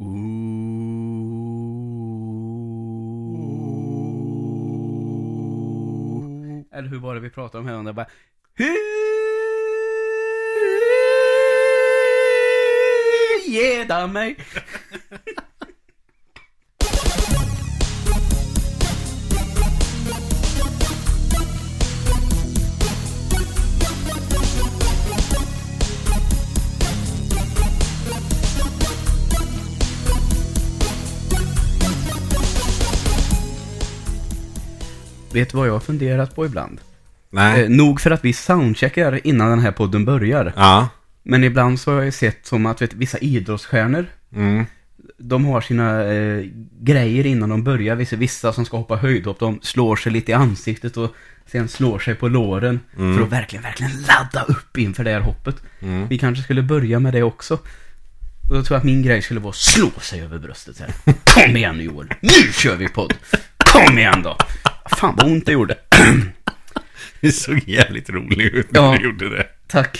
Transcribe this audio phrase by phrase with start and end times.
[0.00, 0.38] Ooh.
[6.72, 7.82] Eller hur var det vi pratade om här?
[7.82, 8.06] Det bara...
[13.46, 14.36] Geda mig!
[35.38, 36.80] Vet du vad jag har funderat på ibland?
[37.30, 37.62] Nej.
[37.62, 40.52] Eh, nog för att vi soundcheckar innan den här podden börjar.
[40.56, 40.88] Ja.
[41.22, 44.64] Men ibland så har jag sett som att vet, vissa idrottsstjärnor, Mm.
[45.18, 46.44] de har sina eh,
[46.80, 47.96] grejer innan de börjar.
[47.96, 51.14] Vissa, vissa som ska hoppa höjdhopp, de slår sig lite i ansiktet och
[51.46, 52.80] sen slår sig på låren.
[52.96, 55.56] För att verkligen, verkligen ladda upp inför det här hoppet.
[55.80, 56.08] Mm.
[56.08, 57.54] Vi kanske skulle börja med det också.
[58.48, 61.14] Och då tror jag att min grej skulle vara att slå sig över bröstet här.
[61.24, 63.14] Kom igen nu Joel, nu kör vi podd!
[63.72, 64.36] Kom igen då!
[64.98, 65.78] Fan vad ont det gjorde.
[67.20, 68.90] Det såg jävligt roligt ut Ja.
[68.90, 69.46] när du gjorde det.
[69.66, 69.98] Tack.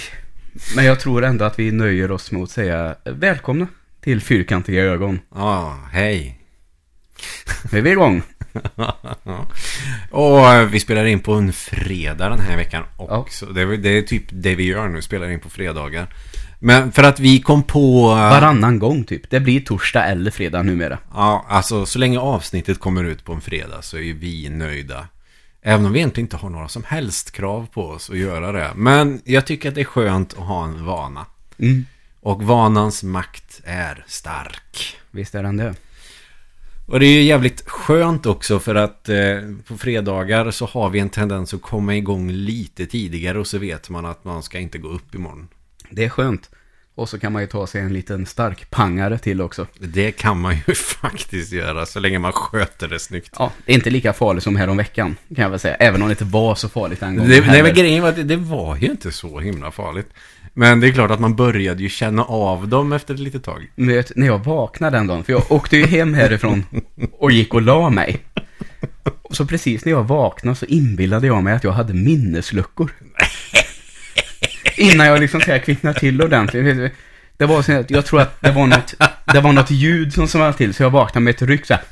[0.77, 3.67] Men jag tror ändå att vi nöjer oss med att säga välkomna
[4.01, 5.21] till Fyrkantiga ögon.
[5.35, 6.39] Ja, hej.
[7.73, 8.23] Nu är vi igång.
[10.11, 13.17] Och eh, vi spelar in på en fredag den här veckan Ja.
[13.17, 13.47] också.
[13.47, 16.15] Det, är, det är typ det vi gör nu, spelar in på fredagar.
[16.59, 18.11] Men för att vi kom på...
[18.11, 19.31] eh, Varannan gång typ.
[19.31, 20.99] Det blir torsdag eller fredag numera.
[21.15, 25.09] Ja, alltså så länge avsnittet kommer ut på en fredag så är vi nöjda.
[25.63, 28.71] Även om vi egentligen inte har några som helst krav på oss att göra det.
[28.77, 31.27] Men jag tycker att det är skönt att ha en vana.
[31.59, 31.87] Mm.
[32.21, 34.97] Och vanans makt är stark.
[35.11, 35.75] Visst är den det.
[36.87, 39.17] Och det är ju jävligt skönt också för att eh,
[39.67, 43.91] på fredagar så har vi en tendens att komma igång lite tidigare och så vet
[43.91, 45.49] man att man ska inte gå upp imorgon.
[45.91, 46.51] Det är skönt.
[46.95, 49.67] Och så kan man ju ta sig en liten stark pangare till också.
[49.79, 53.35] Det kan man ju faktiskt göra så länge man sköter det snyggt.
[53.39, 55.75] Ja, det är inte lika farligt som här om veckan kan jag väl säga.
[55.75, 57.29] Även om det inte var så farligt en gång.
[57.29, 60.09] Det, nej, men grejen var att det, det var ju inte så himla farligt.
[60.55, 63.71] Men det är klart att man började ju känna av dem efter ett litet tag.
[63.75, 66.65] Men vet, när jag vaknade den dagen, för jag åkte ju hem härifrån
[67.13, 68.19] och gick och la mig.
[69.31, 72.91] Så precis när jag vaknade så inbillade jag mig att jag hade minnesluckor.
[74.79, 76.93] Innan jag liksom så här kvicknade till ordentligt.
[77.37, 78.95] Det var så att jag tror att det var något,
[79.33, 81.83] det var något ljud som smällde till så jag vaknade med ett ryck så här.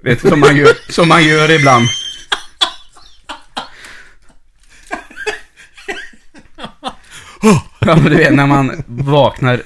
[0.00, 1.88] Vet du, som man gör, som man gör ibland.
[7.86, 9.62] Ja men du vet när man vaknar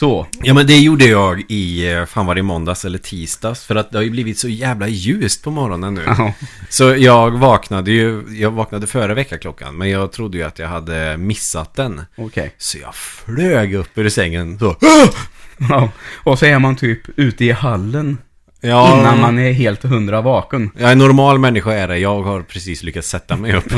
[0.00, 0.26] så.
[0.42, 3.64] Ja men det gjorde jag i, eh, fan var det måndags eller tisdags?
[3.64, 6.02] För att det har ju blivit så jävla ljust på morgonen nu.
[6.06, 6.32] Ja.
[6.68, 9.76] Så jag vaknade ju, jag vaknade före väckarklockan.
[9.76, 12.00] Men jag trodde ju att jag hade missat den.
[12.16, 12.54] Okej.
[12.58, 14.76] Så jag flög upp ur sängen så.
[15.68, 15.88] Ja,
[16.24, 18.18] och så är man typ ute i hallen
[18.60, 20.70] Ja, innan man är helt hundra vaken.
[20.78, 21.98] Jag är en normal människa är det.
[21.98, 23.72] Jag har precis lyckats sätta mig upp.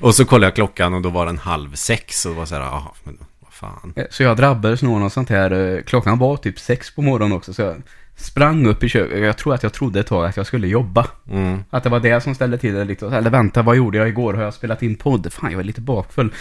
[0.00, 2.26] Och så kollade jag klockan och då var den halv sex.
[2.26, 3.18] Och det var så här, jaha, men
[3.62, 3.94] fan.
[4.10, 7.36] Så jag drabbades nog av något sånt här, eh, klockan var typ sex på morgonen
[7.36, 7.82] också, så jag
[8.16, 9.18] sprang upp i köket.
[9.18, 11.06] Jag tror att jag trodde ett tag att jag skulle jobba.
[11.30, 11.64] Mm.
[11.70, 13.06] Att det var det som ställde till det lite.
[13.06, 14.34] Eller vänta, vad gjorde jag igår?
[14.34, 15.32] Har jag spelat in podd?
[15.32, 16.32] Fan, jag är lite bakfull.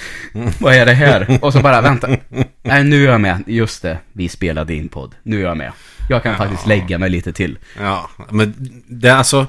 [0.59, 1.40] Vad är det här?
[1.42, 2.08] Och så bara, vänta.
[2.64, 3.44] Nej, nu är jag med.
[3.48, 5.16] Just det, vi spelade in podd.
[5.24, 5.72] Nu är jag med.
[6.09, 7.59] Jag kan faktiskt lägga mig lite till.
[7.80, 8.53] Ja, men
[8.88, 9.48] det är alltså...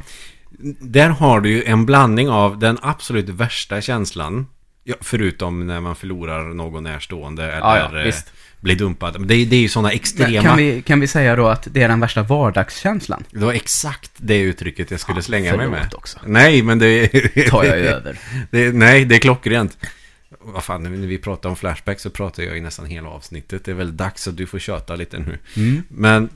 [0.81, 4.47] Där har du ju en blandning av den absolut värsta känslan.
[4.85, 8.15] Ja, förutom när man förlorar någon närstående eller Ja, ja, eh,
[8.61, 9.27] blir dumpad.
[9.27, 10.43] Det, är- det är ju sådana Men extrema...
[10.43, 13.25] kan, vi, kan vi säga då att det är den värsta vardagskänslan?
[13.31, 15.95] Det var exakt det uttrycket jag skulle Ja, slänga mig med.
[15.95, 16.19] också.
[16.27, 17.09] Nej, men det...
[17.51, 18.19] Tar jag över.
[18.51, 19.79] Det, nej, det är klockrent.
[20.41, 23.65] Vad fan, när vi pratar om Flashback så pratar jag i nästan hela avsnittet.
[23.65, 25.39] Det är väl dags att du får köta lite nu.
[25.57, 25.83] Mm.
[25.89, 26.29] Men,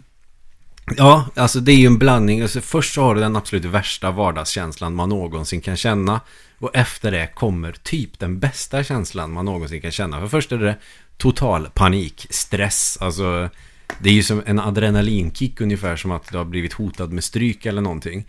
[0.96, 2.42] ja, alltså det är ju en blandning.
[2.42, 6.20] Alltså, först så har du den absolut värsta vardagskänslan man någonsin kan känna.
[6.58, 10.20] Och efter det kommer typ den bästa känslan man någonsin kan känna.
[10.20, 10.76] För först är det
[11.16, 12.98] total panik, stress.
[13.00, 13.50] Alltså,
[13.98, 17.66] det är ju som en adrenalinkick ungefär som att du har blivit hotad med stryk
[17.66, 18.26] eller någonting.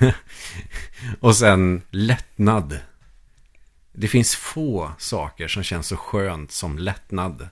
[1.20, 2.78] och sen lättnad.
[3.92, 7.48] Det finns få saker som känns så skönt som lättnad.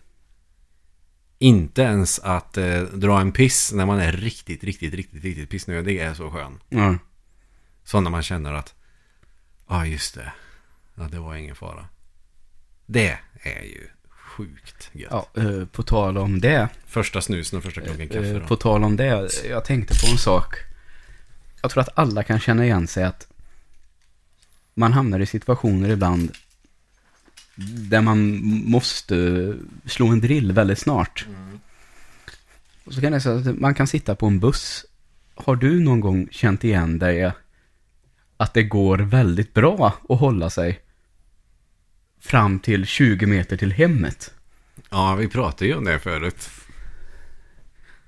[1.39, 5.99] Inte ens att eh, dra en piss när man är riktigt, riktigt, riktigt, riktigt pissnödig
[5.99, 6.61] är så skön.
[6.69, 6.95] Ja.
[7.85, 8.75] Så när man känner att,
[9.69, 10.33] ja just det,
[10.95, 11.89] ja det var ingen fara.
[12.87, 15.11] Det är ju sjukt gött.
[15.11, 16.69] Ja, eh, på tal om det.
[16.87, 18.47] Första snusen och första klunken kaffe eh, då.
[18.47, 19.31] På tal om det.
[19.49, 20.55] Jag tänkte på en sak.
[21.63, 23.29] Jag tror att alla kan känna igen sig att
[24.75, 26.33] man hamnar i situationer ibland
[27.91, 29.55] där man måste
[29.87, 31.27] slå en drill väldigt snart.
[32.85, 34.87] Och så kan jag säga att man kan sitta på en buss.
[35.35, 37.33] Har du någon gång känt igen dig
[38.37, 40.81] att det går väldigt bra att hålla sig
[42.23, 44.31] fram till 20 meter till hemmet?
[44.91, 46.51] Ja, vi pratade ju om det förut.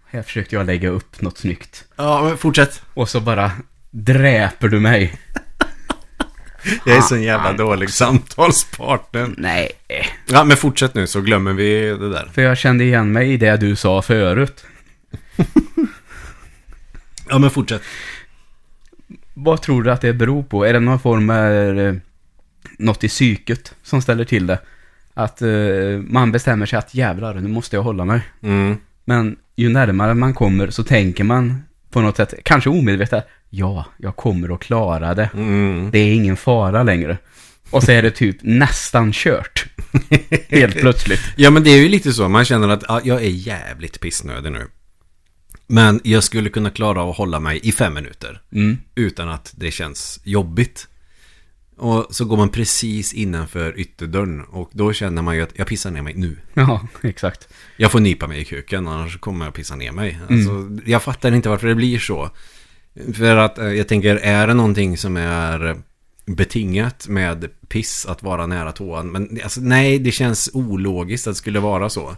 [0.07, 1.85] Här försökte jag lägga upp något snyggt.
[1.97, 2.83] Ja, men fortsätt.
[2.95, 3.53] Och så bara
[3.91, 5.19] dräper du mig.
[6.87, 9.35] Jag är så jävla dålig samtalspartner.
[9.37, 9.71] Nej,
[10.29, 12.31] Ja, men fortsätt nu så glömmer vi det där.
[12.35, 14.65] för jag kände igen mig i det du sa förut.
[17.29, 17.83] Ja, men fortsätt.
[19.39, 20.65] Vad tror du att det beror på?
[20.65, 21.95] Är det någon form av eh,
[22.79, 24.59] något i psyket som ställer till det?
[25.15, 25.49] Att eh,
[26.09, 28.21] man bestämmer sig att jävlar, nu måste jag hålla mig.
[28.43, 28.77] Mm.
[29.05, 34.17] Men ju närmare man kommer så tänker man på något sätt, kanske omedvetet, ja, jag
[34.17, 35.31] kommer att klara det.
[35.35, 35.91] Mm.
[35.91, 37.19] Det är ingen fara längre.
[37.71, 39.67] Och så är det typ nästan kört.
[40.49, 41.21] Helt plötsligt.
[41.37, 42.29] Ja, men det är ju lite så.
[42.29, 44.67] Man känner att ja, jag är jävligt pissnödig nu.
[45.67, 48.41] Men jag skulle kunna klara av att hålla mig i fem minuter.
[48.53, 48.79] Mm.
[48.95, 50.89] Utan att det känns jobbigt.
[51.77, 54.45] Och så går man precis innanför ytterdörren.
[54.45, 56.37] Och då känner man ju att jag pissar ner mig nu.
[56.55, 57.49] Ja, exakt.
[57.77, 60.19] Jag får nypa mig i kuken, annars kommer jag pissa ner mig.
[60.31, 62.31] Alltså, Jag fattar inte varför det blir så.
[63.15, 65.77] För att eh, jag tänker, är det någonting som är
[66.27, 69.13] betingat med piss att vara nära toan?
[69.13, 72.17] Men alltså, nej, det känns ologiskt att det skulle vara så.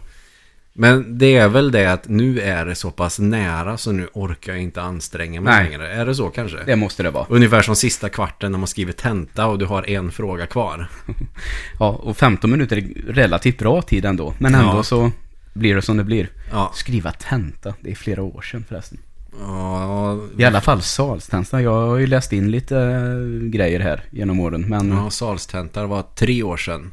[0.81, 4.53] Men det är väl det att nu är det så pass nära så nu orkar
[4.53, 5.69] jag inte anstränga mig Nej.
[5.69, 5.93] längre.
[5.93, 6.57] Är det så kanske?
[6.65, 7.25] Det måste det vara.
[7.29, 10.87] Ungefär som sista kvarten när man skriver tenta och du har en fråga kvar.
[11.79, 14.33] Ja, och 15 minuter är relativt bra tid ändå.
[14.37, 14.83] Men ändå Ja.
[14.83, 15.11] så
[15.53, 16.29] blir det som det blir.
[16.51, 18.97] Ja, Skriva tenta, det är flera år sedan förresten.
[19.39, 21.61] ja, I alla fall salstenta.
[21.61, 24.61] Jag har ju läst in lite eh, grejer här genom åren.
[24.69, 26.91] Men, ja, ja salstentar var tre år sedan.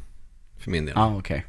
[0.59, 0.95] För min del.
[0.97, 1.45] okej.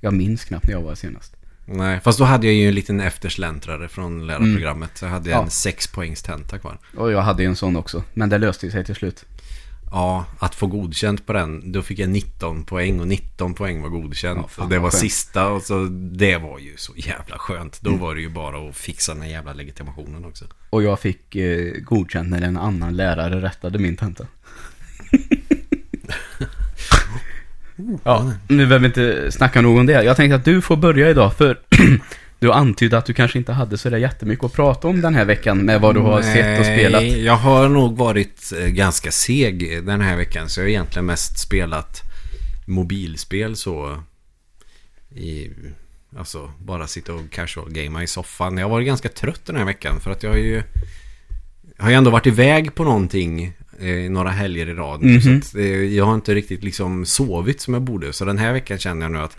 [0.00, 1.34] Jag minns knappt när jag var senast.
[1.66, 4.90] Nej, fast då hade jag ju en liten eftersläntrare från lärarprogrammet.
[4.98, 5.42] Så jag hade Ja.
[5.42, 6.78] en sexpoängstenta kvar.
[6.96, 8.02] Och jag hade ju en sån också.
[8.14, 9.24] Men det löste sig till slut.
[9.90, 11.72] Ja, att få godkänt på den.
[11.72, 14.46] Då fick jag 19 poäng och 19 poäng var godkänt.
[14.56, 15.00] Ja, och det var skönt.
[15.00, 17.82] sista och så det var ju så jävla skönt.
[17.86, 17.98] Mm.
[17.98, 20.44] Då var det ju bara att fixa den här jävla legitimationen också.
[20.70, 24.26] Och jag fick eh, godkänt när en annan lärare rättade min tenta.
[28.04, 29.92] ja, nu behöver vi inte snacka nog om det.
[29.92, 31.58] Jag tänkte att du får börja idag, för
[32.38, 35.24] du antydde att du kanske inte hade så där jättemycket att prata om den här
[35.24, 37.02] veckan med vad du har sett och spelat.
[37.02, 40.48] Nej, jag har nog varit eh, ganska seg den här veckan.
[40.48, 42.02] Så jag har egentligen mest spelat
[42.66, 44.02] mobilspel så.
[45.14, 45.50] I,
[46.18, 48.58] alltså bara sitta och casual gamea i soffan.
[48.58, 50.62] Jag har varit ganska trött den här veckan för att jag har ju
[51.78, 55.02] har ju ändå varit iväg på någonting eh, några helger i rad.
[55.02, 55.20] nu, Mhm.
[55.42, 58.12] Så att, eh, jag har inte riktigt liksom sovit som jag borde.
[58.12, 59.36] Så den här veckan känner jag nu att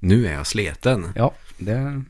[0.00, 1.06] nu är jag sleten.
[1.16, 2.02] Ja, det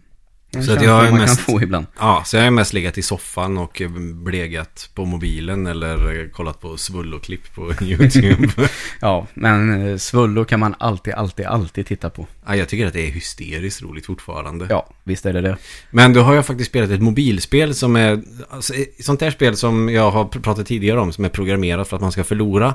[0.52, 1.86] en Så att jag är man mest- kan få ibland.
[1.98, 6.28] Ja, så jag har mest legat i soffan och eh, blegat på mobilen eller eh,
[6.28, 8.48] kollat på svulloklipp på YouTube.
[9.00, 12.26] Ja, men eh, Svullo kan man alltid, alltid, alltid titta på.
[12.46, 14.66] ja, jag tycker att det är hysteriskt roligt fortfarande.
[14.70, 15.56] Ja, visst är det det.
[15.90, 19.88] Men då har jag faktiskt spelat ett mobilspel som är alltså, sånt där spel som
[19.88, 22.74] jag har pr- pratat tidigare om som är programmerat för att man ska förlora.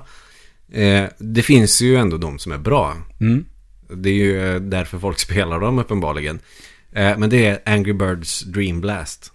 [0.74, 2.95] Eh, det finns ju ändå de som är bra.
[3.19, 3.45] Mm.
[3.89, 6.39] Det är ju därför folk spelar dem uppenbarligen.
[6.95, 9.31] Eh, men det är Angry Birds Dream Blast.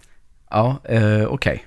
[0.49, 1.65] Ja, eh, okej.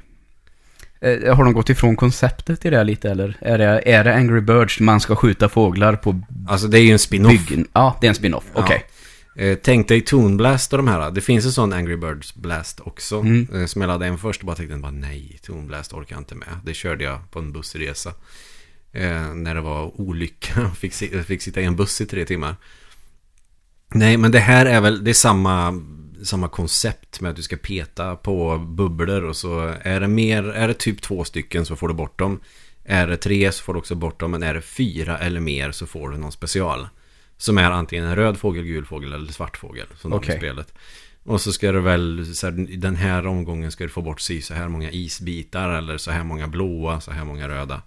[1.00, 3.37] Eh, har de gått ifrån konceptet i det här lite eller?
[3.40, 6.90] Är det, är det Angry Birds man ska skjuta fåglar på Alltså det är ju
[6.92, 7.33] en spin-off.
[7.49, 7.69] byggen?
[7.73, 8.45] Ja, det är en spin-off.
[8.52, 8.85] Okej.
[9.37, 11.11] Eh, tänk dig Toon Blast och de här.
[11.11, 13.21] Det finns en sån Angry Birds Blast också.
[13.21, 13.49] Mm.
[13.54, 16.21] Eh, som jag laddade en först och bara tänkte bara nej, Toon Blast orkar jag
[16.21, 16.49] inte med.
[16.64, 18.12] Det körde jag på en bussresa.
[18.92, 20.71] Eh, när det var olycka.
[20.78, 22.57] fick, si- fick sitta i en buss i tre timmar.
[23.88, 25.83] Nej, men det här är väl, det är samma,
[26.23, 30.69] samma koncept med att du ska peta på bubblor och så är det mer, är
[30.69, 32.41] det typ två stycken så får du bort dem.
[32.85, 35.73] Är det tre så får du också bort dem, men är det fyra eller mer
[35.73, 36.88] så får du någon special.
[37.37, 39.87] Som är antingen en röd fågel, gul fågel eller svart fågel.
[39.97, 40.75] Som i spelet.
[41.25, 44.43] Och så ska du väl, så här, den här omgången ska du få bort si
[44.43, 47.83] så här många isbitar eller så här många blåa, så här många röda.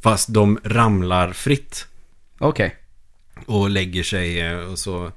[0.00, 1.86] Fast de ramlar fritt
[2.38, 2.76] Okej.
[3.46, 5.12] Och lägger sig eh, och så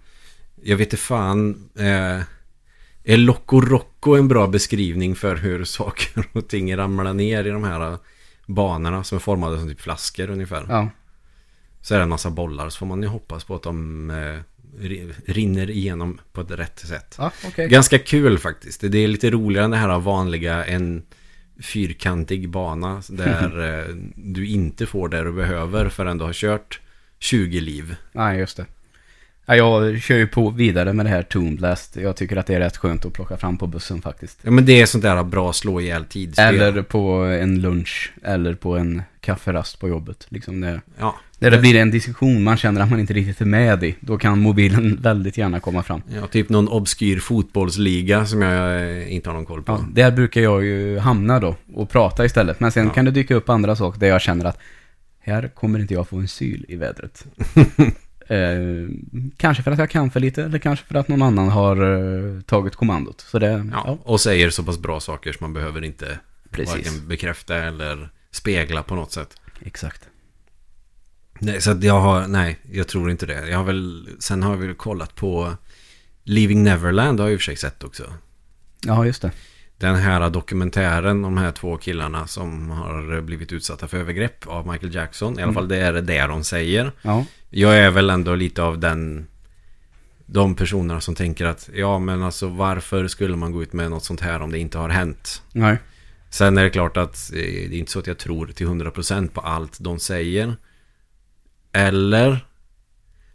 [0.63, 2.22] Jag vet inte fan eh,
[3.03, 7.63] Är Loco Rocco en bra beskrivning för hur saker och ting ramlar ner i de
[7.63, 7.98] här eh,
[8.48, 10.89] banorna som är formade som typ flaskor ungefär Ja.
[11.82, 14.39] Så är det en massa bollar så får man ju hoppas på att de eh,
[14.82, 17.67] ri- rinner igenom på ett rätt sätt Ja, okej.
[17.70, 18.82] Ganska kul faktiskt.
[18.82, 21.03] Det är lite roligare än det här vanliga en
[21.63, 26.79] fyrkantig bana där eh, du inte får det du behöver förrän du har kört
[27.25, 27.96] 20 liv.
[28.12, 28.65] Nej, just det.
[29.48, 31.96] Ja, jag kör ju på vidare med det här Toon Blast.
[31.96, 34.39] Jag tycker att det är rätt skönt att plocka fram på bussen faktiskt.
[34.41, 36.55] Ja, men det är sånt där bra slå ihjäl tidsspel.
[36.62, 37.10] Eller på
[37.41, 38.13] en lunch.
[38.24, 40.25] Eller på en kafferast på jobbet.
[40.29, 41.15] Liksom det, Ja.
[41.39, 43.96] där det blir en diskussion man känner att man inte riktigt är med i.
[44.00, 46.01] Då kan mobilen väldigt gärna komma fram.
[46.15, 49.72] ja, typ någon obskyr fotbollsliga som jag eh, inte har någon koll på.
[49.72, 52.60] Ja, där brukar jag ju hamna då och prata istället.
[52.60, 52.94] Men sen Ja.
[52.94, 54.60] kan det dyka upp andra saker där jag känner att
[55.25, 57.25] här kommer inte jag få en syl i vädret.
[58.27, 58.38] eh,
[59.38, 61.77] kanske för att jag kan för lite eller kanske för att någon annan har
[62.36, 63.22] eh, tagit kommandot.
[63.22, 66.20] Så det, Ja, ja, och säger så pass bra saker som man behöver inte
[66.51, 66.75] Precis.
[66.75, 69.38] varken bekräfta eller spegla på något sätt.
[69.62, 70.08] exakt.
[71.39, 73.50] Nej, så att jag har, nej, jag tror inte det.
[73.50, 75.58] Jag har väl, sen har vi väl kollat på
[76.24, 78.13] Leaving Neverland har jag i och för sig sett också.
[78.86, 79.32] Ja, just det.
[79.77, 84.96] Den här dokumentären de här två killarna som har blivit utsatta för övergrepp av Michael
[84.96, 85.34] Jackson.
[85.34, 85.53] I alla Mm.
[85.55, 86.91] fall det är det de säger.
[87.01, 89.27] Ja, Jag är väl ändå lite av den
[90.25, 94.03] De personerna som tänker att Ja men alltså varför skulle man gå ut med något
[94.03, 95.41] sånt här om det inte har hänt?
[95.51, 95.77] nej.
[96.29, 99.27] Sen är det klart att eh, det är inte så att jag tror till 100%
[99.29, 100.55] på allt de säger
[101.72, 102.46] Eller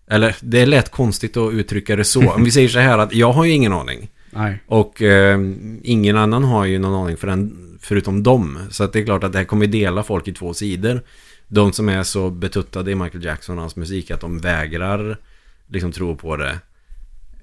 [0.06, 3.12] Eller det är lätt konstigt att uttrycka det så Om vi säger så här att
[3.14, 4.62] jag har ju ingen aning Nej.
[4.66, 5.40] Och eh,
[5.82, 8.58] ingen annan har ju någon aning för den, förutom dem.
[8.70, 11.02] Så att det är klart att det här kommer dela folk i två sidor.
[11.48, 15.16] De som är så betuttade i Michael Jackson och hans musik att de vägrar
[15.68, 16.58] liksom tro på det.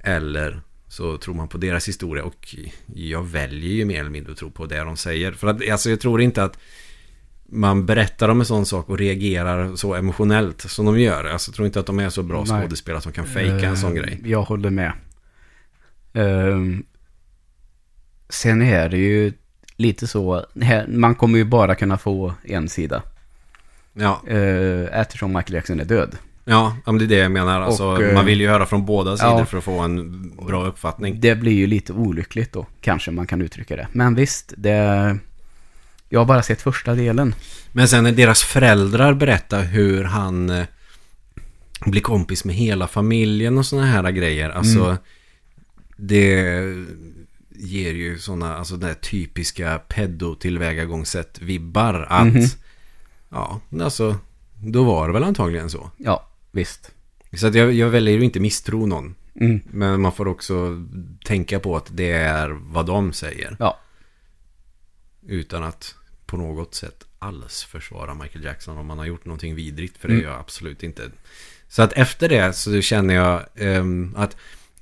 [0.04, 2.24] Eller så tror man på deras historia.
[2.24, 2.56] Och
[2.96, 5.32] jag väljer ju mer eller mindre att tro på det de säger.
[5.32, 6.58] För att alltså jag tror inte att
[7.50, 11.24] man berättar om en sån sak och reagerar så emotionellt som de gör.
[11.26, 13.98] Alltså jag tror inte att de är så bra skådespelare som kan fejka en sån
[13.98, 14.22] Eh, grej.
[14.26, 14.92] Jag håller med.
[16.14, 16.84] Ehm,
[18.30, 19.34] sen är det ju
[19.76, 23.04] lite så, här, man kommer ju bara kunna få en sida.
[23.94, 26.18] Ja, Uh, eftersom Michael Jackson är död.
[26.46, 27.62] Ja, ja, men det är det jag menar.
[27.62, 29.46] Alltså, Och, eh, man vill ju höra från båda sidor ja.
[29.46, 31.20] för att få en bra uppfattning.
[31.20, 33.88] Det blir ju lite olyckligt då, kanske man kan uttrycka det.
[33.92, 35.18] Men visst, det...
[36.10, 37.36] Jag har bara sett första delen.
[37.72, 40.66] Men sen när deras föräldrar berättar hur han eh,
[41.86, 44.50] blir kompis med hela familjen och sådana här grejer.
[44.50, 44.98] Alltså, Mm.
[45.98, 46.46] Det
[47.50, 52.06] ger ju sådana, alltså det här typiska pedo-tillvägagångssätt-vibbar.
[52.10, 52.44] Att, Mhm.
[53.30, 54.18] ja, alltså,
[54.64, 55.92] då var det väl antagligen så.
[55.98, 56.92] Ja, visst.
[57.34, 59.16] Så att jag, jag väljer ju inte misstro någon.
[59.36, 59.60] Mm.
[59.72, 60.86] Men man får också
[61.26, 63.56] tänka på att det är vad de säger.
[63.60, 63.80] Ja,
[65.30, 69.98] Utan att på något sätt alls försvara Michael Jackson om man har gjort någonting vidrigt.
[69.98, 70.24] För det Mm.
[70.24, 71.12] gör jag absolut inte.
[71.70, 74.38] Så att efter det så känner jag ehm, att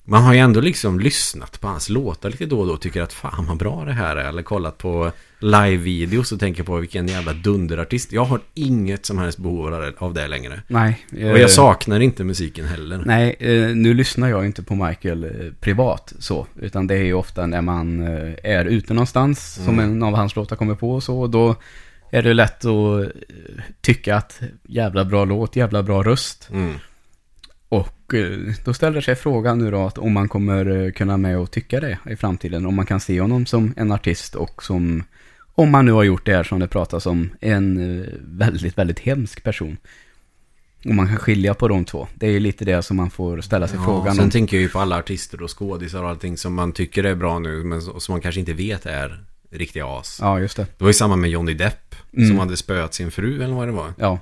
[0.06, 3.02] man har ju ändå liksom lyssnat på hans låtar lite då och då och tycker
[3.02, 4.26] att fan vad bra det här är.
[4.30, 8.12] Eller kollat på live-videos och tänker på vilken jävla dunderartist.
[8.12, 10.62] Jag har inget som helst behov av det- längre.
[10.68, 11.06] nej.
[11.12, 13.02] Och eh, jag saknar inte musiken heller.
[13.06, 16.48] Nej, eh, nu lyssnar jag inte på Michael eh, privat så.
[16.62, 19.92] Utan det är ju ofta när man eh, är ute någonstans som Mm.
[19.92, 21.20] en av hans låtar kommer på och så.
[21.20, 21.56] Och då
[22.12, 23.08] är det lätt att eh,
[23.82, 26.50] tycka att jävla bra låt, jävla bra röst.
[26.52, 26.74] Mm.
[27.70, 31.38] Och eh, då ställer sig frågan nu då att om man kommer eh, kunna med
[31.40, 32.66] och tycka det i framtiden.
[32.66, 35.04] Om man kan se honom som en artist och som,
[35.56, 39.00] om man nu har gjort det här som det pratas om, en eh, väldigt, väldigt
[39.00, 39.78] hemsk person.
[40.86, 42.08] Och man kan skilja på de två.
[42.16, 44.30] Det är ju lite det som man får ställa sig Ja, frågan sen om.
[44.30, 47.40] tänker jag ju på alla artister och skådisar och allting som man tycker är bra
[47.40, 50.18] nu men som man kanske inte vet är riktiga as.
[50.22, 50.64] Ja, just det.
[50.78, 52.28] Det var ju samma med Johnny Depp Mm.
[52.30, 53.94] som hade spöat sin fru eller vad det var.
[53.98, 54.20] Ja,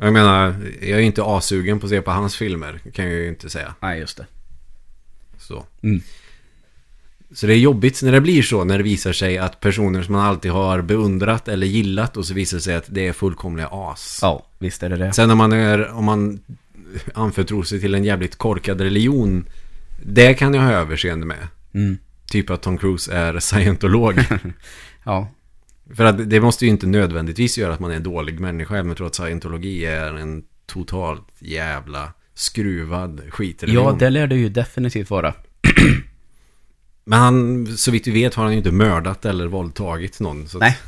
[0.00, 3.28] Jag menar, jag är inte asugen på att se på hans filmer, kan jag ju
[3.28, 3.74] inte säga.
[3.80, 4.26] nej just det.
[5.38, 5.64] Så.
[5.82, 6.00] Mm.
[7.32, 10.12] Så det är jobbigt när det blir så, när det visar sig att personer som
[10.12, 13.68] man alltid har beundrat eller gillat och så visar det sig att det är fullkomliga
[13.72, 14.18] as.
[14.22, 15.12] Ja, visst är det det.
[15.12, 16.40] Sen när man är, om man
[17.14, 19.44] anförtror sig till en jävligt korkad religion,
[20.02, 21.48] det kan jag ha överseende med.
[21.74, 21.98] Mm.
[22.30, 24.14] Typ att Tom Cruise är scientolog.
[25.04, 25.28] Ja,
[25.94, 28.76] För att det måste ju inte nödvändigtvis göra att man är en dålig människa.
[28.76, 33.84] Jag tror att scientologi är en totalt jävla skruvad skitreligion.
[33.84, 35.34] ja det lär det ju definitivt vara.
[37.04, 40.46] Men han, så vitt vi vet har han ju inte mördat eller våldtagit någon.
[40.60, 40.78] Nej,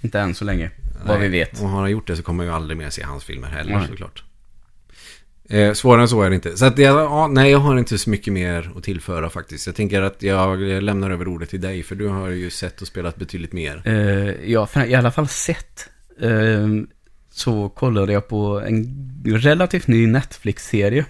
[0.00, 0.70] inte än så länge.
[1.06, 1.60] Vad vi vet.
[1.62, 3.78] Och har han gjort det så kommer jag ju aldrig mer se hans filmer heller
[3.78, 3.88] Nej.
[3.88, 4.24] såklart.
[5.50, 6.56] Eh, svårare än så är det inte.
[6.56, 9.66] Så att jag, ja, nej, jag har inte så mycket mer att tillföra faktiskt.
[9.66, 12.88] Jag tänker att jag lämnar över ordet till dig, för du har ju sett och
[12.88, 13.82] spelat betydligt mer.
[13.86, 15.88] Uh, ja, för i alla fall sett.
[16.20, 16.68] eh,
[17.32, 18.86] så kollade jag på en
[19.24, 21.04] relativt ny Netflix-serie.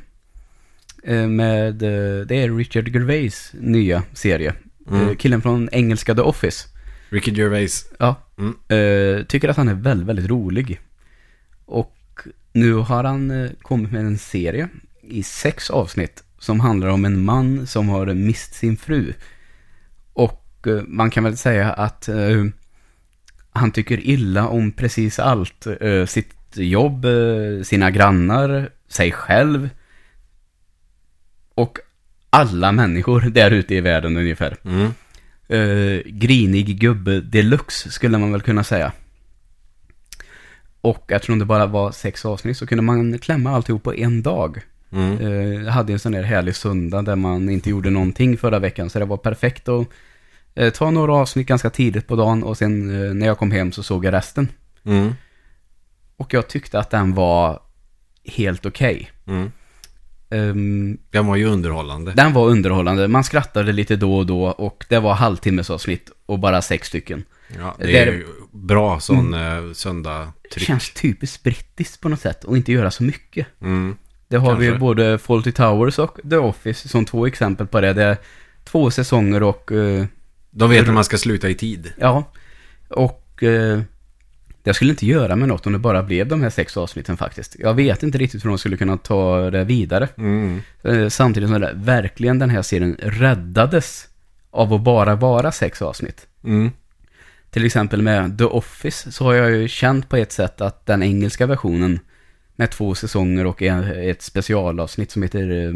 [1.04, 4.54] Eh, med, eh, det är Richard Gervais nya serie.
[4.90, 5.08] Mm.
[5.08, 6.68] Eh, killen från engelska The Office.
[7.08, 7.86] Ricky Gervais.
[7.98, 8.14] Ja.
[8.38, 8.54] Mm.
[8.68, 10.80] Eh, tycker att han är väldigt, väldigt rolig.
[11.66, 11.96] Och
[12.52, 14.68] nu har han eh, kommit med en serie
[15.02, 19.12] i sex avsnitt som handlar om en man som har mist sin fru.
[20.12, 22.44] Och eh, man kan väl säga att eh,
[23.52, 25.66] han tycker illa om precis allt.
[25.80, 29.68] Eh, sitt jobb, eh, sina grannar, sig själv.
[31.54, 31.78] Och
[32.30, 34.56] alla människor där ute i världen ungefär.
[34.64, 34.90] Mm.
[36.06, 38.92] Grinig gubbe deluxe skulle man väl kunna säga.
[40.80, 44.60] Och eftersom det bara var sex avsnitt så kunde man klämma alltihop på en dag.
[44.92, 45.18] Mm.
[45.18, 48.90] Eh, jag hade en sån där härlig söndag där man inte gjorde någonting förra veckan.
[48.90, 49.86] Så det var perfekt att
[50.54, 53.72] eh, ta några avsnitt ganska tidigt på dagen och sen eh, när jag kom hem
[53.72, 54.48] så såg jag resten.
[54.84, 55.12] Mm.
[56.16, 57.60] Och jag tyckte att den var
[58.24, 59.10] helt okej.
[59.26, 59.52] Mm.
[60.30, 62.12] Ehm, Den var ju underhållande.
[62.12, 63.08] den var underhållande.
[63.08, 67.24] Man skrattade lite då och då och det var halvtimmesavsnitt och bara sex stycken.
[67.58, 69.74] Ja, Det är bra sån mm.
[69.74, 70.66] söndag Det tryck.
[70.66, 73.46] känns typiskt brittiskt på något sätt och inte göra så mycket.
[73.60, 73.96] Mm.
[74.28, 74.80] Det har vi ju Kanske.
[74.80, 77.92] både Fawlty Towers och The Office som två exempel på det.
[77.92, 78.16] Det är
[78.64, 80.04] två säsonger och eh,
[80.50, 81.92] De vet när man ska sluta i tid.
[81.98, 82.24] ja,
[82.88, 83.80] och eh,
[84.62, 87.56] det skulle inte göra med något om det bara blev de här sex avsnitten faktiskt.
[87.58, 90.08] Jag vet inte riktigt hur de skulle kunna ta det vidare.
[90.16, 90.62] Mm.
[90.82, 94.08] Eh, samtidigt som det verkligen den här serien räddades
[94.50, 96.26] av att bara vara sex avsnitt.
[96.44, 96.70] Mm.
[97.50, 101.02] Till exempel med The Office så har jag ju känt på ett sätt att den
[101.02, 101.98] engelska versionen
[102.56, 105.72] med två säsonger och en, ett specialavsnitt som heter eh,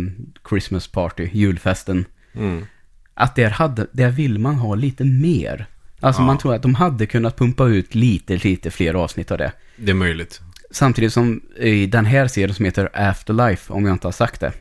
[0.49, 2.05] Christmas Party, julfesten.
[2.35, 2.67] Mm.
[3.15, 5.67] Att där, hade, där vill man ha lite mer.
[6.01, 6.27] Alltså Ja.
[6.27, 9.53] man tror att de hade kunnat pumpa ut lite, lite fler avsnitt av det.
[9.77, 10.41] Det är möjligt.
[10.71, 14.53] Samtidigt som i den här serien som heter Afterlife, om jag inte har sagt det.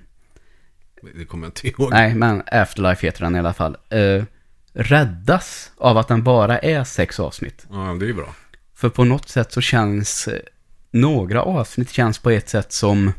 [1.16, 1.92] Det kommer jag inte ihåg.
[1.92, 3.78] Nej, men Afterlife heter den i alla fall.
[3.90, 4.24] Eh,
[4.74, 7.66] räddas av att den bara är sex avsnitt.
[7.70, 8.36] Ja, det är ju bra.
[8.76, 10.40] För på något sätt så känns eh,
[10.92, 13.12] några avsnitt känns på ett sätt som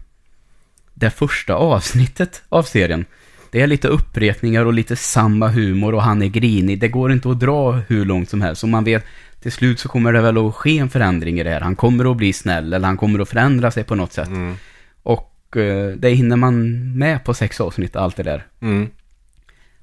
[0.94, 3.04] det första avsnittet av serien.
[3.50, 6.80] Det är lite upprepningar och lite samma humor och han är grinig.
[6.80, 8.60] Det går inte att dra hur långt som helst.
[8.60, 9.04] Så man vet,
[9.40, 11.60] till slut så kommer det väl att ske en förändring i det här.
[11.60, 14.28] Han kommer att bli snäll eller han kommer att förändra sig på något sätt.
[14.28, 14.54] Mm.
[15.02, 18.46] Och eh, det hinner man med på sex avsnitt, allt det där.
[18.60, 18.88] Mm.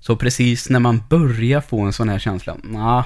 [0.01, 3.05] Så precis när man börjar få en sån här känsla, nah,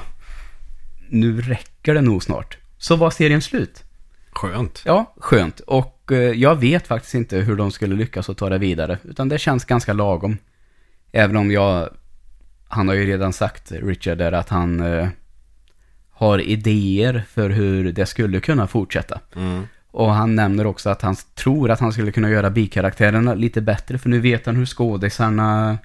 [1.10, 2.58] nu räcker det nog snart.
[2.78, 3.84] Så var serien slut.
[4.32, 4.82] Skönt.
[4.86, 5.60] Ja, skönt.
[5.60, 8.98] Och eh, jag vet faktiskt inte hur de skulle lyckas att ta det vidare.
[9.04, 10.38] Utan det känns ganska lagom.
[11.12, 11.90] Även om jag,
[12.68, 15.08] han har ju redan sagt, Richard, där att han eh,
[16.10, 19.20] har idéer för hur det skulle kunna fortsätta.
[19.36, 19.64] Mm.
[19.92, 23.98] Och han nämner också att han tror att han skulle kunna göra bikaraktärerna lite bättre.
[23.98, 25.78] För nu vet han hur skådisarna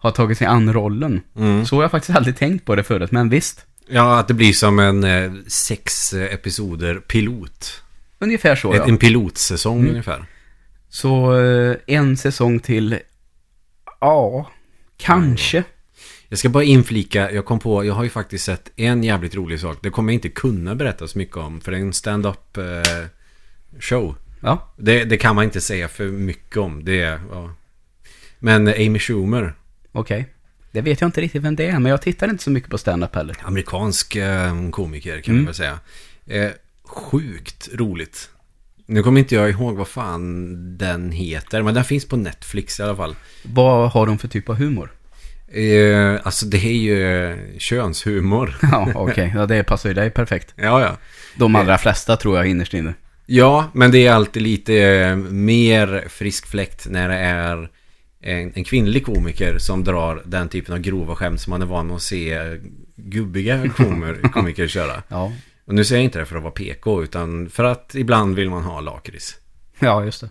[0.00, 1.20] har tagit sig an rollen.
[1.36, 1.66] Mm.
[1.66, 3.66] Så har jag faktiskt aldrig tänkt på det förut, men visst.
[3.88, 7.82] Ja, att det blir som en eh, sex episoder pilot.
[8.18, 8.88] Ungefär så, Ett, ja.
[8.88, 9.90] En pilotsäsong Mm.
[9.90, 10.24] ungefär.
[10.88, 12.98] Så eh, en säsong till,
[14.00, 14.50] ja,
[14.96, 15.64] kanske.
[16.28, 19.60] Jag ska bara inflika, jag kom på, jag har ju faktiskt sett en jävligt rolig
[19.60, 19.78] sak.
[19.82, 23.04] Det kommer jag inte kunna berätta så mycket om, för det är en stand-up eh,
[23.80, 24.14] show.
[24.42, 26.84] Ja, Det, det kan man inte säga för mycket om.
[26.84, 27.54] Det ja.
[28.38, 29.54] Men eh, Amy Schumer,
[29.92, 30.28] okej.
[30.72, 32.78] Det vet jag inte riktigt vem det är, men jag tittar inte så mycket på
[32.78, 33.36] stand-up heller.
[33.42, 35.42] amerikansk eh, komiker kan Mm.
[35.42, 35.78] vi väl säga.
[36.26, 36.50] Eh,
[36.84, 38.30] sjukt roligt.
[38.86, 42.82] Nu kommer inte jag ihåg vad fan den heter, men den finns på Netflix i
[42.82, 43.16] alla fall.
[43.42, 44.90] Vad har de för typ av humor?
[45.52, 48.56] Eh, alltså det är ju eh, könshumor.
[48.62, 49.32] Ja, okej.
[49.36, 50.54] Ja, det passar ju dig perfekt.
[50.56, 50.96] ja, ja.
[51.36, 52.94] De allra flesta tror jag innerst inne.
[53.26, 57.70] Ja, men det är alltid lite eh, mer frisk fläkt när det är
[58.20, 61.86] en, en kvinnlig komiker som drar den typen av grova skämt som man är van
[61.86, 62.58] med att se
[62.96, 65.02] gubbiga komiker, komiker köra.
[65.08, 65.32] Ja,
[65.64, 68.50] Och nu säger jag inte det för att vara PK, utan för att ibland vill
[68.50, 69.36] man ha lakrits.
[69.78, 70.30] ja just det.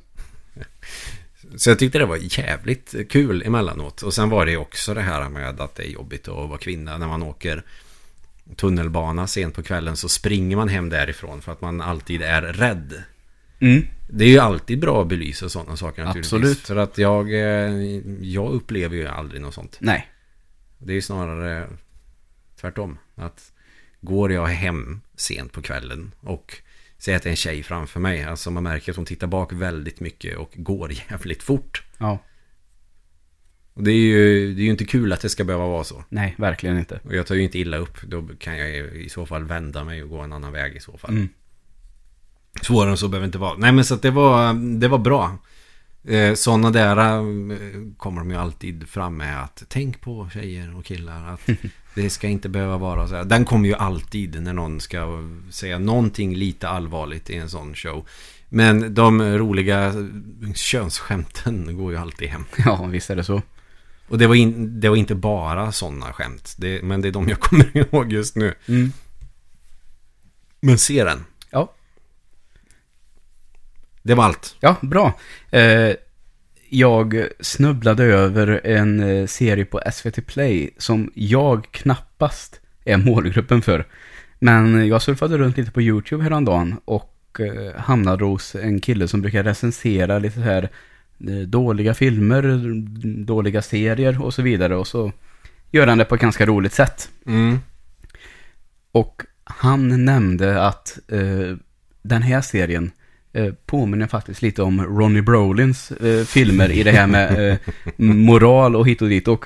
[1.57, 4.01] Så jag tyckte det var jävligt kul emellanåt.
[4.01, 6.97] Och sen var det också det här med att det är jobbigt att vara kvinna
[6.97, 7.63] när man åker
[8.55, 13.03] tunnelbana sent på kvällen så springer man hem därifrån för att man alltid är rädd.
[13.59, 13.87] Mm.
[14.07, 16.33] Det är ju alltid bra att belysa sådana saker naturligtvis.
[16.33, 16.59] Absolut.
[16.59, 17.71] För att jag, eh,
[18.21, 19.77] jag upplever ju aldrig något sånt.
[19.81, 20.07] Nej.
[20.77, 21.67] Det är ju snarare
[22.61, 22.97] tvärtom.
[23.15, 23.51] Att
[24.01, 26.55] går jag hem sent på kvällen och
[26.97, 28.23] ser att det är en tjej framför mig.
[28.23, 31.83] Alltså man märker att hon tittar bak väldigt mycket och går jävligt fort.
[31.97, 32.19] Ja,
[33.73, 36.03] Och det är ju, det är ju inte kul att det ska behöva vara så.
[36.09, 36.99] nej, verkligen inte.
[37.03, 38.01] Och jag tar ju inte illa upp.
[38.01, 40.97] Då kan jag i så fall vända mig och gå en annan väg i så
[40.97, 41.11] fall.
[41.11, 41.29] Mm.
[42.61, 43.57] Svårare än så behöver det inte vara.
[43.57, 45.37] Nej men så att det var, det var bra.
[46.07, 47.23] Eh, Sådana där eh,
[47.97, 51.33] kommer de ju alltid fram med att tänk på tjejer och killar.
[51.33, 51.49] Att
[51.95, 53.23] det ska inte behöva vara så här.
[53.23, 58.07] Den kommer ju alltid när någon ska säga någonting lite allvarligt i en sån show.
[58.49, 59.93] Men de roliga
[60.55, 62.45] könsskämten går ju alltid hem.
[62.65, 63.41] Ja, visst är det så.
[64.07, 66.55] Och det var, in, det var inte bara sådana skämt.
[66.57, 68.53] Det, men det är de jag kommer ihåg just nu.
[68.67, 68.91] Mm.
[70.61, 71.25] Men se den.
[74.01, 74.55] Det var allt.
[74.59, 75.19] Ja, bra.
[75.51, 75.95] Eh,
[76.69, 83.85] jag snubblade över en eh, serie på SVT Play som jag knappast är målgruppen för.
[84.39, 89.21] Men jag surfade runt lite på YouTube häromdagen och eh, hamnade hos en kille som
[89.21, 90.69] brukar recensera lite så här
[91.27, 92.73] eh, dåliga filmer,
[93.25, 94.75] dåliga serier och så vidare.
[94.75, 95.11] Och så
[95.71, 97.09] gör han det på ett ganska roligt sätt.
[97.25, 97.59] Mm.
[98.91, 101.55] Och han nämnde att eh,
[102.01, 102.91] den här serien
[103.65, 107.57] påminner faktiskt lite om Ronnie Brolins eh, filmer i det här med eh,
[107.97, 109.27] moral och hit och dit.
[109.27, 109.45] Och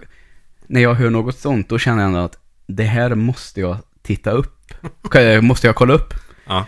[0.67, 4.31] när jag hör något sånt då känner jag ändå att det här måste jag titta
[4.31, 4.73] upp.
[5.01, 6.13] K- måste jag kolla upp.
[6.47, 6.65] Ja.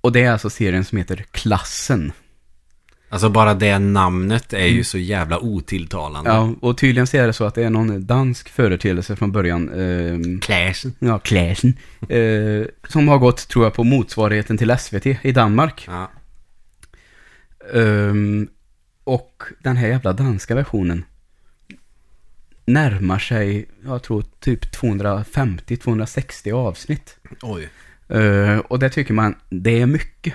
[0.00, 2.12] Och det är alltså serien som heter Klassen.
[3.12, 6.30] Alltså bara det namnet är ju så jävla otilltalande.
[6.30, 9.68] Ja, och tydligen så är det så att det är någon dansk företeelse från början.
[9.68, 10.92] Eh, Clash.
[10.98, 11.76] ja, Klassen.
[12.08, 15.88] Eh, som har gått, tror jag, på motsvarigheten till SVT i Danmark.
[15.88, 16.10] Ja.
[17.74, 18.48] Ehm,
[19.04, 21.04] och den här jävla danska versionen
[22.64, 27.16] närmar sig, jag tror typ 250-260 avsnitt.
[27.42, 27.68] Oj.
[28.08, 30.34] Eh, och det tycker man, det är mycket.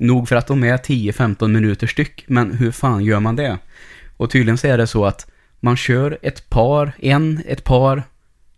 [0.00, 3.58] Nog för att de är 10-15 minuter styck, men hur fan gör man det?
[4.16, 8.02] Och tydligen så är det så att man kör ett par, en, ett par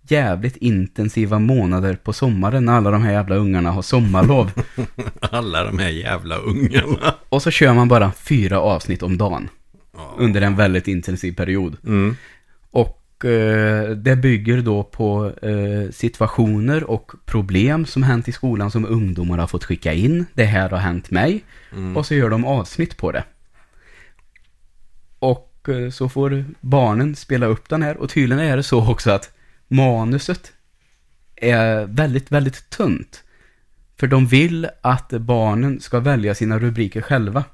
[0.09, 4.50] jävligt intensiva månader på sommaren när alla de här jävla ungarna har sommarlov.
[5.20, 7.14] Alla de här jävla ungarna.
[7.28, 9.48] Och så kör man bara fyra avsnitt om dagen.
[9.94, 10.14] Ja.
[10.18, 11.76] Under en väldigt intensiv period.
[11.87, 12.16] Mm.
[12.70, 13.02] Och
[13.97, 19.47] det bygger då på eh, situationer och problem som hänt i skolan som ungdomar har
[19.47, 20.27] fått skicka in.
[20.35, 21.45] Det här har hänt mig.
[21.73, 21.97] Mm.
[21.97, 23.25] Och så gör de avsnitt på det.
[25.19, 27.97] Och eh, så får barnen spela upp den här.
[27.97, 29.31] Och tydligen är det så också att
[29.69, 30.53] manuset
[31.37, 33.25] är väldigt, väldigt tunt.
[33.97, 37.45] För de vill att barnen ska välja sina rubriker själva.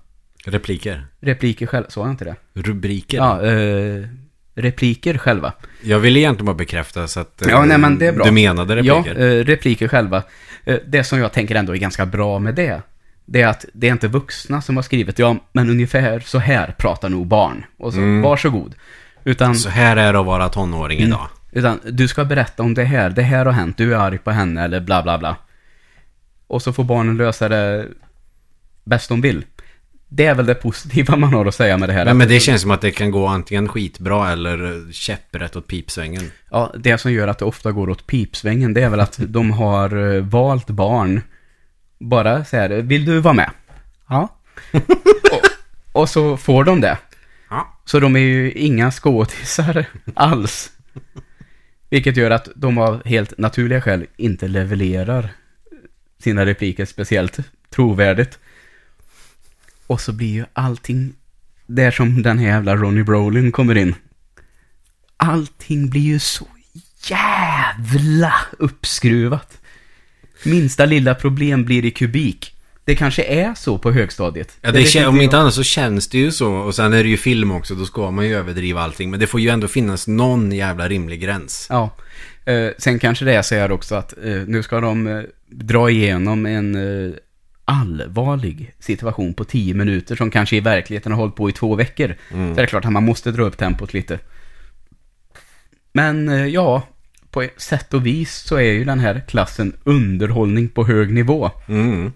[0.44, 1.06] Repliker.
[1.20, 2.36] Repliker själva, sa jag inte det?
[2.52, 3.16] Rubriker.
[3.18, 4.08] Ja, eh,
[4.58, 5.52] repliker själva.
[5.82, 8.24] Jag ville egentligen bara bekräfta så att eh, Ja, nej, men det är bra.
[8.24, 9.14] du menade repliker.
[9.18, 10.22] Ja, eh, repliker själva.
[10.64, 12.82] Eh, det som jag tänker ändå är ganska bra med det,
[13.26, 16.74] det är att det är inte vuxna som har skrivit, ja, men ungefär så här
[16.78, 17.64] pratar nog barn.
[17.78, 18.22] Och så, Mm.
[18.22, 18.74] varsågod.
[19.24, 21.08] Utan, Så här är det att vara tonåring Mm.
[21.08, 21.28] idag.
[21.52, 24.30] utan du ska berätta om det här, det här har hänt, du är arg på
[24.30, 25.36] henne eller bla bla bla.
[26.46, 27.86] Och så får barnen lösa det
[28.84, 29.44] bäst de vill.
[30.08, 32.04] Det är väl det positiva man har att säga med det här.
[32.04, 35.66] Men, men det känns som att det kan gå antingen skitbra eller eh, käpprätt åt
[35.66, 36.30] pipsvängen.
[36.50, 39.50] Ja, det som gör att det ofta går åt pipsvängen, det är väl att de
[39.50, 41.20] har eh, valt barn.
[41.98, 43.50] Bara så här, vill du vara med?
[44.08, 44.38] Ja.
[44.72, 46.98] och, och så får de det.
[47.50, 47.78] Ja.
[47.84, 50.72] Så de är ju inga skådisar alls.
[51.90, 55.28] Vilket gör att de av helt naturliga skäl inte levererar
[56.22, 57.38] sina repliker speciellt
[57.70, 58.38] trovärdigt.
[59.88, 61.14] Och så blir ju allting
[61.66, 63.94] där som den här jävla Ronnie Brolin kommer in.
[65.16, 66.46] Allting blir ju så
[67.10, 69.58] jävla uppskruvat.
[70.44, 72.54] Minsta lilla problem blir i kubik.
[72.84, 74.56] Det kanske är så på högstadiet.
[74.60, 75.24] Ja, det kän- om jag.
[75.24, 76.52] inte annat så känns det ju så.
[76.52, 79.10] Och sen är det ju film också, då ska man ju överdriva allting.
[79.10, 81.66] Men det får ju ändå finnas någon jävla rimlig gräns.
[81.70, 81.90] Ja.
[82.44, 85.90] Eh, sen kanske det är så här också att eh, nu ska de eh, dra
[85.90, 87.12] igenom en eh,
[87.68, 92.14] allvarlig situation på tio minuter som kanske i verkligheten har hållit på i två veckor.
[92.32, 92.48] Mm.
[92.50, 94.18] Så det är klart att man måste dra upp tempot lite.
[95.92, 96.82] Men eh, ja,
[97.30, 101.50] på sätt och vis så är ju den här klassen underhållning på hög nivå.
[101.68, 102.12] Mm.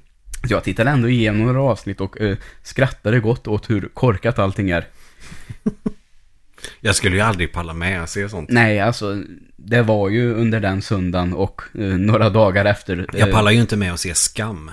[0.49, 4.71] Så jag tittade ändå igenom några avsnitt och eh, skrattade gott åt hur korkat allting
[4.71, 4.87] är.
[6.81, 8.51] Jag skulle ju aldrig palla med att se sånt.
[8.51, 9.23] Nej, alltså
[9.57, 12.99] det var ju under den söndagen och eh, några dagar efter.
[12.99, 14.71] eh, Jag pallar ju inte med att se Skam.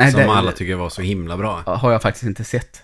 [0.00, 1.62] Nej, som det, alla tycker var så himla bra.
[1.66, 2.82] har jag faktiskt inte sett.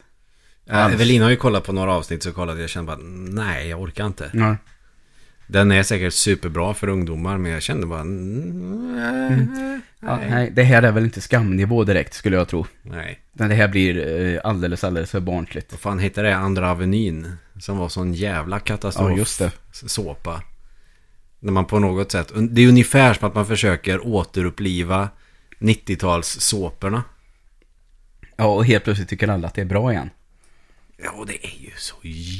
[0.70, 0.94] Äh, alls.
[0.94, 2.98] Evelina har ju kollat på några avsnitt så kollade jag och kände bara
[3.42, 4.30] nej, jag orkar inte.
[4.32, 4.56] Ja.
[5.46, 10.82] Den är säkert superbra för ungdomar men jag kände bara mm, Ja, nej, det här
[10.82, 12.66] är väl inte skamnivå direkt skulle jag tro.
[12.82, 13.20] nej.
[13.32, 15.72] Men det här blir eh, alldeles, alldeles för barnsligt.
[15.72, 16.36] Vad fan heter det?
[16.36, 17.32] Andra Avenyn.
[17.60, 19.10] Som var sån jävla katastrof.
[19.10, 19.52] Ja, just det.
[19.72, 20.42] Såpa.
[21.40, 22.32] När man på något sätt.
[22.34, 25.08] Det är ungefär som att man försöker återuppliva
[25.58, 27.04] 90-tals såporna.
[28.36, 30.10] Ja, och helt plötsligt tycker alla att det är bra igen.
[30.96, 31.94] Ja, det är ju så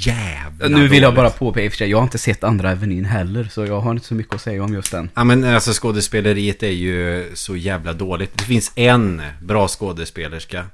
[0.06, 3.04] jävla Nu vill jag bara påpeka, och för sig, jag har inte sett andra Avenyn
[3.04, 5.10] heller, så jag har inte så mycket att säga om just den.
[5.14, 8.38] Ja men alltså skådespeleriet är ju så jävla dåligt.
[8.38, 10.66] Det finns en bra skådespelerska.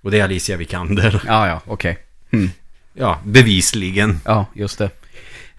[0.00, 1.22] Och det är Alicia Vikander.
[1.26, 1.98] Ja, ja, okej.
[2.30, 2.50] Mm.
[2.94, 4.20] Ja, bevisligen.
[4.24, 4.90] Ja, just det.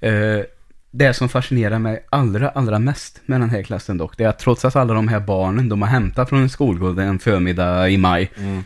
[0.08, 0.46] Eh,
[0.92, 4.40] det som fascinerar mig allra, allra mest med den här klassen dock, det är att
[4.40, 7.98] trots att alla de här barnen de har hämtat från en skolgård en förmiddag i
[7.98, 8.64] maj, Mm.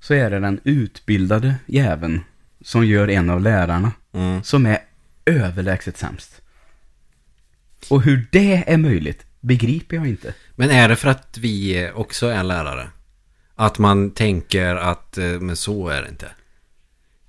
[0.00, 2.20] så är det den utbildade jäveln
[2.60, 4.42] som gör en av lärarna, Mm.
[4.42, 4.78] som är
[5.26, 6.40] överlägset sämst.
[7.90, 10.34] Och hur det är möjligt, begriper jag inte.
[10.56, 12.88] Men är det för att vi också är lärare?
[13.54, 16.28] Att man tänker att, eh, men så är det inte.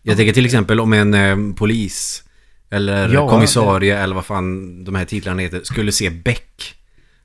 [0.02, 2.24] Jag tänker till exempel om en eh, polis
[2.70, 6.76] eller Ja, kommissarie eller vad fan de här titlarna heter skulle se Beck.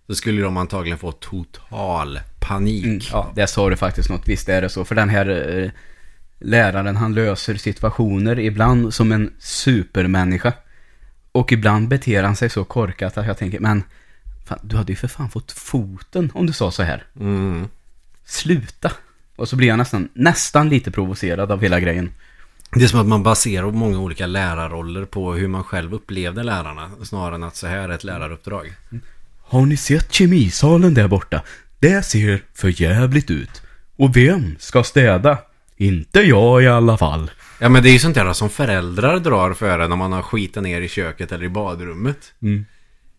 [0.07, 2.85] Då skulle de antagligen få total panik.
[2.85, 4.29] Mm, ja, det sa du faktiskt något.
[4.29, 4.85] Visst är det så.
[4.85, 5.71] För den här eh,
[6.39, 10.53] läraren, han löser situationer ibland som en supermänniska.
[11.33, 13.83] Och ibland beter han sig så korkat att jag tänker, men
[14.45, 17.05] fan, du hade ju för fan fått foten om du sa så här.
[17.21, 17.69] Mm.
[18.25, 18.93] Sluta.
[19.37, 22.13] Och så blir jag nästan, nästan lite provocerad av hela grejen.
[22.75, 26.91] Det är som att man baserar många olika lärarroller på hur man själv upplevde lärarna.
[27.03, 28.75] Snarare än att så här är ett läraruppdrag.
[29.43, 31.43] Har ni sett kemisalen där borta?
[31.79, 33.63] Det ser för jävligt ut.
[33.97, 35.39] Och vem ska städa?
[35.77, 37.31] Inte jag i alla fall.
[37.59, 40.23] Ja men det är ju sånt där som föräldrar drar för en när man har
[40.23, 42.35] skitit ner i köket eller i badrummet.
[42.43, 42.67] Mm.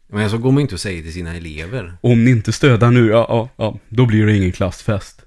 [0.08, 1.98] Men så går man inte och säger till sina elever.
[2.02, 5.22] Om ni inte stödar nu, ja, ja, ja, då blir det ingen klassfest.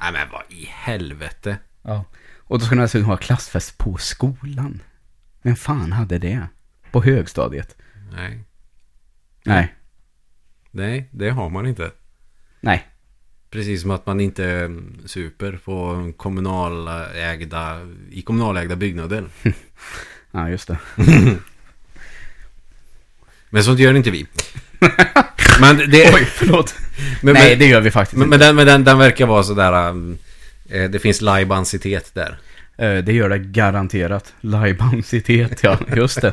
[0.00, 1.56] Nej men vad i helvete.
[1.82, 2.04] Ja.
[2.46, 4.82] Och då ska ni dessutom ha klassfest på skolan.
[5.42, 6.46] Vem fan hade det?
[6.90, 7.76] På högstadiet?
[8.12, 8.44] Nej.
[9.44, 9.74] Nej.
[10.70, 11.90] Nej, det har man inte.
[12.60, 12.88] Nej.
[13.50, 17.80] Precis som att man inte mm, super på kommunalägda,
[18.10, 19.24] i kommunalägda byggnader.
[20.36, 20.78] Ja, just det.
[23.50, 24.26] Men sånt gör inte vi.
[25.60, 26.14] Men det...
[26.14, 26.74] Oj, förlåt.
[27.22, 28.38] men, Nej, men, det gör vi faktiskt men, inte.
[28.38, 29.90] men, den, men den, den verkar vara sådär...
[29.90, 30.18] um,
[30.64, 32.38] det finns lajbansitet där.
[32.78, 34.34] Eh, Det gör det garanterat.
[34.40, 35.78] Lajbansitet, ja.
[35.96, 36.32] Just det.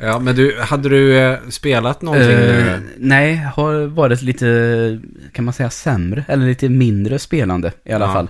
[0.00, 2.80] Ja, men du, hade du eh, spelat någonting Eh, nu?
[2.98, 5.00] nej, har varit lite,
[5.32, 8.12] kan man säga sämre, eller lite mindre spelande i alla Ja.
[8.12, 8.28] fall.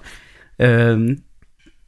[0.59, 0.97] Eh,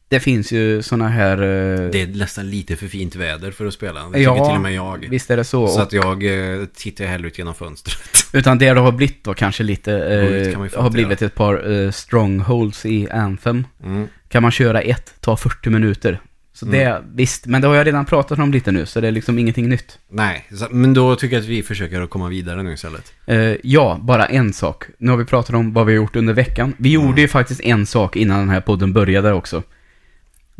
[0.08, 1.32] det finns ju sådana här...
[1.42, 4.08] eh, Det är nästan lite för fint väder för att spela.
[4.12, 5.06] Det ja, till och med jag.
[5.10, 5.68] visst är det så.
[5.68, 6.24] Så att jag
[6.60, 7.98] eh, tittar hellre ut genom fönstret.
[8.32, 12.86] Utan det det har blivit då kanske lite, eh, har blivit ett par eh, strongholds
[12.86, 13.66] i Anthem.
[13.84, 14.06] Mm.
[14.28, 16.20] Kan man köra ett, ta 40 minuter.
[16.52, 19.12] Så det, visst, men det har jag redan pratat om lite nu, så det är
[19.12, 19.98] liksom ingenting nytt.
[20.10, 23.12] Nej, men då tycker jag att vi försöker att komma vidare nu istället.
[23.26, 24.84] Eh, ja, bara en sak.
[24.98, 26.74] Nu har vi pratat om vad vi har gjort under veckan.
[26.76, 27.06] Vi Mm.
[27.06, 29.62] gjorde ju faktiskt en sak innan den här podden började också.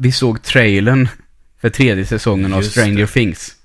[0.00, 1.08] Vi såg trailern
[1.60, 3.06] för tredje säsongen av Just Stranger det.
[3.06, 3.56] Things.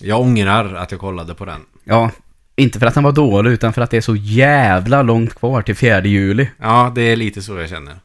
[0.00, 1.60] Jag ångrar att jag kollade på den.
[1.84, 2.10] Ja,
[2.56, 5.62] inte för att den var dålig, utan för att det är så jävla långt kvar
[5.62, 6.48] till 4 juli.
[6.58, 7.96] Ja, det är lite så jag känner.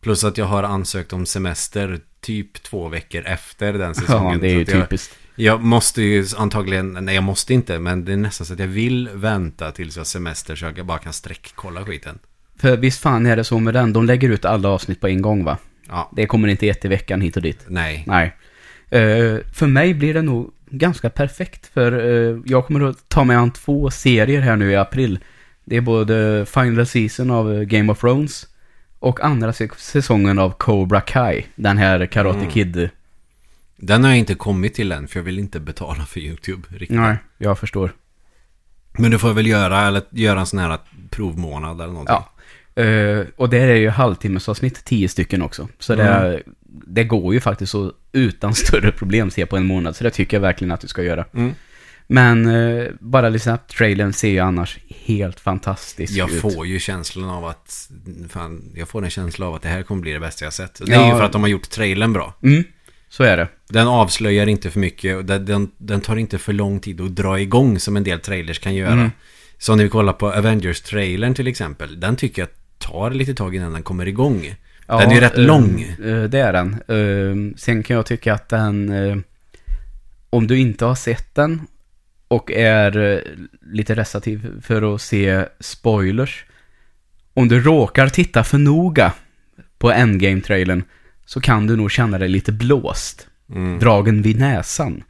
[0.00, 4.32] Plus att jag har ansökt om semester typ två veckor efter den säsongen.
[4.32, 5.18] Ja, det är ju att jag, typiskt.
[5.34, 8.66] jag måste ju antagligen, nej jag måste inte, men det är nästan så att jag
[8.66, 12.18] vill vänta tills jag har semester så jag bara kan sträckkolla skiten.
[12.58, 15.22] För visst fan är det så med den, de lägger ut alla avsnitt på en
[15.22, 15.58] gång va?
[15.88, 17.64] Ja, Det kommer inte ett i veckan hit och dit.
[17.68, 18.04] nej.
[18.06, 18.34] Nej.
[18.90, 23.36] Eh, för mig blir det nog ganska perfekt, för eh, jag kommer att ta mig
[23.36, 25.18] an två serier här nu i april.
[25.64, 28.46] Det är både Final Season av eh, Game of Thrones
[28.98, 32.50] och andra säsongen av Cobra Kai, den här Karate Mm.
[32.50, 32.90] Kid.
[33.76, 36.98] Den har jag inte kommit till än, för jag vill inte betala för YouTube riktigt.
[36.98, 37.92] Nej, jag förstår.
[38.92, 40.78] Men det får väl göra, eller göra en sån här
[41.10, 42.14] provmånad eller någonting.
[42.14, 42.30] Ja.
[42.78, 45.68] Eh, och det är ju halvtimmesavsnitt, tio stycken också.
[45.78, 46.40] Så det, Mm.
[46.86, 49.96] det går ju faktiskt så utan större problem se på en månad.
[49.96, 51.24] Så det tycker jag verkligen att du ska göra.
[51.34, 51.54] Mm.
[52.10, 56.40] Men eh, bara snabbt, trailern ser ju annars helt fantastisk Jag ut.
[56.40, 57.90] får ju känslan av att,
[58.28, 60.74] fan, jag får en känsla av att det här kommer bli det bästa jag sett.
[60.86, 61.02] Det Ja.
[61.02, 62.34] är ju för att de har gjort trailern bra.
[62.42, 62.64] Mm,
[63.08, 63.48] så är det.
[63.68, 67.78] Den avslöjar inte för mycket den, den tar inte för lång tid att dra igång
[67.78, 68.92] som en del trailers kan göra.
[68.92, 69.10] Mm.
[69.58, 73.72] Så när vi kollar på Avengers-trailern till exempel, den tycker jag tar lite tag innan
[73.72, 74.54] den kommer igång.
[74.86, 75.82] den är ju rätt eh, lång.
[75.82, 76.72] eh, det är den.
[76.72, 78.92] Eh, sen kan jag tycka att den,
[80.30, 81.60] om du inte har sett den
[82.28, 83.22] och är
[83.72, 86.44] lite receptiv för att se spoilers.
[87.34, 89.12] Om du råkar titta för noga
[89.78, 90.82] på Endgame-trailern
[91.26, 93.26] så kan du nog känna dig lite blåst.
[93.50, 93.78] Mm.
[93.78, 95.02] Dragen vid näsan.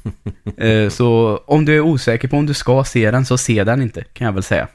[0.90, 4.04] Så om du är osäker på om du ska se den så se den inte,
[4.04, 4.68] kan jag väl säga.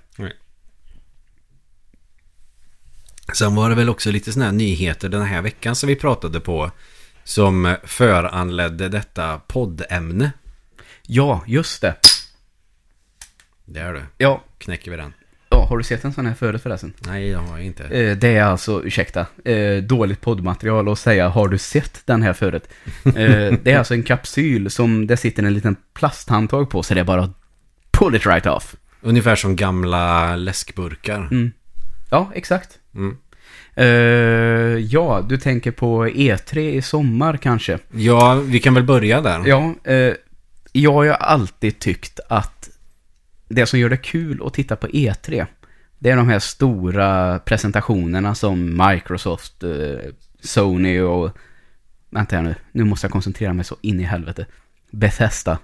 [3.33, 6.39] Sen var det väl också lite sådana här nyheter den här veckan som vi pratade
[6.39, 6.71] på.
[7.23, 10.31] Som föranledde detta poddämne.
[11.01, 11.95] Ja, just det.
[13.65, 14.03] Det är det.
[14.17, 15.13] Ja, Knäcker vi den.
[15.49, 16.93] ja har du sett en sån här förut förresten?
[16.99, 17.83] Nej, det har jag inte.
[17.83, 22.33] Eh, det är alltså, ursäkta, eh, dåligt poddmaterial att säga har du sett den här
[22.33, 22.63] förut?
[23.05, 23.13] Eh,
[23.63, 27.03] det är alltså en kapsyl som det sitter en liten plasthandtag på så det är
[27.03, 27.33] bara
[27.91, 28.75] pull it right off.
[29.01, 31.27] Ungefär som gamla läskburkar.
[31.31, 31.51] Mm.
[32.09, 32.79] Ja, exakt.
[32.95, 33.17] Mm.
[33.75, 33.85] Eh,
[34.77, 37.79] ja, du tänker på E3 i sommar kanske?
[37.91, 39.41] Ja, vi kan väl börja där.
[39.45, 40.13] Ja, eh,
[40.71, 42.69] jag har ju alltid tyckt att
[43.47, 45.45] det som gör det kul att titta på E3,
[45.99, 49.69] det är de här stora presentationerna som Microsoft, eh,
[50.39, 51.37] Sony och...
[52.09, 54.45] Vänta här nu, nu måste jag koncentrera mig så in i helvete.
[54.91, 55.59] Bethesda.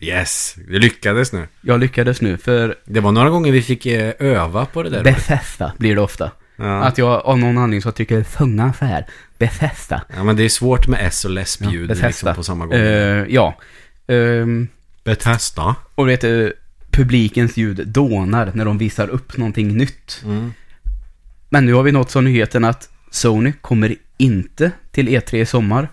[0.00, 1.48] Yes, det lyckades nu.
[1.60, 5.04] Jag lyckades nu, för Det var några gånger vi fick öva på det där.
[5.04, 6.30] Bethesda blir det ofta.
[6.60, 6.82] Ja.
[6.82, 9.06] Att jag av någon anledning så tycker sjunga så här.
[9.38, 10.02] Bethesda.
[10.16, 12.06] ja, men det är svårt med S och läspljud Bethesda.
[12.08, 12.78] liksom på samma gång.
[12.78, 13.58] Eh, ja.
[14.06, 14.68] Ehm,
[15.04, 15.76] Bethesda.
[15.94, 16.52] och vet du,
[16.90, 20.22] publikens ljud dånar när de visar upp någonting nytt.
[20.24, 20.52] Mm.
[21.48, 25.88] Men nu har vi nått så nyheten att Sony kommer inte till E3 i sommar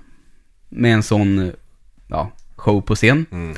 [0.70, 1.52] med en sån
[2.08, 3.26] ja, show på scen.
[3.32, 3.56] Mm.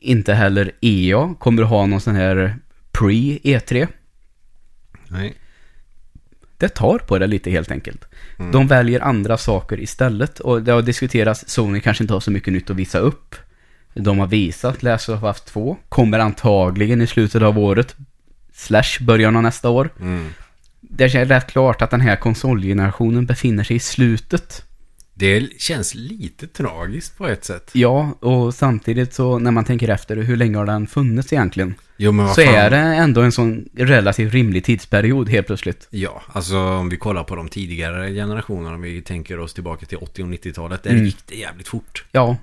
[0.00, 2.56] Inte heller EA kommer ha någon sån här
[2.92, 3.88] pre-E3.
[5.08, 5.34] Nej.
[6.64, 8.04] Det tar på det lite helt enkelt.
[8.38, 8.52] Mm.
[8.52, 12.52] De väljer andra saker istället och det har diskuterats, Sony kanske inte har så mycket
[12.52, 13.34] nytt att visa upp.
[13.94, 17.96] De har visat Last of Us 2, kommer antagligen i slutet av året,
[18.52, 19.90] slash början av nästa år.
[20.00, 20.28] Mm.
[20.80, 24.64] Det är rätt klart att den här konsolgenerationen befinner sig i slutet.
[25.14, 27.70] Det känns lite tragiskt på ett sätt.
[27.74, 31.74] Ja, och samtidigt så när man tänker efter hur länge har den funnits egentligen?
[31.96, 32.54] Jo, men vad Så fan.
[32.54, 35.88] är det ändå en sån relativt rimlig tidsperiod helt plötsligt.
[35.90, 39.98] Ja, alltså om vi kollar på de tidigare generationerna, om vi tänker oss tillbaka till
[39.98, 41.04] 80 och 90-talet, där Mm.
[41.04, 42.04] gick det jävligt fort.
[42.12, 42.36] Ja,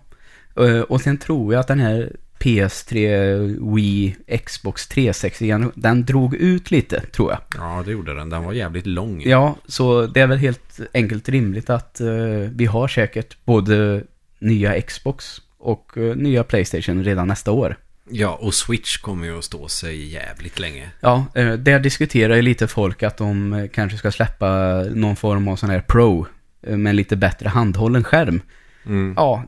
[0.56, 6.72] Eh, och sen tror jag att den här PS3, Wii, Xbox 360, den drog ut
[6.72, 7.40] lite, tror jag.
[7.58, 8.30] Ja, det gjorde den.
[8.30, 9.22] Den var jävligt lång.
[9.26, 12.08] Ja, så det är väl helt enkelt rimligt att eh,
[12.56, 14.04] vi har säkert både
[14.40, 17.76] nya Xbox och eh, nya Playstation redan nästa år.
[18.10, 20.90] Ja, och Switch kommer ju att stå sig jävligt länge.
[21.00, 25.48] Ja, eh, där diskuterar ju lite folk att de eh, kanske ska släppa någon form
[25.48, 26.28] av sån här Pro
[26.62, 28.42] eh, med lite bättre handhållen skärm.
[28.86, 29.14] Mm.
[29.18, 29.44] Ja,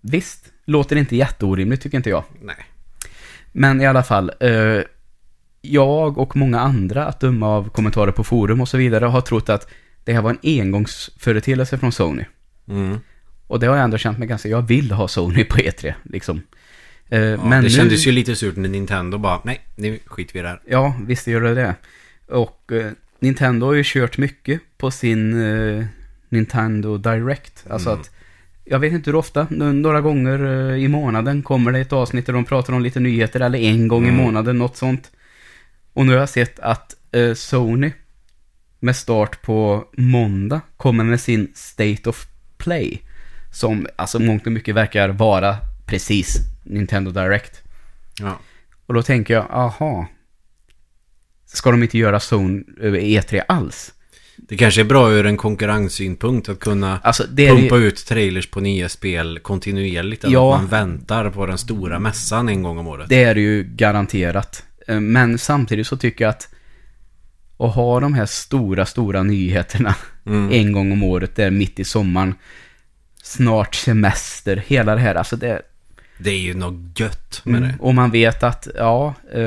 [0.00, 0.52] visst.
[0.64, 2.24] Låter inte jätteorimligt tycker inte jag.
[2.40, 2.66] Nej.
[3.52, 4.32] Men i alla fall,
[5.60, 9.48] jag och många andra, att döma av kommentarer på forum och så vidare, har trott
[9.48, 9.70] att
[10.04, 12.24] det här var en engångsföreteelse från Sony.
[12.68, 12.98] Mm.
[13.46, 16.42] Och det har jag ändå känt mig ganska, jag vill ha Sony på E3, liksom.
[17.10, 20.32] Eh, Ja, men det nu, kändes ju lite surt när Nintendo bara, nej, nu skiter
[20.32, 20.60] vi i det här.
[20.66, 21.74] Ja, visst gör det det.
[22.28, 25.84] Och eh, Nintendo har ju kört mycket på sin eh,
[26.28, 27.64] Nintendo Direct.
[27.70, 28.00] Alltså Mm.
[28.00, 28.10] att,
[28.64, 32.32] jag vet inte hur ofta, några gånger eh, i månaden kommer det ett avsnitt där
[32.32, 34.14] de pratar om lite nyheter, eller en gång Mm.
[34.14, 35.10] i månaden, något sånt.
[35.92, 37.92] Och nu har jag sett att eh, Sony,
[38.80, 42.26] med start på måndag, kommer med sin State of
[42.58, 43.02] Play.
[43.52, 46.36] Som, alltså mångt och mycket verkar vara precis
[46.68, 47.62] Nintendo Direct.
[48.20, 48.38] Ja.
[48.86, 50.06] Och då tänker jag, aha.
[51.46, 53.92] Ska de inte göra Zone över E3 alls?
[54.36, 58.50] Det kanske är bra ur en konkurrenssynpunkt att kunna Alltså det pumpa ju, ut trailers
[58.50, 60.24] på nya spel kontinuerligt.
[60.28, 60.54] Ja.
[60.54, 63.08] att man väntar på den stora mässan en gång om året.
[63.08, 64.64] det är ju garanterat.
[64.88, 66.48] Eh, Men samtidigt så tycker jag att
[67.60, 69.94] att ha de här stora, stora nyheterna
[70.26, 70.52] Mm.
[70.52, 72.34] en gång om året, där mitt i sommaren,
[73.22, 75.62] snart semester, hela det här, alltså det,
[76.18, 77.74] Det är ju något gött med Mm, det.
[77.80, 79.42] Och man vet att, ja, eh,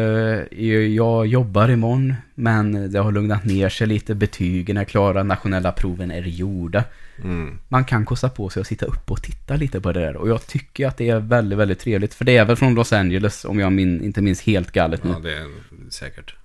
[0.96, 6.12] jag jobbar imorgon, men det har lugnat ner sig lite, betygen är klara, nationella proven
[6.12, 6.84] är gjorda.
[7.24, 7.60] Mm.
[7.68, 10.16] Man kan kosta på sig att sitta upp och titta lite på det där.
[10.16, 12.14] Och jag tycker att det är väldigt, väldigt trevligt.
[12.14, 15.12] För det är väl från Los Angeles, om jag min, inte minns helt galet nu.
[15.12, 15.48] Ja, det är
[15.90, 16.36] säkert.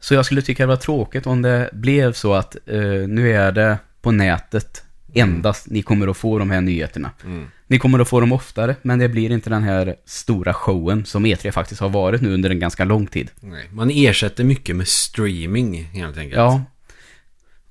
[0.00, 3.52] Så jag skulle tycka det var tråkigt om det blev så att eh, nu är
[3.52, 7.10] det på nätet endast ni kommer att få de här nyheterna.
[7.24, 7.46] Mm.
[7.66, 11.26] Ni kommer att få dem oftare, men det blir inte den här stora showen som
[11.26, 13.30] E3 faktiskt har varit nu under en ganska lång tid.
[13.40, 13.68] Nej.
[13.72, 16.36] Man ersätter mycket med streaming helt enkelt.
[16.36, 16.62] Ja.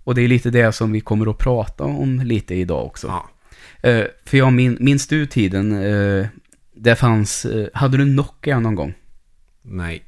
[0.04, 3.08] Och det är lite det som vi kommer att prata om lite idag också.
[3.08, 3.30] Ja.
[3.90, 6.28] Eh, för jag min, minns du tiden, eh,
[6.76, 8.94] det fanns, eh, hade du Nokia någon gång?
[9.62, 10.04] Nej.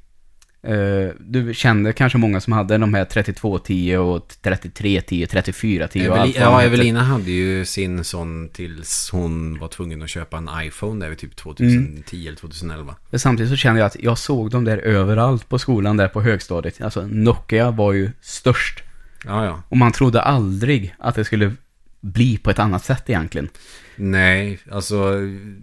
[0.64, 6.20] Eh, du kände kanske många som hade de här 3210 och 3310, 3410 och Eveli-
[6.22, 6.62] allt vad de ja.
[6.62, 11.18] Evelina hade ju sin sån tills hon var tvungen att köpa en iPhone där vid
[11.18, 12.96] typ 2010 eller 2011.
[13.10, 16.22] Men Samtidigt så kände jag att jag såg dem där överallt på skolan där på
[16.22, 16.82] högstadiet.
[16.82, 18.84] Alltså Nokia var ju störst.
[19.26, 19.64] Ja, ja.
[19.70, 21.54] Och man trodde aldrig att det skulle
[22.02, 23.50] bli på ett annat sätt egentligen.
[23.96, 25.14] Nej, alltså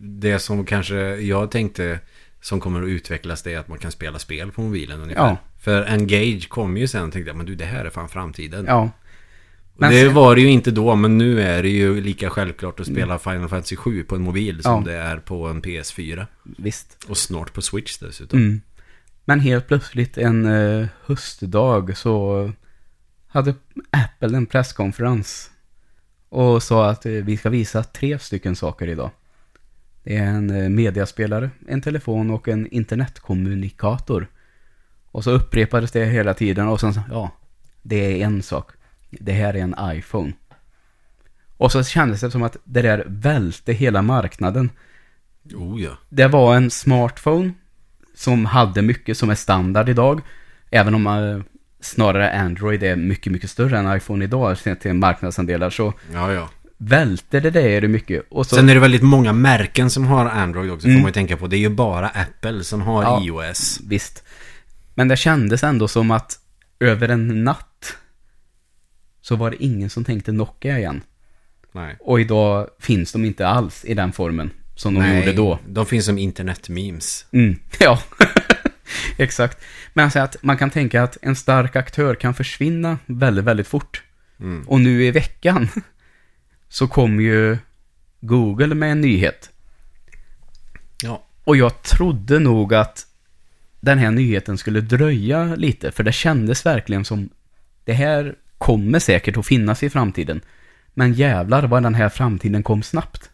[0.00, 2.00] det som kanske jag tänkte
[2.46, 5.22] som kommer att utvecklas det är att man kan spela spel på mobilen ungefär.
[5.22, 5.36] Ja.
[5.58, 8.64] För Engage kom ju sen och tänkte jag, men du det här är fan framtiden.
[8.68, 8.90] Ja.
[9.74, 12.86] Men det var det ju inte då, men nu är det ju lika självklart att
[12.86, 14.92] spela Final Fantasy 7 på en mobil som Ja.
[14.92, 16.26] det är på en PS4.
[16.42, 17.04] Visst.
[17.08, 18.38] Och snart på Switch dessutom.
[18.38, 18.60] Mm.
[19.24, 22.52] Men helt plötsligt en uh, höstdag så
[23.26, 23.54] hade
[23.90, 25.50] Apple en presskonferens
[26.28, 29.10] och sa att eh, vi ska visa tre stycken saker idag.
[30.06, 34.26] Det är en eh, mediaspelare, en telefon och en internetkommunikator.
[35.10, 37.30] Och så upprepades det hela tiden och sen ja,
[37.82, 38.70] det är en sak.
[39.10, 40.32] Det här är en iPhone.
[41.56, 44.70] Och så kändes det som att det där välte hela marknaden.
[45.54, 45.90] Oh ja.
[46.08, 47.52] Det var en smartphone
[48.14, 50.20] som hade mycket som är standard idag.
[50.70, 51.40] Även om eh,
[51.80, 56.48] snarare Android är mycket, mycket större än iPhone idag sett till marknadsandelar så Ja, ja.
[56.78, 58.22] Välter det där mycket.
[58.30, 60.98] Och så, Sen är det väldigt många märken som har Android också, Mm.
[60.98, 61.46] får man ju tänka på.
[61.46, 63.22] Det är ju bara Apple som har Ja.
[63.24, 63.80] iOS.
[63.88, 64.22] Visst.
[64.94, 66.38] Men det kändes ändå som att
[66.80, 67.96] över en natt
[69.20, 71.00] så var det ingen som tänkte Nokia igen.
[71.72, 71.96] Nej.
[72.00, 75.58] Och idag finns de inte alls i den formen som de gjorde då.
[75.68, 77.26] de finns som internet-memes.
[77.32, 78.02] Mm, ja,
[79.16, 79.58] exakt.
[79.94, 84.02] Men alltså att man kan tänka att en stark aktör kan försvinna väldigt, väldigt fort.
[84.40, 84.68] Mm.
[84.68, 85.68] Och nu i veckan
[86.68, 87.58] så kom ju
[88.20, 89.50] Google med en nyhet.
[91.02, 91.22] Ja.
[91.44, 93.06] Och jag trodde nog att
[93.80, 97.28] den här nyheten skulle dröja lite, för det kändes verkligen som
[97.84, 100.40] det här kommer säkert att finnas i framtiden.
[100.94, 103.30] Men jävlar vad den här framtiden kom snabbt.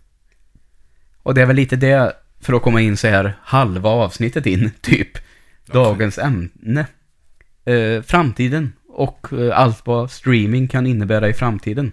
[1.23, 4.71] Och det är väl lite det, för att komma in så här halva avsnittet in,
[4.81, 5.19] typ,
[5.67, 6.87] dagens ämne.
[7.65, 11.93] Eh, framtiden och eh, allt vad streaming kan innebära i framtiden.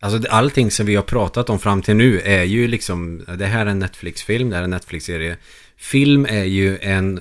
[0.00, 3.66] Alltså allting som vi har pratat om fram till nu är ju liksom, det här
[3.66, 5.36] är en Netflix-film, det här är en Netflix-serie.
[5.76, 7.20] Film är ju en,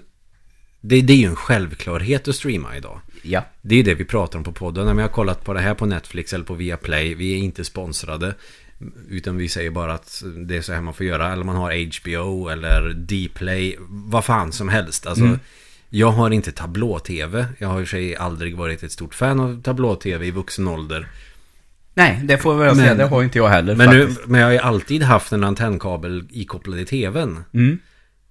[0.82, 3.02] det, det är ju en självklarhet att streama idag.
[3.22, 3.46] Ja.
[3.62, 4.86] Det är ju det vi pratar om på podden.
[4.86, 7.64] När vi har kollat på det här på Netflix eller på Viaplay, vi är inte
[7.64, 8.36] sponsrade.
[9.10, 11.34] Utan vi säger bara att det är så här man får göra.
[11.34, 15.08] Eller man har HBO eller Dplay, vad fan som helst.
[15.08, 15.24] Alltså,
[15.90, 17.48] Jag har inte tablå-tv.
[17.58, 20.68] Jag har i och för sig aldrig varit ett stort fan av tablå-tv i vuxen
[20.68, 21.08] ålder.
[21.98, 24.40] Nej, det får jag väl Men- säga, det har inte jag heller Men, nu, men
[24.42, 27.44] jag har ju alltid haft en antennkabel ikopplad i tvn.
[27.54, 27.78] Mm.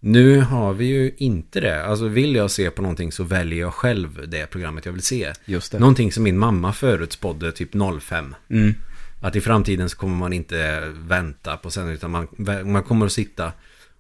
[0.01, 1.85] Nu har vi ju inte det.
[1.85, 5.33] Alltså vill jag se på någonting så väljer jag själv det programmet jag vill se.
[5.45, 5.79] Just det.
[5.79, 8.35] Någonting som min mamma förutspådde typ 05.
[8.51, 8.75] Mm.
[9.21, 12.29] Att i framtiden så kommer man inte vänta på sen utan man,
[12.65, 13.53] man kommer att sitta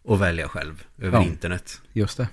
[0.04, 1.24] och välja själv över Ja.
[1.24, 1.80] internet.
[1.92, 2.28] Just det.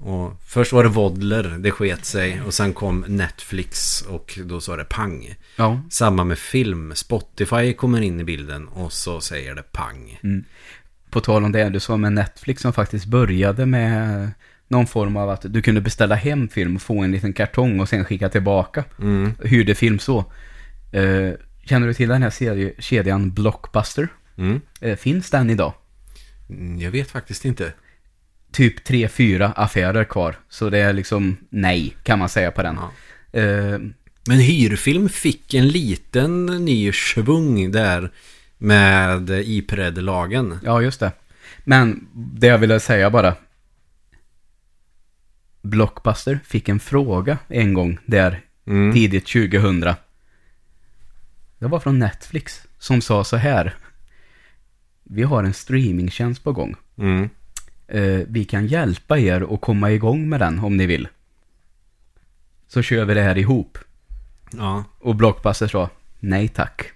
[0.00, 2.40] Och först var det Vodler, det sket sig.
[2.46, 5.34] Och sen kom Netflix och då sa det pang.
[5.56, 5.80] Ja.
[5.90, 6.92] Samma med film.
[6.94, 10.20] Spotify kommer in i bilden och så säger det pang.
[11.10, 14.30] På tal om det du sa med Netflix som faktiskt började med
[14.68, 17.88] någon form av att du kunde beställa hem film och få en liten kartong och
[17.88, 18.84] sen skicka tillbaka.
[19.00, 19.32] Mm.
[19.44, 20.18] Hyrde film så.
[20.92, 21.30] Eh,
[21.64, 24.08] känner du till den här serie, kedjan Blockbuster?
[24.36, 24.60] Mm.
[24.80, 25.72] Eh, finns den idag?
[26.50, 27.72] Mm, Jag vet faktiskt inte.
[28.58, 30.36] Typ tre, fyra affärer kvar.
[30.48, 32.78] Så det är liksom nej, kan man säga på den.
[33.32, 33.38] Ja.
[33.40, 33.78] Eh,
[34.26, 38.10] Men hyrfilm fick en liten ny svung där
[38.58, 40.58] med Ipred-lagen.
[40.64, 41.12] ja, just det.
[41.64, 43.34] Men det jag ville säga bara.
[45.62, 48.92] Blockbuster fick en fråga en gång där Mm.
[48.92, 49.80] tidigt 2000.
[51.58, 53.74] Det var från Netflix som sa så här.
[55.04, 56.74] Vi har en streamingtjänst på gång.
[56.98, 57.28] Mm.
[57.88, 61.08] Eh, vi kan hjälpa er att komma igång med den om ni vill.
[62.68, 63.78] Så kör vi det här ihop.
[64.56, 64.84] Ja.
[64.98, 66.90] Och Blockbuster sa nej tack.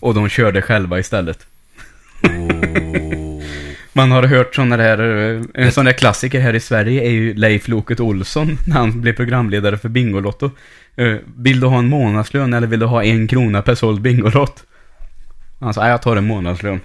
[0.00, 1.46] Och de körde själva istället.
[2.22, 3.42] Oh.
[3.94, 4.98] Man har hört sådana där,
[5.34, 9.00] eh, en sån där klassiker här i Sverige är ju Leif Loket Olsson när han
[9.00, 10.50] blev programledare för Bingolotto.
[10.96, 14.64] Eh, Vill du ha en månadslön eller vill du ha en krona per såld Bingolott?
[15.60, 16.80] Han sa, "Nej, jag tar en månadslön.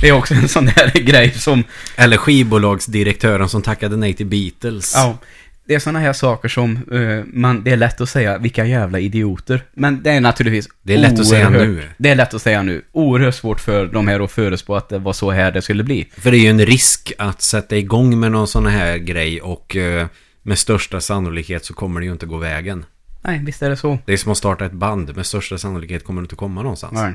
[0.00, 1.64] Det är också en sån där grej som,
[1.96, 4.92] Eller skivbolagsdirektören som tackade nej till Beatles.
[4.96, 5.18] ja,
[5.64, 8.98] det är såna här saker som eh, man, det är lätt att säga, vilka jävla
[8.98, 9.62] idioter.
[9.74, 11.88] Men det är naturligtvis Det är lätt att säga oerhört- nu.
[11.98, 12.82] Det är lätt att säga nu.
[12.92, 16.08] Oerhört svårt för de här att förespå att det var så här det skulle bli.
[16.18, 19.76] För det är ju en risk att sätta igång med någon sån här grej och
[19.76, 20.06] eh,
[20.42, 22.84] med största sannolikhet så kommer det ju inte gå vägen.
[23.22, 23.98] Nej, visst är det så.
[24.06, 25.16] Det är som att starta ett band.
[25.16, 26.92] Med största sannolikhet kommer det inte komma någonstans.
[26.94, 27.14] Nej.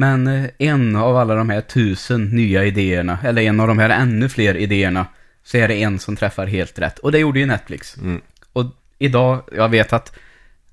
[0.00, 3.90] Men eh, en av alla de här tusen nya idéerna, eller en av de här
[3.90, 5.06] ännu fler idéerna,
[5.42, 6.98] så är det en som träffar helt rätt.
[6.98, 7.96] Och det gjorde ju Netflix.
[7.96, 8.20] Mm.
[8.52, 8.64] Och
[8.98, 10.12] idag, jag vet att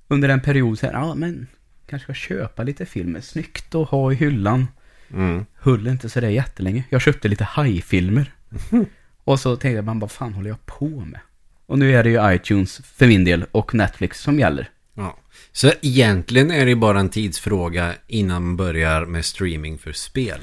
[0.08, 1.48] under en period så här, ja men
[1.90, 4.68] kanske ska köpa lite filmer, snyggt att ha i hyllan.
[5.14, 5.46] Mm.
[5.56, 6.84] Höll inte så där jättelänge.
[6.90, 8.32] Jag köpte lite hajfilmer.
[9.24, 11.20] Och så tänkte jag, man vad fan håller jag på med?
[11.66, 14.70] Och nu är det ju iTunes för min del och Netflix som gäller.
[14.94, 15.18] Ja.
[15.58, 20.40] Så egentligen är det bara en tidsfråga innan man börjar med streaming för spel.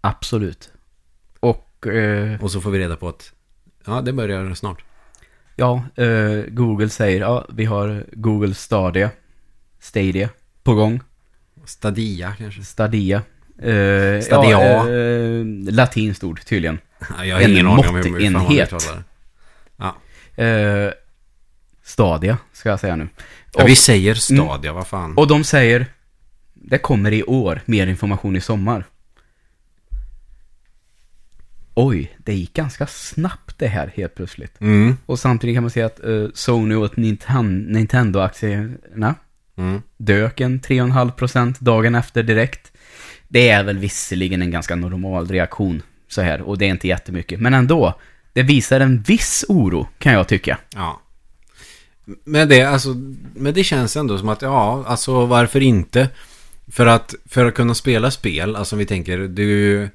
[0.00, 0.70] Absolut.
[1.40, 3.32] Och eh, Och så får vi reda på att
[3.86, 4.84] ja, det börjar snart.
[5.56, 9.10] ja, eh, Google säger, ja vi har Google Stadia,
[9.80, 10.28] Stadia
[10.62, 11.00] på gång.
[11.64, 12.62] Stadia kanske.
[12.62, 13.22] Stadia.
[13.58, 14.50] Eh, Stadia.
[14.50, 16.78] Ja, eh, latinskt ord tydligen.
[17.18, 18.68] Ja, jag har En ingen aning om hur.
[19.76, 19.96] Ja.
[20.44, 20.92] Eh,
[21.82, 23.08] Stadia, ska jag säga nu.
[23.58, 25.14] Ja, vi säger Stadia, vad fan.
[25.16, 25.86] Och de säger,
[26.54, 28.84] det kommer i år, mer information i sommar.
[31.74, 34.60] Oj, det gick ganska snabbt det här helt plötsligt.
[34.60, 34.96] Mm.
[35.06, 39.14] Och samtidigt kan man säga att eh, Sony och Ninten- Nintendo-aktierna
[39.58, 39.82] Mm.
[39.96, 42.72] dök en 3,5% dagen efter direkt.
[43.28, 47.40] Det är väl visserligen en ganska normal reaktion så här, och det är inte jättemycket.
[47.40, 48.00] Men ändå,
[48.32, 50.58] det visar en viss oro, kan jag tycka.
[50.74, 51.00] Ja.
[52.24, 52.94] Men det, alltså,
[53.34, 56.08] men det känns ändå som att, ja, alltså varför inte?
[56.72, 59.88] För att, för att kunna spela spel, alltså om vi tänker, du,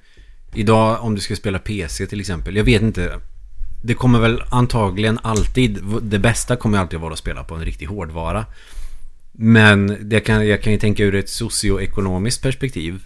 [0.54, 3.20] idag om du ska spela PC till exempel, jag vet inte,
[3.84, 7.86] det kommer väl antagligen alltid, det bästa kommer alltid vara att spela på en riktig
[7.86, 8.46] hårdvara.
[9.32, 13.04] Men det kan, jag kan ju tänka ur ett socioekonomiskt perspektiv.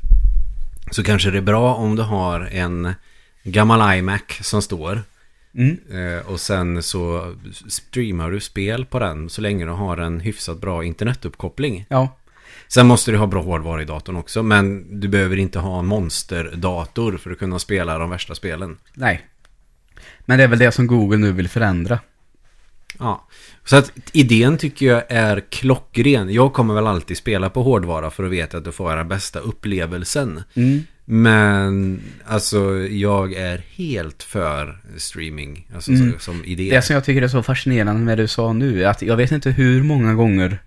[0.91, 2.93] Så kanske det är bra om du har en
[3.43, 5.03] gammal iMac som står.
[5.57, 5.77] Mm.
[5.91, 7.33] Eh, och sen så
[7.67, 11.85] streamar du spel på den så länge du har en hyfsat bra internetuppkoppling.
[11.89, 12.17] Ja,
[12.67, 14.43] Sen måste du ha bra hårdvara i datorn också.
[14.43, 18.77] Men du behöver inte ha en monsterdator för att kunna spela de värsta spelen.
[18.93, 19.25] nej.
[20.25, 21.99] Men det är väl det som Google nu vill förändra.
[22.99, 23.27] Ja,
[23.65, 26.33] så att idén tycker jag är klockren.
[26.33, 29.39] Jag kommer väl alltid spela på hårdvara för att veta att du får den bästa
[29.39, 30.43] upplevelsen.
[30.53, 30.83] Mm.
[31.05, 36.13] Men alltså jag är helt för streaming alltså, Mm.
[36.13, 36.69] så, som idé.
[36.69, 39.17] Det som jag tycker är så fascinerande med det du sa nu, är att jag
[39.17, 40.57] vet inte hur många gånger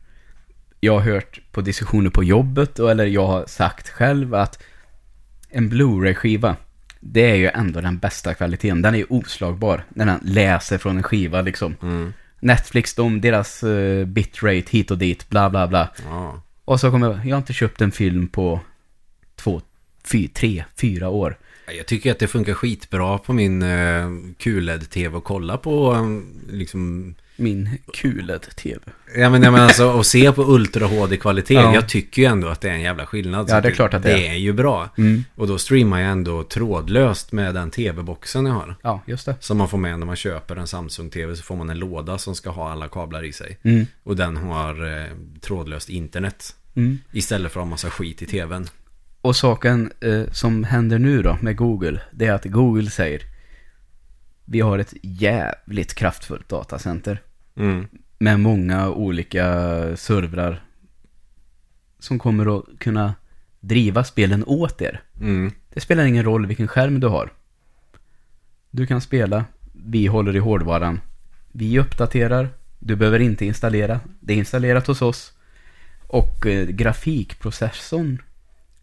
[0.80, 4.62] jag har hört på diskussioner på jobbet, och- eller jag har sagt själv att
[5.50, 6.56] en Blu-ray-skiva,
[7.00, 8.82] det är ju ändå den bästa kvaliteten.
[8.82, 11.76] Den är ju oslagbar när den läser från en skiva liksom.
[11.82, 12.12] Mm.
[12.40, 15.88] Netflix, de, deras uh, bitrate hit och dit, bla bla bla.
[16.08, 16.42] Ja.
[16.64, 18.60] Och så kommer jag, jag har inte köpt en film på
[19.36, 19.60] två,
[20.10, 21.38] fy, tre, fyra år.
[21.76, 27.14] Jag tycker att det funkar skitbra på min uh, QLED-tv att kolla på eh, liksom
[27.40, 28.80] Min QLED-TV.
[29.16, 31.54] Ja men, jag menar alltså att se på Ultra HD-kvalitet.
[31.54, 31.74] Ja.
[31.74, 33.46] Jag tycker ju ändå att det är en jävla skillnad.
[33.50, 34.32] Ja, det är klart att det det är.
[34.32, 34.88] är ju bra.
[34.98, 35.24] Mm.
[35.34, 38.76] Och då streamar jag ändå trådlöst med den tv-boxen jag har.
[38.82, 39.36] Ja, just det.
[39.40, 42.34] Som man får med när man köper en Samsung-tv så får man en låda som
[42.34, 43.58] ska ha alla kablar i sig.
[43.62, 43.86] Mm.
[44.02, 45.06] Och den har eh,
[45.40, 46.54] trådlöst internet.
[46.74, 46.98] Mm.
[47.12, 48.68] Istället för att ha massa skit i tvn.
[49.28, 53.22] Och saken eh, som händer nu då med Google, det är att Google säger
[54.44, 57.22] vi har ett jävligt kraftfullt datacenter
[57.56, 57.86] Mm.
[58.18, 59.44] med många olika
[59.96, 60.64] servrar
[61.98, 63.14] som kommer att kunna
[63.60, 65.02] driva spelen åt er.
[65.20, 65.52] Mm.
[65.74, 67.32] Det spelar ingen roll vilken skärm du har.
[68.70, 71.00] Du kan spela, vi håller i hårdvaran,
[71.52, 72.48] vi uppdaterar,
[72.78, 75.32] du behöver inte installera, det är installerat hos oss.
[76.06, 78.22] Och eh, grafikprocessorn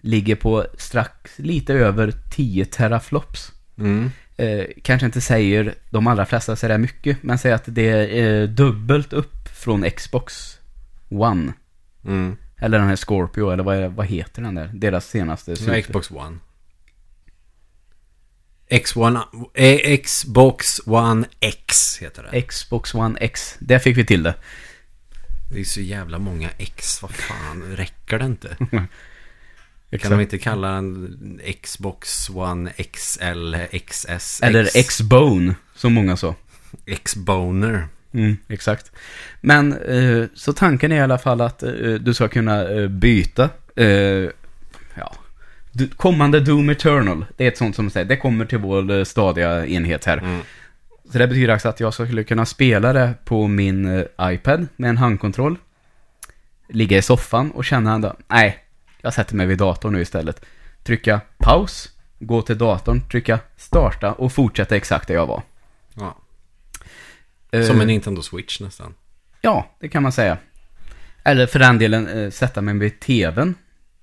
[0.06, 3.52] ligger på strax lite över 10 teraflops.
[3.78, 4.12] Mm.
[4.38, 7.90] Eh, kanske inte säger de allra flesta så där mycket, men säger att det
[8.20, 10.60] är dubbelt upp från Xbox
[11.10, 11.54] One.
[12.06, 12.38] Mm.
[12.58, 14.72] Eller den här Scorpio, eller vad, vad heter den där?
[14.74, 16.38] Deras senaste super- Xbox One.
[18.70, 19.22] X1,
[19.54, 22.42] eh, Xbox One X heter det.
[22.42, 23.56] Xbox One X.
[23.60, 24.36] Där fick vi till det.
[25.52, 28.58] Det är så jävla många X, vad fan, räcker det inte?
[29.90, 30.12] Kan Exakt.
[30.12, 33.56] de inte kalla den Xbox One XL,
[33.88, 36.36] XS, Eller X-Bone, som många sa.
[36.86, 37.88] X-Boner?
[38.14, 38.92] Mm, exakt.
[39.42, 43.50] Men, eh, så tanken är i alla fall att eh, du ska kunna eh, byta,
[43.76, 43.88] eh,
[44.96, 45.16] ja,
[45.72, 47.26] du, kommande Doom Eternal.
[47.38, 50.18] Det är ett sånt som säger, det kommer till vår eh, stadiga enhet här.
[50.18, 50.42] Mm.
[51.12, 54.90] Så det betyder alltså att jag skulle kunna spela det på min eh, iPad med
[54.90, 55.56] en handkontroll.
[56.70, 58.65] Ligga i soffan och känna ändå, nej,
[59.06, 60.46] jag sätter mig vid datorn nu istället.
[60.84, 61.90] Trycka paus,
[62.20, 65.42] gå till datorn, trycka starta och fortsätta exakt där jag var.
[65.94, 66.18] Ja.
[67.52, 68.94] Eh, Som en Nintendo Switch nästan.
[69.42, 70.38] Ja, det kan man säga.
[71.24, 73.56] Eller för den delen eh, sätta mig vid tvn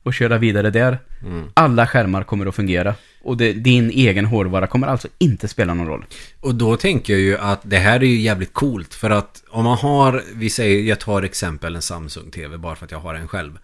[0.02, 0.98] och köra vidare där.
[1.22, 1.48] Mm.
[1.54, 2.94] Alla skärmar kommer att fungera.
[3.22, 6.04] Och det, din egen hårdvara kommer alltså inte spela någon roll.
[6.40, 8.94] Och då tänker jag ju att det här är ju jävligt coolt.
[8.94, 12.84] För att om man har, vi säger, jag tar exempel en Samsung TV bara för
[12.84, 13.58] att jag har en själv.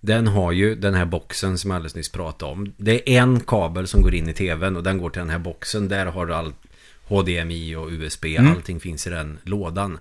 [0.00, 2.72] Den har ju den här boxen som jag alldeles nyss pratade om.
[2.76, 5.38] Det är en kabel som går in i TVn och den går till den här
[5.38, 5.88] boxen.
[5.88, 6.52] Där har du all
[7.08, 8.24] HDMI och USB.
[8.24, 8.52] Mm.
[8.52, 9.98] Allting finns i den lådan.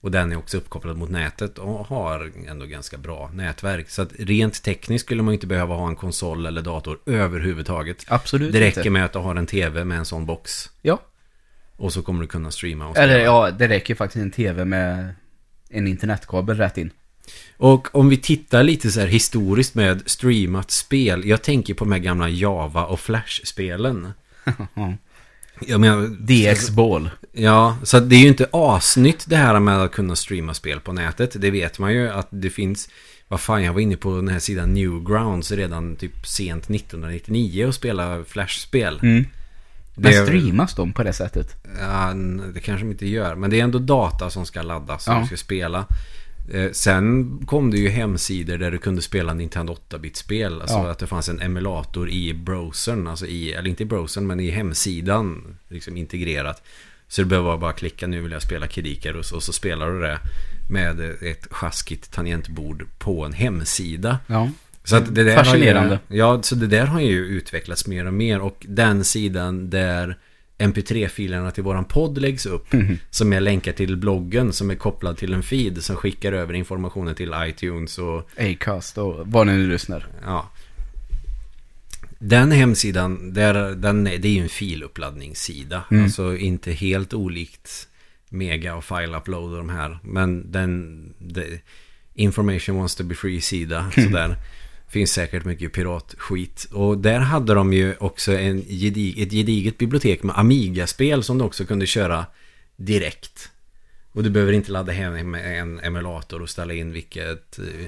[0.00, 3.90] Och den är också uppkopplad mot nätet och har ändå ganska bra nätverk.
[3.90, 8.04] Så att rent tekniskt skulle man inte behöva ha en konsol eller dator överhuvudtaget.
[8.08, 8.90] Absolut Det räcker inte.
[8.90, 10.70] med att du har en TV med en sån box.
[10.82, 11.00] Ja.
[11.76, 13.24] Och så kommer du kunna streama och Eller spela.
[13.24, 15.14] ja, det räcker faktiskt en tv med
[15.68, 16.90] en internetkabel rätt in.
[17.56, 21.24] Och om vi tittar lite så här historiskt med streamat spel.
[21.28, 24.12] Jag tänker på de här gamla Java och Flash-spelen.
[25.66, 27.10] Jag menar, DX-ball.
[27.32, 30.92] Ja, så det är ju inte asnytt det här med att kunna streama spel på
[30.92, 31.40] nätet.
[31.40, 32.88] Det vet man ju att det finns...
[33.28, 37.74] Vad fan, jag var inne på den här sidan Newgrounds redan typ sent 1999 och
[37.74, 39.00] spela Flash-spel.
[39.02, 39.26] Mm.
[39.94, 41.56] Men streamas de på det sättet?
[41.80, 42.12] Ja,
[42.54, 43.34] det kanske de inte gör.
[43.34, 45.26] Men det är ändå data som ska laddas och Ja.
[45.26, 45.86] ska spela.
[46.50, 50.60] Eh, sen kom det ju hemsidor där du kunde spela Nintendo 8-bit-spel.
[50.60, 50.90] Alltså Ja.
[50.90, 53.06] att det fanns en emulator i browsern.
[53.06, 55.56] Alltså i, eller inte i browsern, men i hemsidan.
[55.68, 56.62] Liksom integrerat.
[57.08, 60.18] Så du behöver bara klicka nu vill jag spela Kid och så spelar du det
[60.70, 64.18] med ett sjaskigt tangentbord på en hemsida.
[64.26, 64.50] Ja.
[64.84, 65.88] Så det där Fascinerande.
[65.88, 68.40] Har ju, ja, så det där har ju utvecklats mer och mer.
[68.40, 70.18] Och den sidan där
[70.62, 72.72] mp3-filerna till våran podd läggs upp.
[72.72, 72.98] Mhm.
[73.10, 77.14] Som är länkar till bloggen som är kopplad till en feed som skickar över informationen
[77.14, 80.06] till iTunes och Acast och vad ni nu lyssnar.
[80.24, 80.50] ja.
[82.24, 85.84] Den hemsidan, där, den, är- det är ju en filuppladdningssida.
[85.90, 86.04] Mm.
[86.04, 87.88] Alltså inte helt olikt
[88.28, 89.98] Mega och File Upload och de här.
[90.02, 91.46] Men den, det,
[92.14, 93.90] Information wants to be free-sida.
[93.94, 94.36] Sådär.
[94.92, 96.64] Finns säkert mycket piratskit.
[96.72, 101.44] Och där hade de ju också en gedig, ett gediget bibliotek med Amiga-spel som du
[101.44, 102.26] också kunde köra
[102.76, 103.50] direkt.
[104.12, 107.86] Och du behöver inte ladda hem en emulator och ställa in vilket, eh,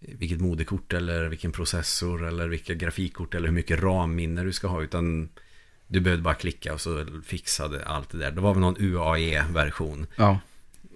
[0.00, 4.82] vilket moderkort eller vilken processor eller vilka grafikkort eller hur mycket RAM-minne du ska ha.
[4.82, 5.28] Utan
[5.86, 8.30] du behövde bara klicka och så fixade allt det där.
[8.30, 10.06] Det var väl någon UAE-version.
[10.16, 10.38] Ja.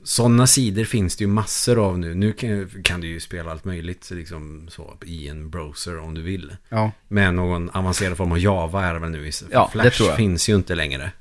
[0.09, 2.14] Sådana sidor finns det ju massor av nu.
[2.14, 6.22] Nu kan, kan du ju spela allt möjligt liksom så, i en browser om du
[6.22, 6.56] vill.
[6.68, 6.90] Ja.
[7.09, 9.30] Med någon avancerad form av Java är det väl nu.
[9.50, 10.16] Ja, det Flash tror jag.
[10.16, 11.12] finns ju inte längre.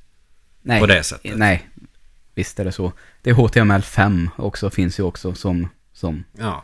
[0.62, 0.80] Nej.
[0.80, 1.38] På det sättet.
[1.38, 1.70] Nej.
[2.36, 2.94] Visst är det så.
[3.22, 6.64] Det är HTML5 också, finns ju också som, som Ja.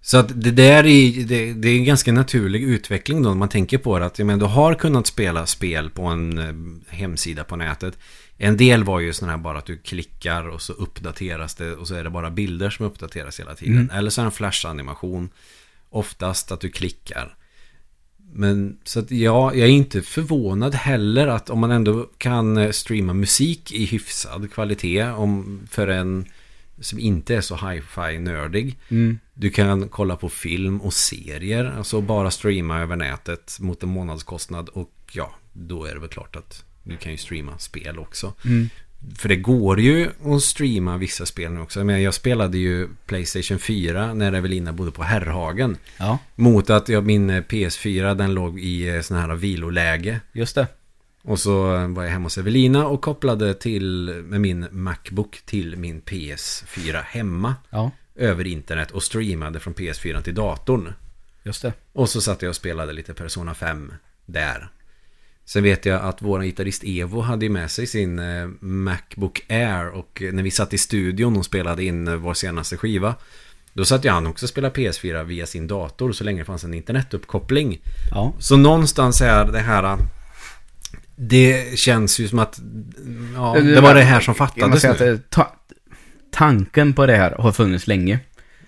[0.00, 3.28] Så att det där är, det, det är en ganska naturlig utveckling då.
[3.28, 4.06] När man tänker på det.
[4.06, 7.98] Att menar, du har kunnat spela spel på en eh, hemsida på nätet.
[8.40, 11.72] En del var ju sådana här bara att du klickar och så uppdateras det.
[11.74, 13.78] Och så är det bara bilder som uppdateras hela tiden.
[13.78, 13.90] Mm.
[13.90, 15.28] Eller så är det en flash-animation.
[15.90, 17.36] Oftast att du klickar.
[18.32, 22.70] Men så att ja, jag är inte förvånad heller att om man ändå kan eh,
[22.70, 26.26] streama musik i hyfsad kvalitet om, för en
[26.80, 28.78] som inte är så hi-fi nördig.
[28.88, 29.18] mm.
[29.34, 34.68] Du kan kolla på film och serier, alltså bara streama över nätet mot en månadskostnad
[34.68, 38.32] och ja, då är det väl klart att du kan ju streama spel också.
[38.44, 38.68] Mm.
[39.18, 41.84] För det går ju att streama vissa spel nu också.
[41.84, 45.76] Men jag spelade ju Playstation 4 när Evelina bodde på Herrhagen.
[45.98, 50.20] Ja, Mot att jag, min eh, PS4 den låg i eh, sån här viloläge.
[50.32, 50.66] just det.
[51.22, 56.02] Och så var jag hemma hos Evelina och kopplade till med min Macbook till min
[56.02, 57.54] PS4 hemma.
[57.70, 60.92] Ja, Över internet och streamade från PS4 till datorn.
[61.42, 61.72] just det.
[61.92, 63.92] Och så satt jag och spelade lite Persona 5
[64.26, 64.68] där.
[65.48, 70.22] Sen vet jag att vår gitarrist Evo hade med sig sin eh, Macbook Air och
[70.32, 73.14] när vi satt i studion och spelade in eh, vår senaste skiva
[73.72, 76.64] då satt ju han också och spelade PS4 via sin dator så länge det fanns
[76.64, 77.78] en internetuppkoppling.
[78.10, 79.98] Ja, Så någonstans är det här eh,
[81.16, 82.60] det känns ju som att
[83.34, 85.12] ja, det var det här som fattades att nu.
[85.12, 85.52] eh, ta,
[86.30, 88.18] tanken på det här har funnits länge.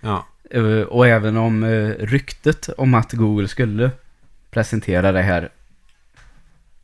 [0.01, 3.91] Ja, Eh, Och även om eh, ryktet om att Google skulle
[4.51, 5.49] presentera det här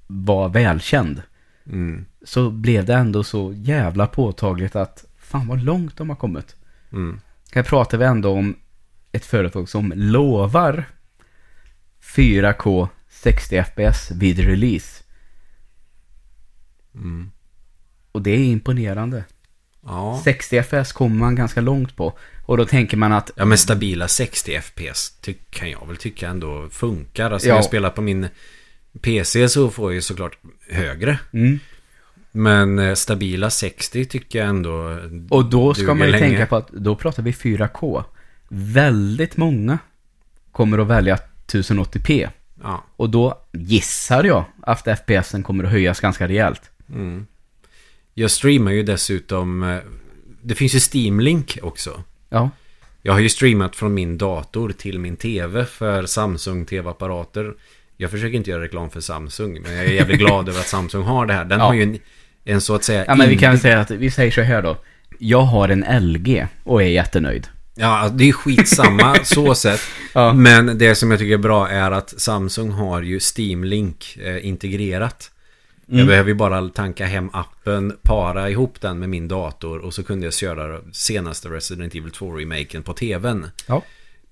[0.07, 1.22] var välkänd.
[1.66, 6.57] mm, Så blev det ändå så jävla påtagligt att fan vad långt de har kommit.
[6.92, 7.20] mm,
[7.52, 8.57] Här pratar vi ändå om
[9.12, 10.84] ett företag som lovar
[12.02, 15.02] 4K 60 FPS vid release.
[16.94, 17.30] mm.
[18.12, 19.24] Och det är imponerande.
[19.82, 20.20] Ja.
[20.24, 22.18] 60 FPS kommer man ganska långt på.
[22.46, 25.18] Och då tänker man att Ja men stabila 60 FPS
[25.50, 27.30] kan jag väl tycka ändå funkar.
[27.30, 27.54] Alltså Ja.
[27.54, 28.28] jag spelar på min
[29.03, 30.38] PC så får ju såklart
[30.70, 31.18] högre.
[31.32, 31.59] mm,
[32.32, 36.28] Men eh, stabila 60 tycker jag ändå Och då ska man ju länge.
[36.28, 38.05] tänka på att då pratar vi 4K.
[38.49, 39.78] Väldigt många
[40.53, 42.28] kommer att välja 1080p.
[42.62, 42.84] Ja.
[42.97, 46.62] Och då gissar jag att FPSen kommer att höjas ganska rejält.
[46.92, 47.26] Mm.
[48.14, 49.62] Jag streamar ju dessutom...
[49.62, 49.78] eh,
[50.42, 52.03] Det finns ju Steam Link också.
[52.28, 52.51] Ja.
[53.03, 57.55] Jag har ju streamat från min dator till min tv för Samsung tv-apparater.
[57.97, 61.03] Jag försöker inte göra reklam för Samsung, men jag är jävligt glad över att Samsung
[61.03, 61.44] har det här.
[61.44, 61.64] Den Ja.
[61.66, 61.99] har ju en,
[62.44, 63.05] en så att säga...
[63.09, 64.76] Ja men vi kan väl säga att, vi säger så här då.
[65.18, 67.47] Jag har en LG och är jättenöjd.
[67.74, 69.80] Ja, det är skitsamma så sett.
[70.14, 70.32] Ja.
[70.32, 74.47] Men det som jag tycker är bra är att Samsung har ju Steam Link eh,
[74.47, 75.30] integrerat.
[75.88, 75.99] Mm.
[75.99, 80.03] Jag behöver ju bara tanka hem appen, para ihop den med min dator och så
[80.03, 83.47] kunde jag köra senaste Resident Evil 2-remaken på tvn.
[83.66, 83.82] Ja.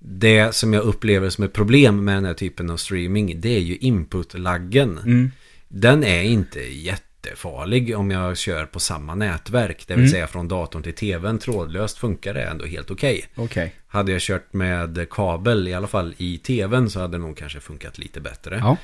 [0.07, 3.61] Det som jag upplever som ett problem med den här typen av streaming det är
[3.61, 4.99] ju input-laggen.
[4.99, 5.31] Mm.
[5.69, 9.85] Den är inte jättefarlig om jag kör på samma nätverk.
[9.87, 10.11] Det vill Mm.
[10.11, 13.25] säga från datorn till tvn trådlöst funkar det ändå helt okej.
[13.35, 13.75] Okej.
[13.87, 17.61] Hade jag kört med kabel, i alla fall i tvn, så hade det nog kanske
[17.61, 18.59] funkat lite bättre.
[18.63, 18.77] Ja.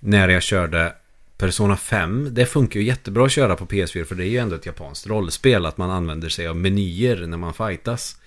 [0.00, 0.92] När jag körde
[1.36, 4.54] Persona 5, det funkar ju jättebra att köra på PS4 för det är ju ändå
[4.56, 8.17] ett japanskt rollspel, att man använder sig av menyer när man fightas.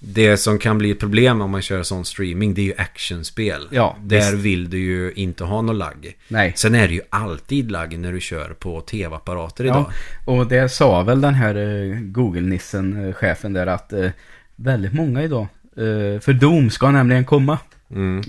[0.00, 3.68] Det som kan bli ett problem om man kör sån streaming, det är ju actionspel.
[3.70, 4.32] Ja, Där visst.
[4.44, 6.16] vill du ju inte ha någon lagg.
[6.28, 6.52] Nej.
[6.56, 9.86] Sen är det ju alltid lagg när du kör på tv-apparater idag.
[10.26, 14.10] Ja, och det sa väl den här eh, Google-nissen, eh, chefen där, att eh,
[14.56, 15.46] väldigt många idag,
[16.20, 17.58] för Doom ska nämligen komma.
[17.90, 18.22] Mm.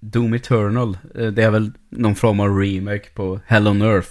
[0.00, 4.08] Doom Eternal, det är väl någon form av remake på Hell on Earth.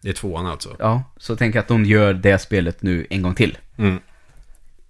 [0.00, 0.76] Det är tvåan alltså.
[0.78, 3.98] Ja, så tänk att de gör det spelet nu en gång till, Mm.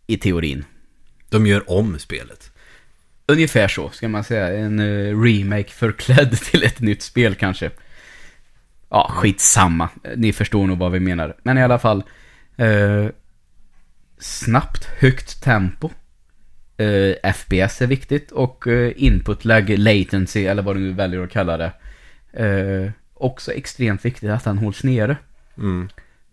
[0.06, 0.64] i teorin.
[1.34, 2.50] De gör om spelet.
[3.26, 4.48] Ungefär så, ska man säga.
[4.48, 7.70] En eh, remake förklädd till ett nytt spel kanske.
[8.88, 9.88] Ja, skitsamma.
[10.16, 11.36] Ni förstår nog vad vi menar.
[11.42, 12.02] Men i alla fall.
[12.56, 13.06] Eh,
[14.18, 15.90] snabbt, högt tempo.
[16.76, 21.30] Eh, FPS är viktigt och eh, input lag, latency eller vad du nu väljer att
[21.30, 21.72] kalla det.
[22.32, 25.16] Eh, också extremt viktigt att den hålls nere.
[25.58, 25.88] Mm.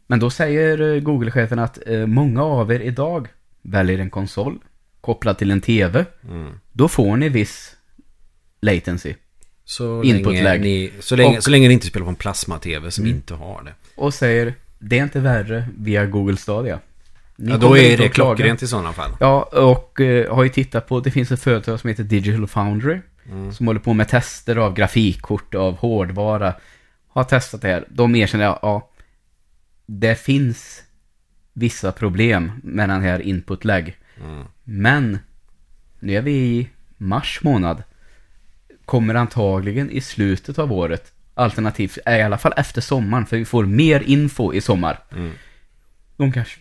[0.08, 3.28] Men då säger eh, Google-chefen att eh, många av er idag
[3.62, 4.60] väljer en konsol
[5.02, 6.06] kopplad till en TV.
[6.30, 6.52] Mm.
[6.72, 7.76] Då får ni viss
[8.62, 9.14] latency.
[9.66, 10.62] Så, Input lag.
[10.62, 13.16] ni, så, länge, Och- så länge ni inte spelar på en plasma-tv som Mm.
[13.16, 13.74] inte har det.
[13.96, 16.80] Och säger, det är inte värre via Google Stadia.
[17.36, 19.12] Ni Ja, då är det klockrent i sådana fall.
[19.20, 23.00] Ja, och eh, har ju tittat på, det finns ett företag som heter Digital Foundry.
[23.30, 23.54] Mm.
[23.54, 26.54] Som håller på med tester av grafikkort, av hårdvara.
[27.08, 27.86] Har testat det här.
[27.90, 28.90] De erkänner, ja, ja
[29.86, 30.84] det finns
[31.54, 33.98] vissa problem med den här input lag.
[34.26, 34.44] Mm.
[34.74, 35.20] Men
[36.00, 37.84] nu är vi i mars månad.
[38.86, 41.14] Kommer antagligen i slutet av året.
[41.34, 43.26] Alternativt är i alla fall efter sommaren.
[43.26, 45.00] För vi får mer info i sommar.
[45.12, 45.32] Mm.
[46.18, 46.60] De kanske...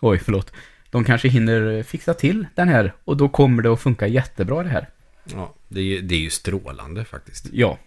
[0.00, 0.52] Oj, förlåt.
[0.90, 2.92] De kanske hinner fixa till den här.
[3.04, 4.88] Och då kommer det att funka jättebra det här.
[5.24, 7.46] Ja, det är, ju- det är ju strålande faktiskt.
[7.52, 7.78] Ja.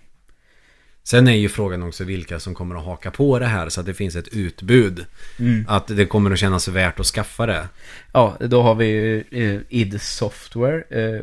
[1.10, 3.86] Sen är ju frågan också vilka som kommer att haka på det här så att
[3.86, 5.06] det finns ett utbud.
[5.40, 5.66] Mm.
[5.68, 7.70] Att det kommer att kännas värt att skaffa det.
[8.14, 10.84] Ja, då har vi eh, id Software.
[10.90, 11.22] Eh,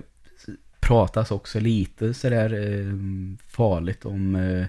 [0.81, 2.93] pratas också lite sådär eh,
[3.49, 4.67] farligt om eh,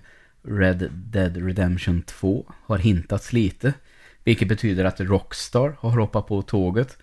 [0.51, 2.51] Red Dead Redemption 2.
[2.65, 3.73] Har hintats lite.
[4.23, 6.97] Vilket betyder att Rockstar har hoppat på tåget.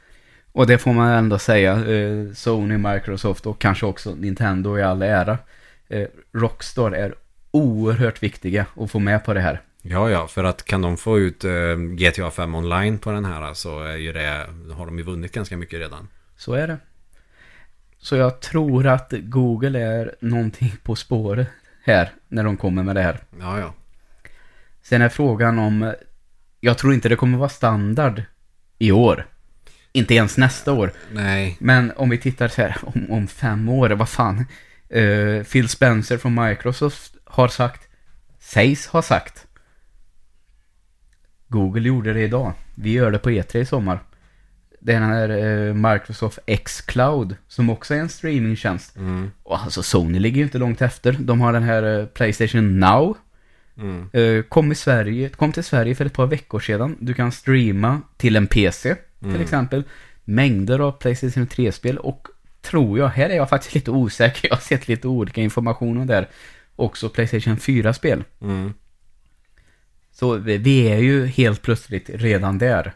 [0.52, 1.94] Och det får man ändå säga.
[1.94, 5.38] Eh, Sony, Microsoft och kanske också Nintendo i all ära.
[5.88, 7.14] Eh, Rockstar är
[7.54, 9.60] oerhört viktiga att få med på det här.
[9.82, 13.54] Ja, ja, för att kan de få ut eh, GTA 5 online på den här
[13.54, 16.08] så är ju det, har de ju vunnit ganska mycket redan.
[16.36, 16.78] Så är det.
[17.98, 21.48] Så jag tror att Google är någonting på spåret
[21.84, 23.20] här när de kommer med det här.
[23.40, 23.74] Ja, ja.
[24.82, 25.94] Sen är frågan om,
[26.60, 28.22] jag tror inte det kommer vara standard
[28.78, 29.26] i år.
[29.92, 30.92] Inte ens nästa år.
[31.12, 34.46] Nej, Men om vi tittar så här, om, om fem år, vad fan.
[34.88, 37.88] Eh, Phil Spencer från Microsoft har sagt,
[38.40, 39.46] sägs ha sagt.
[41.48, 42.52] Google gjorde det idag.
[42.74, 43.98] Vi gör det på E3 i sommar.
[44.80, 48.96] Den här eh, Microsoft X-Cloud, som också är en streamingtjänst.
[48.96, 51.12] mm, Och alltså Sony ligger ju inte långt efter.
[51.20, 53.16] De har den här eh, Playstation Now.
[53.78, 56.96] mm, Eh, kom, i Sverige, kom till Sverige för ett par veckor sedan.
[57.00, 59.40] Du kan streama till en PC till Mm.
[59.40, 59.82] exempel.
[60.24, 62.28] Mängder av Playstation 3-spel och
[62.62, 64.48] tror jag, här är jag faktiskt lite osäker.
[64.48, 66.28] Jag har sett lite olika information om där.
[66.76, 68.24] Också Playstation 4-spel.
[68.42, 68.72] mm.
[70.12, 72.92] Så vi vi är ju helt plötsligt redan där.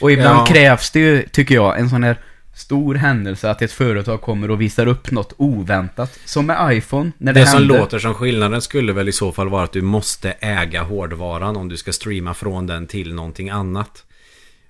[0.00, 0.46] Och ibland Ja.
[0.46, 2.16] krävs det ju, tycker jag, en sån här
[2.54, 6.18] stor händelse att ett företag kommer och visar upp något oväntat.
[6.24, 9.48] Som med iPhone, när det, Det, som låter som skillnaden skulle väl i så fall
[9.48, 14.05] vara att du måste äga hårdvaran om du ska streama från den till någonting annat.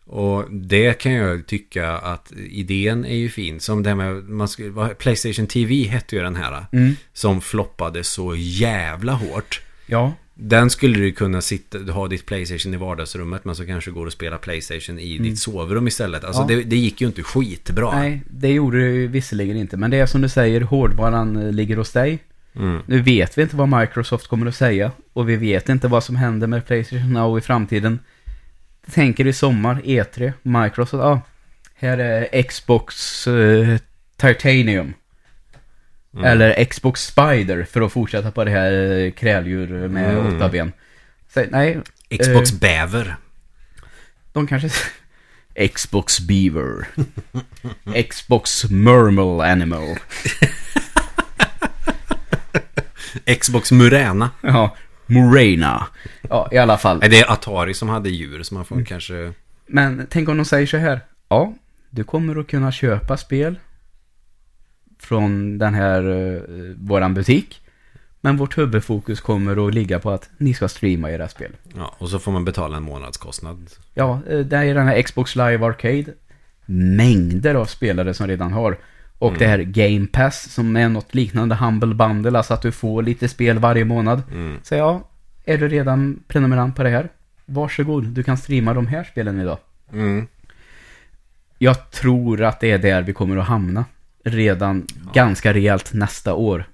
[0.08, 3.60] Och det kan jag tycka att idén är ju fin.
[3.60, 6.66] Som det här med, man skulle, Playstation TV hette ju den här.
[7.12, 9.60] Som floppade så jävla hårt.
[9.86, 14.06] Ja, Den skulle du kunna sitta, har ditt Playstation i vardagsrummet men så kanske går
[14.06, 16.24] och spela Playstation i ditt sovrum istället.
[16.24, 16.46] Alltså Ja.
[16.46, 17.98] det, det gick ju inte skitbra.
[17.98, 19.76] nej, det gjorde det ju visserligen inte.
[19.76, 22.18] Men det är som du säger, hårdvaran eh, ligger hos dig.
[22.56, 22.80] Mm.
[22.86, 24.92] Nu vet vi inte vad Microsoft kommer att säga.
[25.12, 27.98] Och vi vet inte vad som händer med Playstation Now i framtiden.
[28.92, 31.20] Tänker i sommar, E3, Microsoft, ja.
[31.74, 33.76] Här är Xbox eh,
[34.16, 34.94] Titanium.
[36.14, 36.24] Mm.
[36.24, 40.36] Eller Xbox Spider, för att fortsätta på det här eh, kräldjur med Mm.
[40.36, 40.72] åtta ben.
[41.34, 41.78] Så, nej,
[42.20, 43.16] Xbox eh, Bäver.
[44.32, 44.70] de kanske...
[45.74, 46.86] Xbox Beaver.
[48.10, 49.96] Xbox Mermal Animal.
[53.40, 54.30] Xbox Murena.
[54.40, 54.76] Ja,
[55.06, 55.86] Morena.
[56.30, 56.98] Ja, i alla fall.
[56.98, 58.86] Nej, det är Atari som hade djur så man får Mm.
[58.86, 59.32] kanske...
[59.66, 61.00] Men tänk om de säger så här.
[61.28, 61.54] Ja,
[61.90, 63.58] du kommer att kunna köpa spel
[64.98, 66.42] från den här, uh,
[66.76, 67.60] våran butik.
[68.20, 71.52] Men vårt huvudfokus kommer att ligga på att ni ska streama era spel.
[71.76, 73.70] Ja, och så får man betala en månadskostnad.
[73.94, 76.04] Ja, eh, det är den här Xbox Live Arcade.
[76.66, 78.78] Mängder av spelare som redan har.
[79.18, 83.02] Och det här Game Pass som är något liknande Humble Bundle, alltså att du får
[83.02, 84.22] lite spel varje månad.
[84.30, 84.58] Mm.
[84.62, 85.08] Så ja,
[85.44, 87.08] är du redan prenumerant på det här?
[87.46, 89.58] Varsågod, du kan streama de här spelen idag.
[89.92, 90.26] Mm.
[91.58, 93.84] Jag tror att det är där vi kommer att hamna.
[94.24, 96.64] Redan ganska rejält nästa år.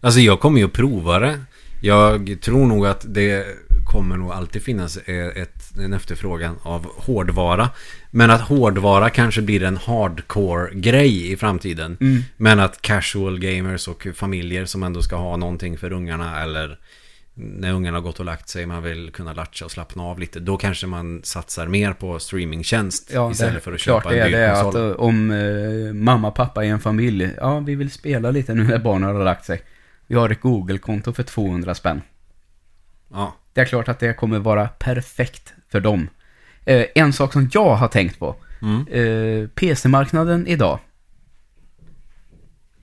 [0.00, 1.40] Alltså jag kommer ju att prova det.
[1.80, 3.46] Jag tror nog att det
[3.86, 7.70] kommer nog alltid finnas eh, ett, en efterfrågan av hårdvara.
[8.10, 11.96] Men att hårdvara kanske blir en hardcore-grej i framtiden.
[12.00, 12.22] Mm.
[12.36, 16.78] Men att casual gamers och familjer som ändå ska ha någonting för ungarna eller
[17.38, 20.40] när ungarna har gått och lagt sig, man vill kunna latcha och slappna av lite.
[20.40, 24.22] Då kanske man satsar mer på streamingtjänst Ja, istället det, för att köpa det en
[24.22, 24.90] är dyr det att konsol.
[24.90, 28.64] eh, om eh, mamma och pappa i en familj, ja vi vill spela lite nu
[28.64, 29.62] när barnen har lagt sig.
[30.06, 32.02] Vi har ett Google-konto för 200 spänn.
[33.12, 33.36] Ja.
[33.56, 36.08] Det är klart att det kommer vara perfekt för dem.
[36.64, 38.36] Eh, en sak som jag har tänkt på.
[38.62, 38.86] Mm.
[38.88, 40.78] Eh, PC-marknaden idag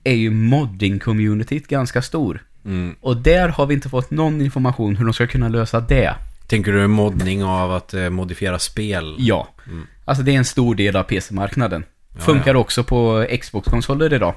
[0.04, 2.42] är ju modding-communityt ganska stor.
[2.64, 2.96] Mm.
[3.00, 6.14] Och där har vi inte fått någon information hur de ska kunna lösa det.
[6.46, 9.16] Tänker du moddning av att eh, modifiera spel?
[9.18, 9.48] Ja.
[9.66, 9.86] Mm.
[10.04, 11.84] Alltså det är en stor del av PC-marknaden.
[12.14, 14.34] Ja, Funkar också på Xbox-konsoler idag.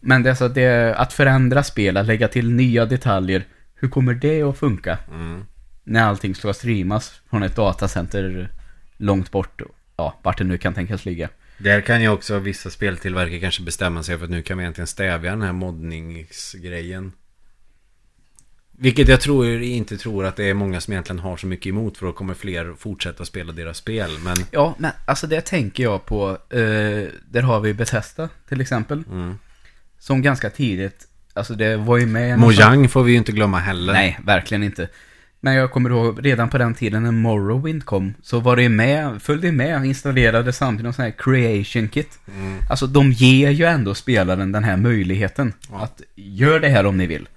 [0.00, 3.44] Men det är så att, det, att förändra spel, att lägga till nya detaljer.
[3.76, 4.98] Hur kommer det att funka?
[5.10, 5.44] Mm.
[5.84, 8.52] När allting ska streamas från ett datacenter
[8.96, 9.62] långt bort.
[9.96, 11.28] Ja, vart det nu kan tänkas ligga.
[11.58, 14.86] Där kan ju också vissa speltillverkare kanske bestämma sig för att nu kan vi egentligen
[14.86, 17.12] stävja den här moddningsgrejen.
[18.78, 21.98] Vilket jag tror, inte tror att det är många som egentligen har så mycket emot
[21.98, 24.10] för då kommer fler fortsätta spela deras spel.
[24.24, 26.30] Men Ja, men alltså det tänker jag på.
[26.50, 29.04] Eh, där har vi Bethesda till exempel.
[29.10, 29.38] mm.
[29.98, 32.38] Som ganska tidigt, alltså det var ju med...
[32.38, 33.92] Mojang får vi ju inte glömma heller.
[33.92, 34.88] Nej, verkligen inte.
[35.40, 39.22] Men jag kommer ihåg, redan på den tiden när Morrowind kom, så var det med,
[39.22, 42.18] följde med och installerade samtidigt någon sån här creation kit.
[42.28, 42.58] Mm.
[42.70, 45.52] Alltså de ger ju ändå spelaren den här möjligheten.
[45.70, 45.82] Ja.
[45.82, 47.28] Att gör det här om ni vill.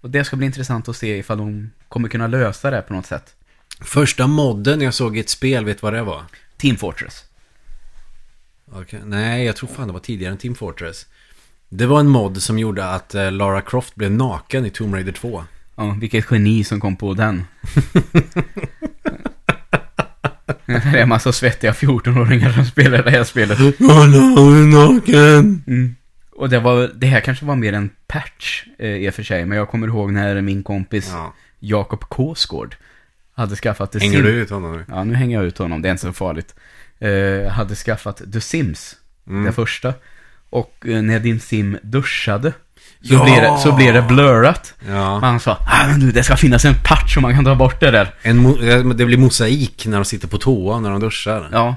[0.00, 3.06] Och det ska bli intressant att se ifall de kommer kunna lösa det på något
[3.06, 3.34] sätt.
[3.80, 6.22] Första modden jag såg i ett spel, vet du vad det var?
[6.56, 7.24] Team Fortress.
[8.72, 11.06] Okej, Nej, jag tror fan det var tidigare än Team Fortress.
[11.74, 15.12] Det var en mod som gjorde att eh, Lara Croft blev naken i Tomb Raider
[15.12, 15.44] 2.
[15.76, 17.44] Ja, vilket geni som kom på den.
[20.66, 23.58] det är en massa svettiga 14-åringar som spelar det här spelet.
[23.90, 25.62] Alla är naken!
[25.66, 25.96] Mm.
[26.32, 29.46] Och det, var, det här kanske var mer en patch eh, i och för sig,
[29.46, 31.34] men jag kommer ihåg när min kompis Ja.
[31.58, 32.76] Jakob Kåsgård
[33.34, 34.24] hade skaffat The Hänger Sims.
[34.26, 34.84] du ut honom nu?
[34.88, 36.54] Ja, nu hänger jag ut honom, det är inte så farligt.
[36.98, 38.96] Eh, hade skaffat The Sims,
[39.26, 39.44] Mm.
[39.44, 39.94] det första.
[40.52, 42.52] Och eh, när din sim duschade,
[43.02, 43.24] så, Ja!
[43.24, 44.74] blev, det, så blev det blurrat.
[44.88, 45.14] Ja.
[45.20, 47.54] Men han sa, ah, men du, det ska finnas en patch som man kan ta
[47.54, 48.14] bort det där.
[48.22, 51.48] En eh, det blir mosaik när de sitter på toa när de duschar.
[51.52, 51.76] Ja,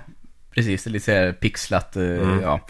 [0.55, 0.83] precis.
[0.83, 2.41] Det är lite så här pixlat, eh, Mm.
[2.41, 2.67] ja.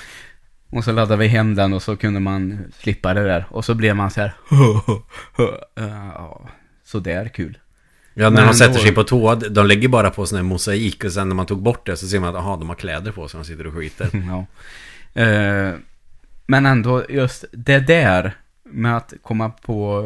[0.70, 3.46] Och så laddade vi hem den och så kunde man slippa det där.
[3.50, 4.34] Och så blev man så här,
[6.86, 7.58] så där kul.
[8.14, 10.44] Ja, när Men de sätter då- sig på toa, de lägger bara på sån här
[10.44, 12.76] mosaik och sen när man tog bort det så ser man att aha, de har
[12.76, 14.10] kläder på sig de sitter och skiter.
[14.30, 14.46] ja.
[16.46, 18.34] Men ändå just det där
[18.64, 20.04] med att komma på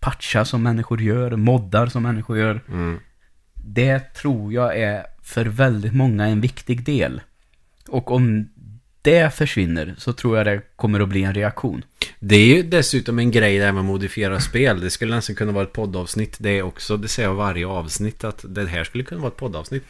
[0.00, 2.60] patchar som människor gör, moddar som människor gör.
[2.68, 2.98] Mm.
[3.54, 7.20] Det tror jag är för väldigt många en viktig del.
[7.88, 8.48] Och om
[9.02, 11.84] det försvinner så tror jag det kommer att bli en reaktion.
[12.20, 14.80] Det är ju dessutom en grej där med att modifiera spel.
[14.80, 16.96] Det skulle nästan kunna vara ett poddavsnitt det också.
[16.96, 19.84] Det säger jag varje avsnitt att det här skulle kunna vara ett poddavsnitt.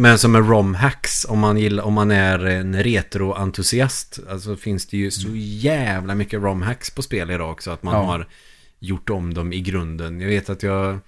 [0.00, 4.96] Men som en ROM-hacks, om man, gillar, om man är en retro-entusiast, alltså finns det
[4.96, 8.02] ju så jävla mycket ROM-hacks på spel idag också, att man Ja.
[8.02, 8.28] har
[8.78, 10.20] gjort om dem i grunden.
[10.20, 10.98] Jag vet att jag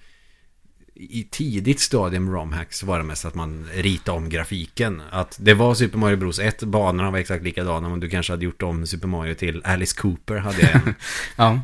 [0.95, 5.01] i tidigt stadium ROM-hacks var det mest att man ritade om grafiken.
[5.11, 8.45] Att det var Super Mario Bros 1, banorna var exakt likadana, men du kanske hade
[8.45, 10.93] gjort om Super Mario till Alice Cooper, hade jag en.
[11.35, 11.59] Ja.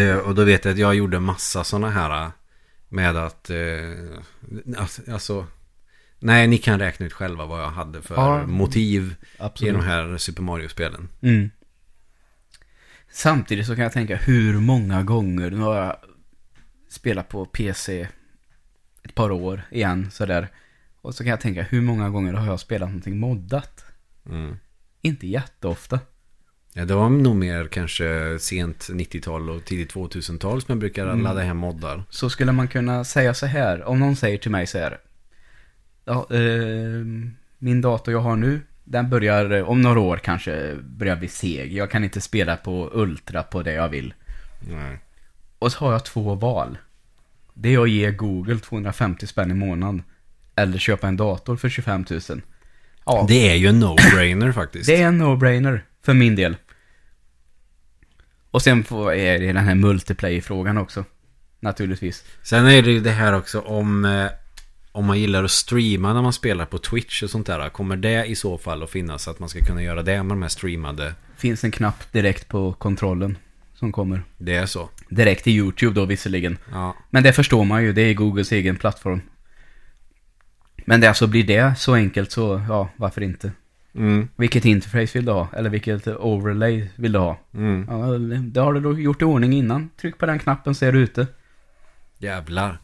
[0.00, 2.30] Eh, och då vet jag att jag gjorde massa sådana här eh,
[2.88, 3.56] med att, eh,
[4.76, 5.46] att- alltså,
[6.22, 8.46] nej ni kan räkna ut själva vad jag hade för Ja.
[8.46, 9.74] motiv i Absolut.
[9.74, 11.08] de här Super Mario-spelen.
[11.22, 11.50] Mm.
[13.10, 15.96] Samtidigt så kan jag tänka hur många gånger, nu har jag
[16.88, 18.08] spelat på PC
[19.02, 20.48] ett par år igen sådär.
[21.00, 23.84] Och så kan jag tänka hur många gånger har jag spelat någonting moddat?
[24.28, 24.56] Mm.
[25.02, 26.00] Inte jätteofta.
[26.72, 31.22] Ja, det var nog mer kanske sent 90-tal och tidigt 2000-tal som jag brukar Mm.
[31.22, 32.04] ladda hem moddar.
[32.10, 34.98] Så skulle man kunna säga så här, om någon säger till mig så här.
[36.04, 37.04] Ja, eh,
[37.58, 41.72] min dator jag har nu, den börjar eh, om några år kanske börjar bli seg.
[41.72, 44.14] Jag kan inte spela på Ultra på det jag vill.
[44.70, 44.98] Nej.
[45.58, 46.78] Och så har jag två val.
[47.54, 50.02] Det är att ge Google 250 spänn i månaden.
[50.56, 52.20] Eller köpa en dator för 25 000.
[53.06, 54.88] Ja, det, Det är ju en no-brainer faktiskt.
[54.88, 56.56] är en no-brainer för min del.
[58.50, 61.04] Och sen är det den här multiplayer-frågan också.
[61.60, 62.24] Naturligtvis.
[62.42, 64.26] Sen är det ju det här också om, eh,
[64.92, 67.68] om man gillar att streama när man spelar på Twitch och sånt där.
[67.68, 70.42] Kommer det i så fall att finnas att man ska kunna göra det med de
[70.42, 71.14] här streamade?
[71.36, 73.38] Finns en knapp direkt på kontrollen
[73.74, 74.22] som kommer.
[74.38, 74.88] Det är så.
[75.08, 76.58] Direkt till YouTube då visserligen.
[76.72, 76.96] Ja.
[77.10, 79.20] Men det förstår man ju, det är Googles egen plattform.
[80.86, 83.52] Men det alltså blir det så enkelt så, ja, varför inte?
[83.94, 84.28] Mm.
[84.36, 85.48] Vilket interface vill du ha?
[85.52, 87.38] Eller vilket overlay vill du ha?
[87.54, 87.86] Mm.
[87.88, 89.90] Ja, det har du då gjort i ordning innan.
[90.00, 91.26] Tryck på den knappen så är du ute.
[92.18, 92.78] Jävlar.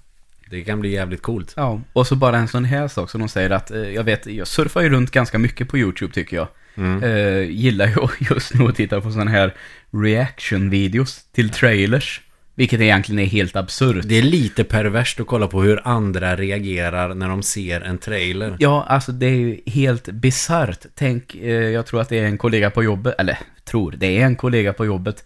[0.51, 1.53] Det kan bli jävligt coolt.
[1.57, 4.26] Ja, och så bara en sån här sak som de säger att, eh, jag vet,
[4.26, 6.49] jag surfar ju runt ganska mycket på YouTube tycker jag.
[6.74, 7.03] Mm.
[7.03, 7.94] Eh, gillar ju
[8.30, 9.55] just nu att titta på sådana här
[9.90, 12.20] reaction-videos till trailers.
[12.55, 14.05] Vilket egentligen är helt absurt.
[14.09, 18.57] Det är lite perverst att kolla på hur andra reagerar när de ser en trailer.
[18.59, 20.86] Ja, alltså det är ju helt bisarrt.
[20.94, 24.24] Tänk, eh, jag tror att det är en kollega på jobbet, eller tror, det är
[24.24, 25.24] en kollega på jobbet.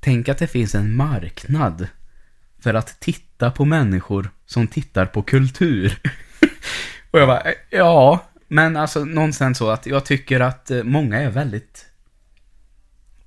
[0.00, 1.88] Tänk att det finns en marknad
[2.60, 5.98] för att titta på människor som tittar på kultur.
[7.10, 11.30] Och jag bara, ja, men alltså någonstans så att jag tycker att eh, många är
[11.30, 11.86] väldigt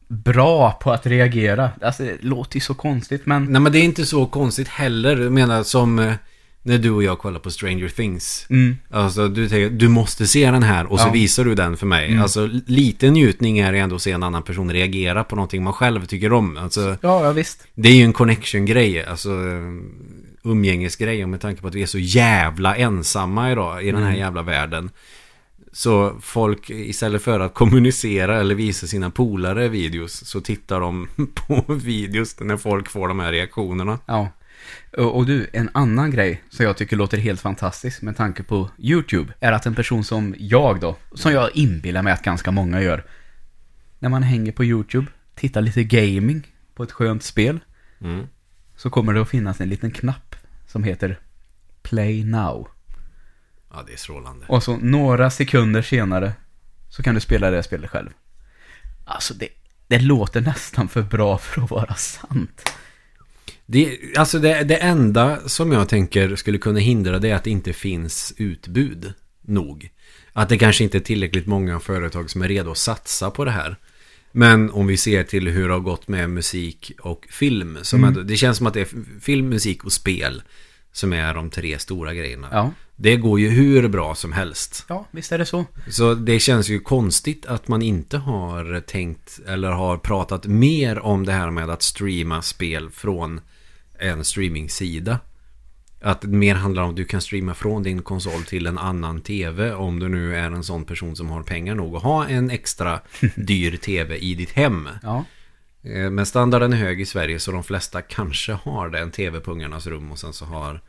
[0.08, 1.72] bra på att reagera.
[1.82, 5.18] Alltså det låter ju så konstigt, men Nej men det är inte så konstigt heller.
[5.18, 6.14] Jag menar som eh,
[6.70, 8.46] när du och jag kollar på Stranger Things.
[8.50, 11.12] mm, Alltså du tänker, du måste se den här och så Ja.
[11.12, 12.08] visar du den för mig.
[12.10, 12.22] Mm.
[12.22, 15.74] Alltså lite njutning är det ändå att se en annan person reagera på någonting man
[15.74, 16.58] själv tycker om.
[16.58, 17.64] Alltså ja, ja visst.
[17.76, 19.04] det är ju en connection-grej.
[19.06, 19.30] Alltså
[20.44, 21.26] umgängesgrej.
[21.26, 24.20] Med tanke på att vi är så jävla ensamma idag i den här Mm.
[24.20, 24.90] jävla världen.
[25.72, 31.08] Så folk istället för att kommunicera eller visa sina polare videos så tittar de
[31.48, 34.00] på videos när folk får de här reaktionerna.
[34.06, 34.28] Ja.
[34.98, 39.34] Och du, en annan grej som jag tycker låter helt fantastisk med tanke på YouTube
[39.40, 43.06] är att en person som jag då, som jag inbillar mig att ganska många gör,
[44.00, 47.60] när man hänger på YouTube, tittar lite gaming på ett skönt spel,
[48.02, 48.28] Mm.
[48.76, 50.36] så kommer det att finnas en liten knapp
[50.68, 51.20] som heter
[51.82, 52.68] Play Now.
[53.72, 54.46] Ja, det är strålande.
[54.50, 56.34] Och så några sekunder senare
[56.90, 58.10] så kan du spela det spelet själv.
[59.06, 59.48] Alltså det,
[59.88, 62.74] det låter nästan för bra för att vara sant.
[63.72, 67.50] Det, alltså det, det enda som jag tänker skulle kunna hindra det är att det
[67.50, 69.90] inte finns utbud nog.
[70.34, 73.52] Att det kanske inte är tillräckligt många företag som är redo att satsa på det
[73.52, 73.76] här.
[74.32, 77.78] Men om vi ser till hur det har gått med musik och film.
[77.82, 78.08] Som Mm.
[78.08, 80.42] ändå, det känns som att det är film, musik och spel
[80.92, 82.48] som är de tre stora grejerna.
[82.52, 84.86] Ja, Det går ju hur bra som helst.
[84.90, 85.66] ja visst är det så.
[85.90, 91.26] Så det känns ju konstigt att man inte har tänkt eller har pratat mer om
[91.26, 93.42] det här med att streama spel från
[94.00, 95.20] en streamingsida.
[96.02, 99.22] Att det mer handlar om att du kan streama från din konsol till en annan
[99.22, 102.50] tv om du nu är en sån person som har pengar nog att ha en
[102.50, 103.00] extra
[103.36, 104.90] dyr tv i ditt hem.
[105.04, 105.26] Ja,
[105.84, 109.00] Eh, Men standarden är hög i Sverige så de flesta kanske har det.
[109.00, 110.82] En tv på ungarnas rum och sen så har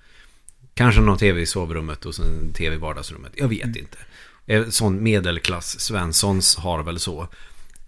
[0.75, 3.33] kanske någon tv i sovrummet och sen en tv i vardagsrummet.
[3.37, 3.99] Jag vet inte.
[4.47, 7.29] Eh, Sån medelklass Svenssons har väl så.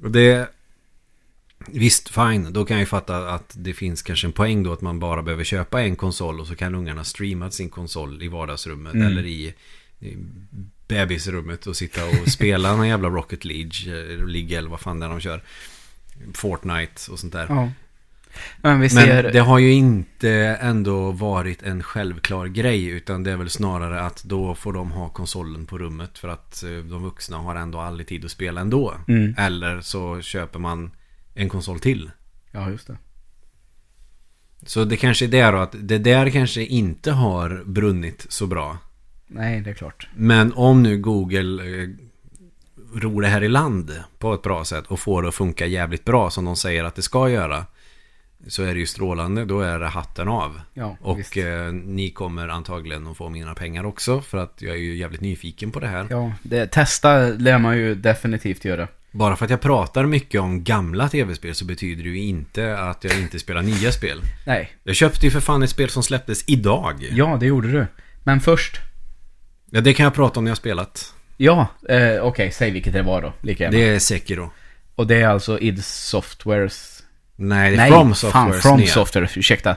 [0.02, 0.48] Och det...
[1.66, 2.52] Visst, fine.
[2.52, 5.22] Då kan jag ju fatta att det finns kanske en poäng då att man bara
[5.22, 9.06] behöver köpa en konsol och så kan ungarna streama sin konsol i vardagsrummet Mm.
[9.06, 9.54] eller i,
[10.00, 10.16] i
[10.88, 13.70] bebisrummet och sitta och spela någon jävla Rocket League,
[14.12, 15.42] eh, League eller vad fan det är de kör.
[16.34, 17.46] Fortnite och sånt där.
[17.48, 17.70] ja.
[18.62, 19.32] Men vi Men ser...
[19.32, 24.24] det har ju inte ändå varit en självklar grej utan det är väl snarare att
[24.24, 28.06] då får de ha konsolen på rummet för att eh, de vuxna har ändå aldrig
[28.06, 28.94] tid att spela ändå.
[29.08, 29.34] Mm.
[29.38, 30.90] Eller så köper man
[31.34, 32.10] en konsol till.
[32.50, 32.96] Ja, just det.
[34.66, 38.78] Så det kanske är det då att det där kanske inte har brunnit så bra.
[39.26, 40.08] Nej, det är klart.
[40.16, 41.88] Men om nu Google eh,
[42.94, 46.04] ror det här i land på ett bra sätt och får det att funka jävligt
[46.04, 47.66] bra som de säger att det ska göra.
[48.46, 50.60] Så är det ju strålande, då är det hatten av.
[50.74, 51.36] Ja, Och visst.
[51.36, 55.20] eh, ni kommer antagligen att få mina pengar också för att jag är ju jävligt
[55.20, 56.06] nyfiken på det här.
[56.10, 58.88] Ja, det, testa lär man ju definitivt göra.
[59.12, 63.04] Bara för att jag pratar mycket om gamla tv-spel så betyder det ju inte att
[63.04, 64.20] jag inte spelar nya spel.
[64.46, 64.72] Nej.
[64.84, 67.08] Jag köpte ju för fan ett spel som släpptes idag.
[67.10, 67.86] Ja, det gjorde du.
[68.24, 68.80] Men först.
[69.70, 71.14] Ja, det kan jag prata om när jag har spelat.
[71.36, 73.32] Ja, eh, okej, säg vilket det var då.
[73.40, 73.76] Lika gärna.
[73.76, 74.50] Det är Sekiro.
[74.94, 77.02] Och det är alltså id Softwares...
[77.36, 78.86] Nej, det är Nej, From fan, Softwares From nya.
[78.88, 79.70] Software, ursäkta.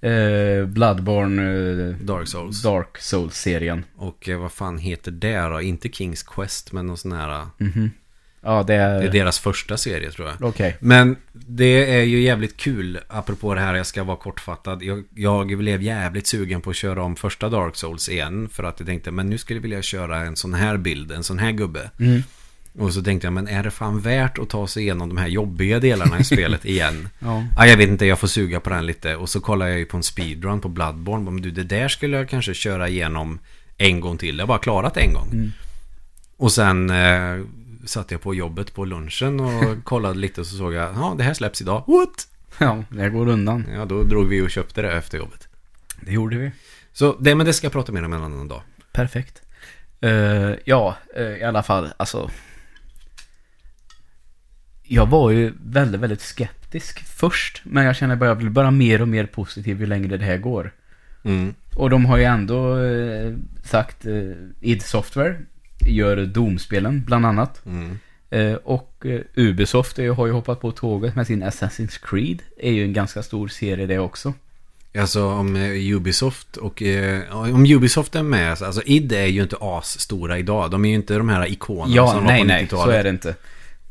[0.00, 1.42] Eh, Bloodborne...
[1.90, 2.62] Eh, Dark Souls.
[2.62, 3.84] Dark Souls-serien.
[3.96, 5.60] Och eh, vad fan heter det då?
[5.60, 7.40] Inte Kings Quest, men någon sån här...
[7.40, 7.90] eh, Mhm.
[8.44, 9.00] Ja, det är...
[9.00, 10.48] Det är deras första serie tror jag.
[10.48, 10.76] Okej.
[10.80, 14.82] Men det är ju jävligt kul, apropå det här, jag ska vara kortfattad.
[14.82, 18.48] Jag, jag blev jävligt sugen på att köra om första Dark Souls igen.
[18.52, 21.24] För att jag tänkte, men nu skulle jag vilja köra en sån här bild, en
[21.24, 21.90] sån här gubbe.
[22.00, 22.22] Mm.
[22.78, 25.28] Och så tänkte jag, men är det fan värt att ta sig igenom de här
[25.28, 27.08] jobbiga delarna i spelet igen?
[27.18, 27.44] Ja.
[27.56, 29.16] Ja, jag vet inte, jag får suga på den lite.
[29.16, 31.30] Och så kollar jag ju på en speedrun på Bloodborne.
[31.30, 33.38] Men du, det där skulle jag kanske köra igenom
[33.78, 34.38] en gång till.
[34.38, 35.28] Jag har bara klarat en gång.
[35.32, 35.52] Mm.
[36.36, 37.40] Och sen eh,
[37.84, 41.24] satt jag på jobbet på lunchen och kollade lite och så såg jag, ja det
[41.24, 41.84] här släpps idag.
[41.86, 42.28] What?
[42.58, 43.66] Ja, det går undan.
[43.74, 45.48] Ja, då drog vi och köpte det efter jobbet.
[46.00, 46.52] Det gjorde vi.
[46.92, 48.62] Så det, men det ska jag prata mer om en annan dag.
[48.92, 49.42] Perfekt.
[50.00, 52.30] Eh, ja, eh, i alla fall, alltså.
[54.82, 57.62] Jag var ju väldigt, väldigt skeptisk först.
[57.64, 60.36] Men jag känner bara, jag blir bara mer och mer positiv ju längre det här
[60.36, 60.72] går.
[61.24, 61.54] Mm.
[61.76, 64.06] Och de har ju ändå eh, sagt,
[64.60, 65.38] id Software
[65.86, 67.66] gör Doom-spelen bland annat.
[67.66, 67.98] Mm.
[68.30, 72.42] Eh, och eh, Ubisoft är, ju- har ju hoppat på tåget med sin Assassin's Creed.
[72.58, 74.34] är ju en ganska stor serie det också.
[74.98, 79.42] Alltså om eh, Ubisoft och eh, om Ubisoft är med, så- alltså id är ju
[79.42, 80.70] inte as-stora idag.
[80.70, 82.84] De är ju inte de här ikonerna Ja, som nej, var på nej, 90-talet.
[82.84, 83.34] så är det inte.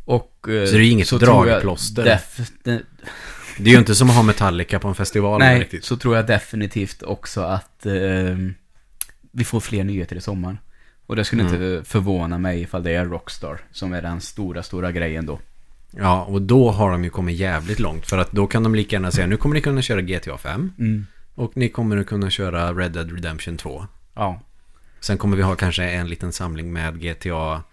[0.06, 2.06] Och, eh, Så det är inget tror jag dragplåster.
[2.06, 2.82] def- det-
[3.58, 5.86] Det är ju inte som att ha Metallica på en festival nej, riktigt.
[5.86, 7.94] så tror jag definitivt också att eh,
[9.32, 10.58] vi får fler nyheter i sommar.
[11.12, 11.54] Och det skulle Mm.
[11.54, 15.40] inte förvåna mig ifall det är Rockstar som är den stora, stora grejen då.
[15.92, 18.06] Ja, och då har de ju kommit jävligt långt.
[18.08, 20.72] För att då kan de lika gärna säga, nu kommer ni kunna köra GTA 5.
[20.80, 21.06] Mm.
[21.36, 23.86] Och ni kommer att kunna köra Red Dead Redemption 2.
[24.16, 24.42] Ja,
[25.00, 27.64] Sen kommer vi ha kanske en liten samling med GTA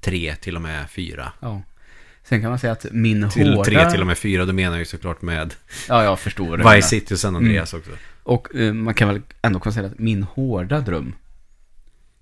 [0.00, 1.32] 3 till och med 4.
[1.40, 1.62] ja.
[2.24, 3.64] Sen kan man säga att min Till hårda...
[3.64, 5.54] 3 till och med 4, då menar jag ju såklart med
[5.88, 6.56] Ja, jag förstår.
[6.56, 6.62] det.
[6.62, 6.76] Mm.
[6.76, 7.90] Vice City och San Andreas också.
[8.22, 11.14] Och eh, man kan väl ändå konstatera att min hårda dröm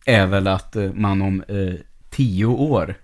[0.06, 1.74] är väl att eh, man om eh,
[2.10, 2.96] tio år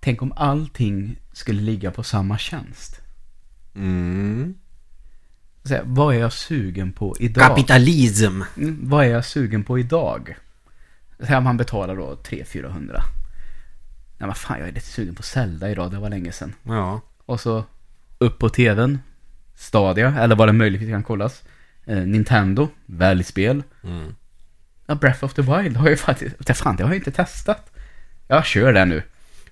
[0.00, 3.00] Tänk om allting skulle ligga på samma tjänst.
[3.74, 4.54] Mm.
[5.62, 7.48] Så här, vad är jag sugen på idag?
[7.48, 8.42] Kapitalism!
[8.56, 10.36] Mm, vad är jag sugen på idag?
[11.18, 13.00] Så här, man betalar då 300-400.
[14.18, 16.54] Nej men fan, jag är lite sugen på Zelda idag, det var länge sedan.
[16.62, 17.00] Ja.
[17.26, 17.64] Och så
[18.18, 18.98] upp på tvn,
[19.54, 21.42] Stadia, eller vad det möjligtvis kan kollas.
[21.84, 23.62] Eh, Nintendo, välj spel.
[23.82, 24.14] Mm.
[24.90, 27.72] Ja, Breath of the Wild har jag faktiskt, det fan det har jag inte testat.
[28.28, 29.02] Jag kör det nu.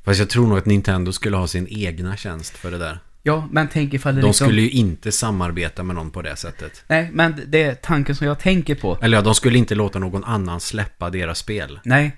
[0.04, 2.98] Fast jag tror nog att Nintendo skulle ha sin egna tjänst för det där.
[3.22, 4.46] Ja, men tänk ifall det De liksom...
[4.46, 6.84] skulle ju inte samarbeta med någon på det sättet.
[6.88, 8.98] Nej, men det är tanken som jag tänker på.
[9.02, 11.80] Eller ja, de skulle inte låta någon annan släppa deras spel.
[11.84, 12.16] Nej,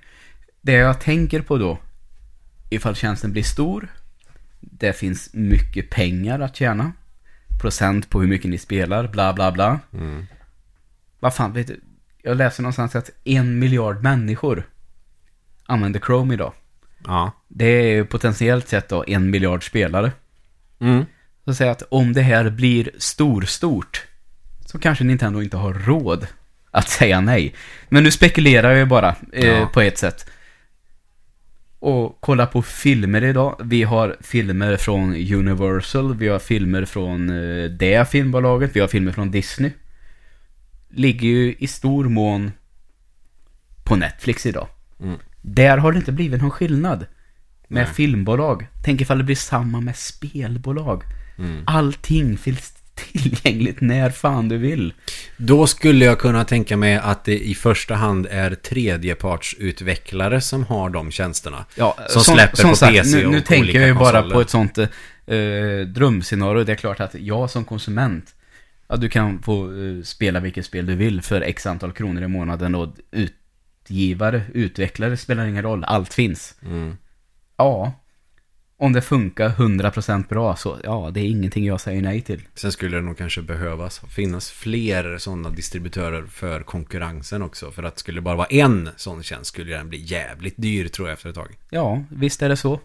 [0.61, 1.79] det jag tänker på då,
[2.71, 3.89] ifall tjänsten blir stor,
[4.61, 6.93] det finns mycket pengar att tjäna,
[7.61, 9.81] procent på hur mycket ni spelar, bla bla bla.
[9.93, 10.27] Mm.
[11.19, 11.81] Vad fan, vet du,
[12.23, 14.63] jag läser någonstans att en miljard människor
[15.67, 16.53] använder Chrome idag.
[17.07, 17.33] Ja.
[17.49, 20.13] Det är ju potentiellt sett då en miljard spelare.
[20.81, 21.05] Mm.
[21.57, 24.07] Så jag att om det här blir storstort
[24.67, 26.27] så kanske Nintendo inte har råd
[26.71, 27.55] att säga nej.
[27.89, 29.67] Men nu spekulerar jag ju bara eh, Ja.
[29.73, 30.31] på ett sätt.
[31.79, 33.61] Och kolla på filmer idag.
[33.65, 39.13] Vi har filmer från Universal, vi har filmer från eh, det filmbolaget, vi har filmer
[39.13, 39.71] från Disney.
[40.91, 42.53] Ligger ju i stor mån
[43.85, 44.69] på Netflix idag.
[45.01, 45.19] Mm.
[45.43, 47.07] Där har det inte blivit någon skillnad
[47.69, 47.95] med Nej.
[47.95, 48.67] filmbolag.
[48.85, 51.03] Tänk ifall det blir samma med spelbolag.
[51.39, 51.63] Mm.
[51.67, 54.93] Allting finns tillgängligt när fan du vill.
[55.37, 60.91] Då skulle jag kunna tänka mig att det i första hand är tredjepartsutvecklare som har
[60.91, 61.65] de tjänsterna.
[61.75, 64.51] Ja, Som släpper på sagt, PC nu, och nu tänker jag ju bara på ett
[64.51, 64.89] sånt eh,
[65.87, 66.65] drömscenario.
[66.65, 68.35] Det är klart att jag som konsument,
[68.91, 72.29] ja, du kan få eh, spela vilket spel du vill för x antal kronor i
[72.29, 75.85] månaden och utgivare, utvecklare spelar ingen roll.
[75.85, 76.55] Allt finns.
[76.63, 76.97] Mm.
[77.57, 77.93] Ja,
[78.77, 82.43] om det funkar 100% bra så, ja, det är ingenting jag säger nej till.
[82.55, 87.71] Sen skulle det nog kanske behövas finnas fler sådana distributörer för konkurrensen också.
[87.71, 91.09] För att skulle det bara vara en sån tjänst skulle den bli jävligt dyr tror
[91.09, 91.57] jag efter ett tag.
[91.71, 92.81] Ja, visst är det så.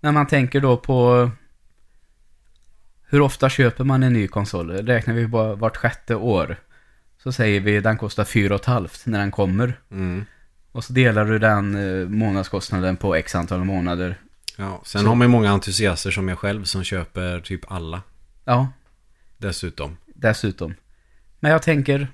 [0.00, 1.30] När man tänker då på
[3.12, 4.70] hur ofta köper man en ny konsol?
[4.70, 6.56] Räknar vi bara vart sjätte år.
[7.22, 9.80] Så säger vi den kostar 4 halvt när den kommer.
[9.90, 10.24] Mm.
[10.72, 14.16] Och så delar du den eh, månadskostnaden på x antal månader.
[14.56, 18.02] Ja, sen Så- har man ju många entusiaster som jag själv som köper typ alla
[18.44, 18.68] Ja,
[19.38, 19.96] dessutom.
[20.06, 20.74] dessutom.
[21.40, 22.08] Men jag tänker,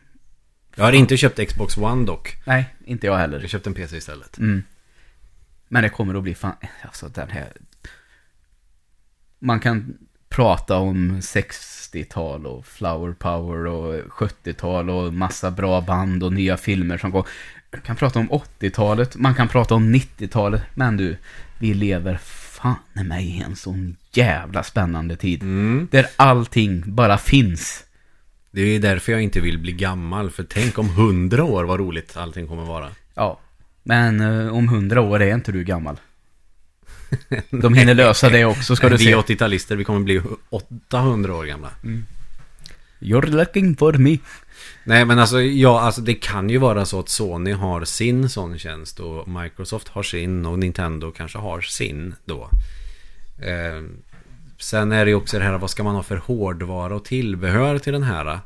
[0.76, 2.36] Jag har inte köpt Xbox One dock.
[2.46, 3.40] nej, inte jag heller.
[3.40, 4.38] Jag köpte en PC istället.
[4.38, 4.62] Mm.
[5.68, 7.52] Men det kommer att bli fan, alltså den här...
[9.38, 9.98] Man kan
[10.28, 16.98] prata om 60-tal och flower power och 70-tal och massa bra band och nya filmer
[16.98, 17.26] som går.
[17.72, 21.16] Man kan prata om 80-talet, man kan prata om 90-talet, men du,
[21.58, 22.18] vi lever
[22.60, 25.42] fan i mig i en sån jävla spännande tid.
[25.42, 25.88] Mm.
[25.90, 27.84] Där allting bara finns.
[28.50, 30.30] Det är därför jag inte vill bli gammal.
[30.30, 32.88] För tänk om hundra år vad roligt allting kommer vara.
[33.14, 33.40] Ja,
[33.82, 35.96] men eh, om hundra år är inte du gammal.
[37.50, 39.14] De hinner lösa det också, ska du vi se.
[39.14, 41.70] 80-talister, vi kommer bli 800 år gamla.
[43.00, 44.18] You're looking for me.
[44.84, 48.58] Nej men alltså, ja, alltså det kan ju vara så att Sony har sin sån
[48.58, 52.50] tjänst och Microsoft har sin och Nintendo kanske har sin då.
[53.38, 53.82] Eh,
[54.58, 57.78] sen är det ju också det här, vad ska man ha för hårdvara och tillbehör
[57.78, 58.40] till den här?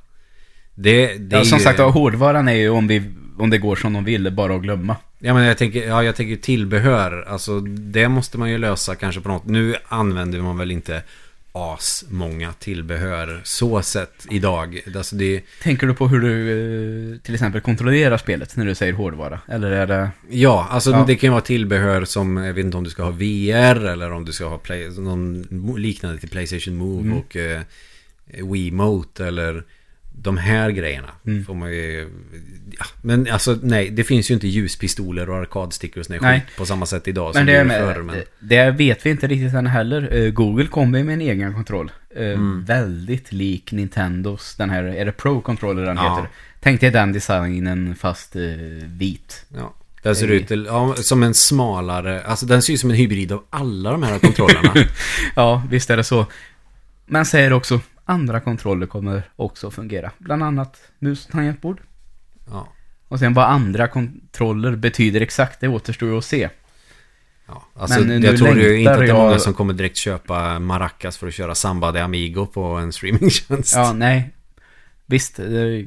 [0.74, 3.92] Det, det Ja, som ju, sagt, hårdvaran är ju om, vi, om det går som
[3.92, 4.96] de vill, bara att glömma.
[5.24, 9.20] Ja men jag tänker, ja, jag tänker tillbehör, alltså det måste man ju lösa kanske
[9.20, 9.46] på något.
[9.46, 11.02] Nu använder man väl inte
[11.54, 14.80] as många tillbehör så sett idag.
[14.96, 18.92] Alltså det, Tänker du på hur du eh, till exempel kontrollerar spelet när du säger
[18.92, 19.40] hårdvara?
[19.48, 20.10] Eller är det...
[20.30, 21.04] Ja, alltså Ja.
[21.06, 24.12] det kan ju vara tillbehör som, jag vet inte om du ska ha VR eller
[24.12, 25.42] om du ska ha play, någon
[25.78, 27.18] liknande till Playstation Move Mm.
[27.18, 27.60] och eh,
[28.52, 29.64] Wiimote eller
[30.14, 31.08] de här grejerna.
[31.26, 31.44] Mm.
[31.44, 32.08] Får man ju,
[32.78, 36.40] ja, men alltså nej, det finns ju inte ljuspistoler och arkadstickor och sån Nej.
[36.40, 38.02] skit på samma sätt idag Men som det, är med, förr.
[38.02, 40.08] Men, det- vet vi inte riktigt än heller.
[40.24, 41.90] Eh, Google kommer med en egen kontroll.
[42.16, 42.64] Eh, Mm.
[42.64, 46.16] Väldigt lik Nintendos, den här, är det Pro Controller den Ja.
[46.16, 46.30] heter?
[46.60, 48.42] Tänk dig den designen fast eh,
[48.86, 49.44] vit.
[49.56, 53.32] ja, den ser ut ja, som en smalare, alltså den ser ut som en hybrid
[53.32, 54.74] av alla de här kontrollerna.
[55.36, 56.26] Ja, visst är det så.
[57.06, 57.80] Men säger också,
[58.12, 60.10] andra kontroller kommer också fungera.
[60.18, 61.80] Bland annat mus och tangentbord.
[62.50, 62.68] ja.
[63.08, 66.48] Och sen vad andra kontroller betyder exakt, det återstår ju att se.
[67.46, 69.74] Ja, alltså Men nu jag tror ju inte att det är många jag- som kommer
[69.74, 73.74] direkt köpa Maracas för att köra Samba de Amigo på en streamingtjänst.
[73.76, 74.30] Ja, nej.
[75.06, 75.40] Visst,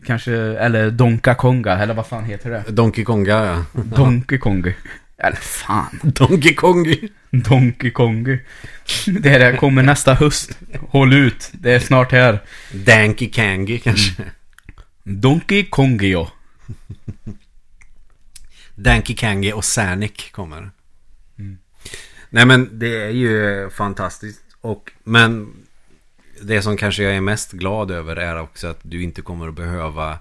[0.06, 2.64] kanske, eller Donka Konga, eller vad fan heter det?
[2.72, 3.82] Donkey Konga, ja.
[3.84, 4.74] Donkey Konga.
[5.18, 6.96] Eller fan, Donkey Kong.
[7.32, 8.38] Donkey Konga.
[9.06, 10.60] Det där kommer nästa höst.
[10.90, 12.44] Håll ut, det är snart här.
[12.74, 14.24] Danky Kangy kanske.
[15.04, 16.32] Donkey Konga, ja.
[18.76, 20.72] Danky Kangy och Sanic kommer.
[21.40, 21.58] Mm.
[22.30, 24.42] Nej men det är ju fantastiskt.
[24.62, 25.54] Och, men
[26.42, 29.56] det som kanske jag är mest glad över är också att du inte kommer att
[29.56, 30.20] behöva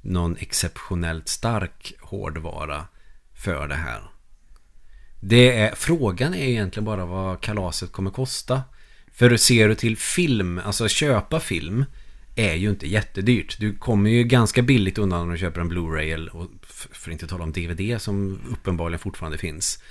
[0.00, 2.86] någon exceptionellt stark hårdvara
[3.34, 4.00] för det här.
[5.26, 8.62] Det är, frågan är egentligen bara vad kalaset kommer kosta.
[9.12, 11.84] För ser du till film, alltså köpa film
[12.36, 13.56] är ju inte jättedyrt.
[13.60, 17.26] Du kommer ju ganska billigt undan om du köper en Blu-ray och för att inte
[17.26, 19.82] tala om DVD som uppenbarligen fortfarande finns.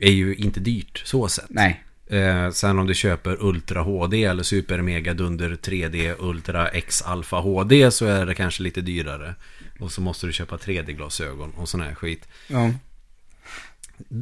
[0.00, 1.46] Är ju inte dyrt så sett.
[1.48, 1.84] Nej.
[2.06, 7.40] Eh, sen om du köper Ultra HD eller Super Mega Dunder 3D Ultra X Alpha
[7.40, 9.34] HD så är det kanske lite dyrare.
[9.80, 12.28] Och så måste du köpa 3D-glasögon och sån här skit.
[12.48, 12.70] Ja.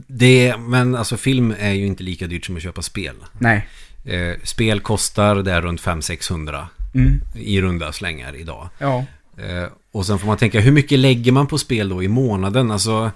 [0.07, 3.15] Det, men alltså film är ju inte lika dyrt som att köpa spel.
[3.39, 3.69] Nej.
[4.05, 7.21] Eh, spel kostar där runt 500-600 Mm.
[7.35, 8.69] i runda slängar idag.
[8.79, 9.05] Ja.
[9.39, 12.71] Eh, och sen får man tänka, hur mycket lägger man på spel då i månaden?
[12.71, 13.11] Alltså,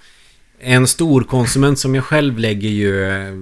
[0.60, 3.34] en stor konsument som jag själv lägger ju eh,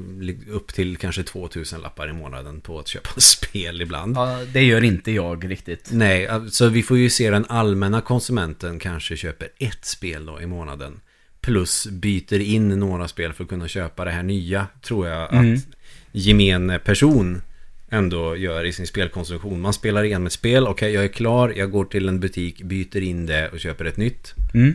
[0.51, 4.17] upp till kanske 2000 lappar i månaden på att köpa spel ibland.
[4.17, 4.39] ja.
[4.53, 5.89] Det gör inte jag riktigt.
[5.93, 10.47] Nej, alltså vi får ju se den allmänna konsumenten kanske köper ett spel då i
[10.47, 11.01] månaden.
[11.47, 15.55] Plus byter in några spel för att kunna köpa det här nya, tror jag Mm.
[15.55, 15.60] att
[16.12, 17.43] gemene person
[17.90, 19.60] ändå gör i sin spelkonsumtion.
[19.60, 23.01] Man spelar igenom ett spel, okej jag är klar, jag går till en butik, byter
[23.02, 24.35] in det och köper ett nytt.
[24.55, 24.74] Mm.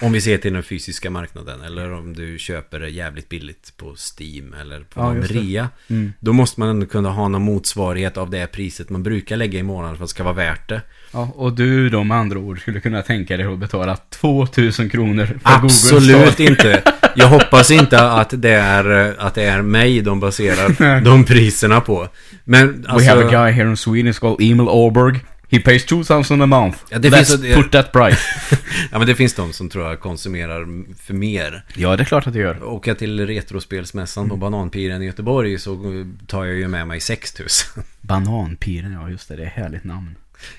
[0.00, 3.94] Om vi ser till den fysiska marknaden eller om du köper det jävligt billigt på
[3.96, 5.68] Steam eller på Ja, rea.
[5.90, 6.12] Mm.
[6.20, 9.62] Då måste man ändå kunna ha någon motsvarighet av det priset man brukar lägga i
[9.62, 10.82] månaden för att det ska vara värt det.
[11.12, 15.26] Ja, och du då med andra ord skulle kunna tänka dig att betala 2000 kronor
[15.26, 16.82] för Google Absolut inte.
[17.16, 22.08] Jag hoppas inte att det är, att det är mig de baserar de priserna på.
[22.44, 25.20] Men We have a alltså, guy here in Sweden, called Emil Orberg.
[25.54, 26.78] He pays 2000 a month.
[26.88, 28.20] Ja, det Let's finns- put that price.
[28.92, 30.66] ja, men det finns de som tror jag konsumerar
[31.02, 31.64] för mer.
[31.76, 32.64] ja, det är klart att det gör.
[32.64, 37.82] Åker jag till Retrospelsmässan på Bananpiren i Göteborg så tar jag ju med mig 6000.
[38.00, 40.14] Bananpiren, ja just det, det är ett härligt namn.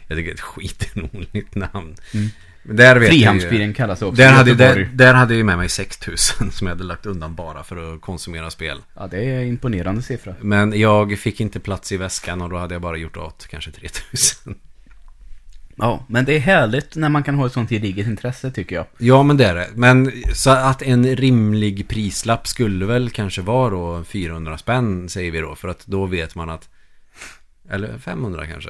[0.07, 1.95] Jag tycker det är ett skitroligt namn.
[2.13, 2.29] Mm.
[2.63, 4.21] Där vet Frihamnspiren kallas det också.
[4.21, 7.35] Där hade, där, där hade jag ju med mig 6000 som jag hade lagt undan
[7.35, 8.77] bara för att konsumera spel.
[8.95, 10.35] Ja, det är en imponerande siffra.
[10.41, 13.71] Men jag fick inte plats i väskan och då hade jag bara gjort åt kanske
[13.71, 14.55] 3000.
[15.77, 18.85] Ja, men det är härligt när man kan ha ett sånt gediget intresse tycker jag.
[18.97, 19.67] Ja men det är det.
[19.75, 25.39] Men så att en rimlig prislapp skulle väl kanske vara då 400 spänn säger vi
[25.39, 25.55] då.
[25.55, 26.69] För att då vet man att...
[27.69, 28.69] Eller 500 kanske.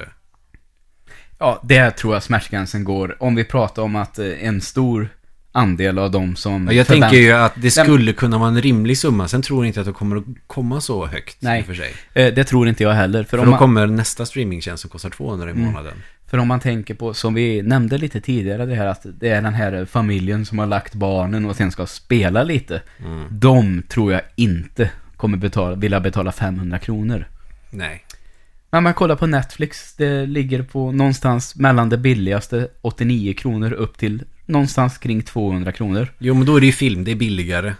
[1.39, 3.17] Ja, det tror jag smärtgränsen går.
[3.19, 5.09] Om vi pratar om att eh, en stor
[5.51, 6.67] andel av de som...
[6.67, 9.27] Ja, jag förvänt- tänker ju att det skulle kunna vara en rimlig summa.
[9.27, 11.37] Sen tror jag inte att det kommer att komma så högt.
[11.41, 11.63] Nej.
[11.63, 11.93] För sig.
[12.13, 13.23] Eh, Det tror inte jag heller.
[13.23, 15.75] För, För då man, kommer nästa streamingtjänst som kostar 200 i Mm.
[16.27, 19.41] För om man tänker på, som vi nämnde lite tidigare, det här att det är
[19.41, 22.81] den här familjen som har lagt barnen och sen ska spela lite.
[22.99, 23.27] Mm.
[23.31, 27.27] De tror jag inte kommer betala, vilja betala 500 kronor.
[27.69, 28.05] Nej.
[28.69, 33.97] Men man kollar på Netflix, det ligger på någonstans mellan det billigaste 89 kronor upp
[33.97, 36.07] till någonstans kring 200 kronor.
[36.17, 37.73] Jo men då är det ju film, det är billigare.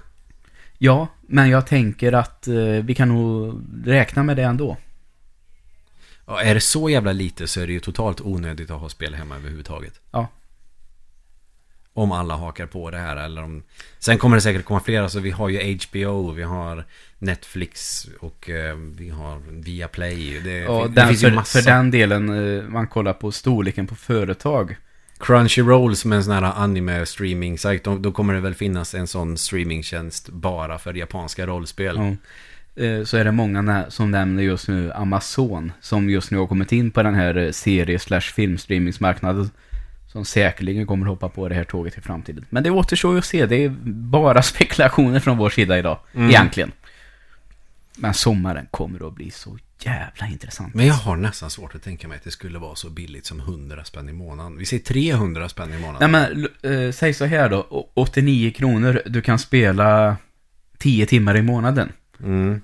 [0.78, 4.78] Ja, men jag tänker att eh, vi kan nog räkna med det ändå.
[6.28, 9.14] Ja, är det så jävla lite så är det ju totalt onödigt att ha spel
[9.14, 9.94] hemma överhuvudtaget.
[10.12, 10.28] Ja.
[11.94, 13.64] Om alla hakar på det här eller om...
[14.00, 16.86] Sen kommer det säkert komma fler, alltså vi har ju HBO, vi har
[17.20, 20.40] Netflix och eh, vi har Viaplay.
[20.44, 21.60] Det, Ja, det den, finns ju för, massa.
[21.60, 24.76] för den delen, eh, man kollar på storleken på företag.
[25.20, 29.38] Crunchyroll som är en sån här anime-streaming-sajt, då, då kommer det väl finnas en sån
[29.38, 31.96] streamingtjänst bara för japanska rollspel.
[31.96, 32.16] Ja.
[32.76, 36.72] Eh, Så är det många som nämner just nu Amazon, som just nu har kommit
[36.72, 39.50] in på den här eh, serie slash filmstreamingsmarknaden.
[40.12, 42.46] Som säkerligen kommer hoppa på det här tåget i framtiden.
[42.50, 46.30] Men det återstår ju att se, det är bara spekulationer från vår sida idag, Mm.
[46.30, 46.72] egentligen.
[47.98, 50.74] Men sommaren kommer att bli så jävla intressant.
[50.74, 53.40] Men jag har nästan svårt att tänka mig att det skulle vara så billigt som
[53.40, 54.58] 100 spänn i månaden.
[54.58, 56.12] Vi säger 300 spänn i månaden.
[56.12, 60.18] Nej men, eh, säg så här då, Å- 89 kronor, du kan spela
[60.78, 61.92] 10 timmar i månaden.
[62.24, 62.62] Mm.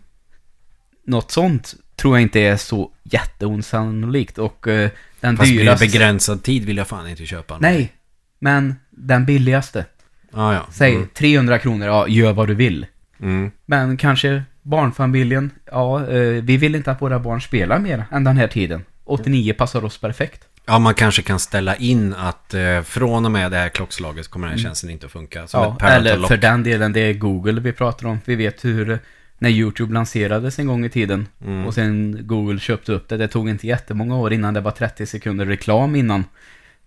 [1.05, 5.85] Något sånt tror jag inte är så jätteosannolikt och eh, den Fast dyraste...
[5.85, 7.57] begränsad tid vill jag fan inte köpa.
[7.59, 7.93] Nej,
[8.39, 9.85] men den billigaste.
[10.33, 10.65] Ah, ja.
[10.71, 11.07] Säg Mm.
[11.13, 12.85] 300 kronor, ja, gör vad du vill.
[13.19, 13.51] Mm.
[13.65, 18.37] Men kanske barnfamiljen, ja, eh, vi vill inte att våra barn spelar mer än den
[18.37, 18.85] här tiden.
[19.03, 20.41] 89 passar oss perfekt.
[20.65, 24.47] Ja, man kanske kan ställa in att eh, från och med det här klockslaget kommer
[24.47, 25.47] den här tjänsten inte att funka.
[25.47, 25.75] Som Mm.
[25.79, 28.19] Ja, eller för den delen, det är Google vi pratar om.
[28.25, 28.99] Vi vet hur,
[29.41, 31.65] när YouTube lanserades en gång i tiden Mm.
[31.65, 35.05] och sen Google köpte upp det, det tog inte jättemånga år innan det var 30
[35.05, 36.25] sekunder reklam innan.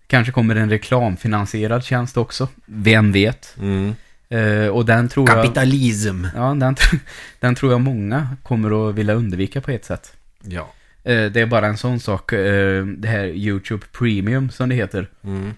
[0.07, 3.55] Kanske kommer en reklamfinansierad tjänst också, vem vet?
[3.59, 3.95] Mm.
[4.29, 5.43] Eh, och den tror jag...
[5.43, 6.25] Kapitalism.
[6.35, 6.75] Ja, den,
[7.39, 10.13] den tror jag många kommer att vilja undvika på ett sätt.
[10.41, 10.69] Ja.
[11.03, 15.09] Eh, det är bara en sån sak, eh, det här YouTube Premium som det heter.
[15.23, 15.53] Mm.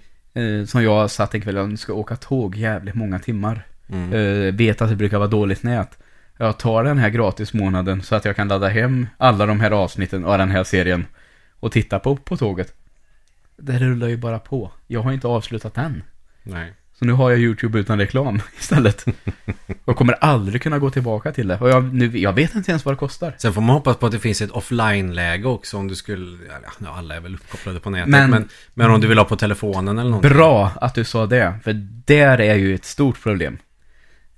[0.67, 3.63] Som jag satt en kväll, jag ska åka tåg jävligt många timmar.
[3.89, 4.57] Mm.
[4.57, 5.97] Vet att det brukar vara dåligt nät.
[6.37, 10.25] Jag tar den här gratismånaden så att jag kan ladda hem alla de här avsnitten
[10.25, 11.05] av den här serien.
[11.59, 12.73] Och titta på på tåget.
[13.57, 14.71] Det rullar ju bara på.
[14.87, 16.03] Jag har inte avslutat den.
[16.43, 16.73] Nej.
[16.99, 19.05] Så nu har jag YouTube utan reklam istället.
[19.85, 21.57] Och kommer aldrig kunna gå tillbaka till det.
[21.59, 23.33] Och jag, nu, jag vet inte ens vad det kostar.
[23.37, 26.37] Sen får man hoppas på att det finns ett offline-läge också om du skulle...
[26.79, 28.09] Ja, alla är väl uppkopplade på nätet.
[28.09, 30.31] Men- Men, men, om du vill ha på telefonen eller någonting.
[30.33, 31.73] Bra att du sa det, för
[32.05, 33.57] där är ju ett stort problem.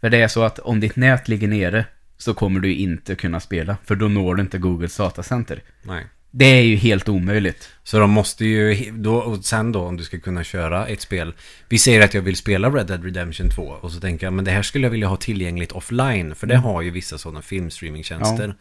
[0.02, 1.86] För det är så att om ditt nät ligger nere
[2.18, 5.62] så kommer du inte kunna spela, för då når du inte Googles datacenter.
[5.84, 6.06] Nej.
[6.32, 7.70] Det är ju helt omöjligt.
[7.84, 11.34] Så de måste ju, då, och sen då om du ska kunna köra ett spel.
[11.70, 14.46] Vi säger att jag vill spela Red Dead Redemption 2 och så tänker jag men
[14.46, 16.36] det här skulle jag vilja ha tillgängligt offline.
[16.36, 16.64] För det Mm.
[16.64, 18.54] har ju vissa sådana filmstreamingtjänster.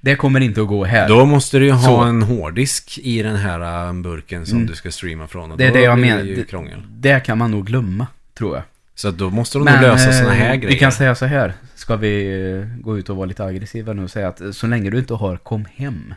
[0.00, 1.08] Det kommer inte att gå här.
[1.08, 2.00] Då måste du ju ha Så.
[2.02, 4.68] en hårddisk i den här äh, burken som Mm.
[4.70, 5.52] du ska streama från.
[5.52, 6.22] Och det är det jag menar.
[6.24, 8.06] Det, det kan man nog glömma,
[8.38, 8.64] tror jag.
[9.00, 10.74] Så då måste de nog lösa sådana här eh, grejer.
[10.74, 11.54] Vi kan säga så här.
[11.74, 14.66] Ska vi eh, gå ut och vara lite aggressiva nu och säga att eh, så
[14.66, 16.14] länge du inte har kom hem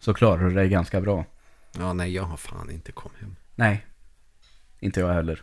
[0.00, 1.24] så klarar du dig ganska bra.
[1.78, 3.36] Ja, nej, jag har fan inte kommit hem.
[3.54, 3.86] Nej,
[4.80, 5.42] inte jag heller.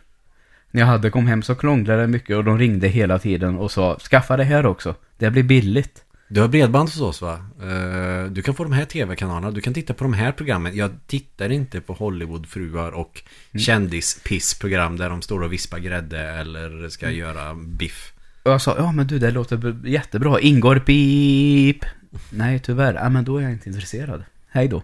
[0.70, 3.70] När jag hade kom hem så krånglade det mycket och de ringde hela tiden och
[3.70, 4.94] sa skaffa det här också.
[5.16, 6.04] Det blir billigt.
[6.30, 7.40] Du har bredband hos oss va?
[7.62, 10.76] Eh, Du kan få de här tv-kanalerna, du kan titta på de här programmen.
[10.76, 13.22] Jag tittar inte på Hollywoodfruar och
[13.58, 18.12] kändispissprogram där de står och vispar grädde eller ska göra biff.
[18.42, 20.40] Och jag sa, ja men du det låter jättebra.
[20.40, 21.84] Ingår pip.
[22.30, 24.24] Nej tyvärr, ja men då är jag inte intresserad.
[24.48, 24.82] Hej då.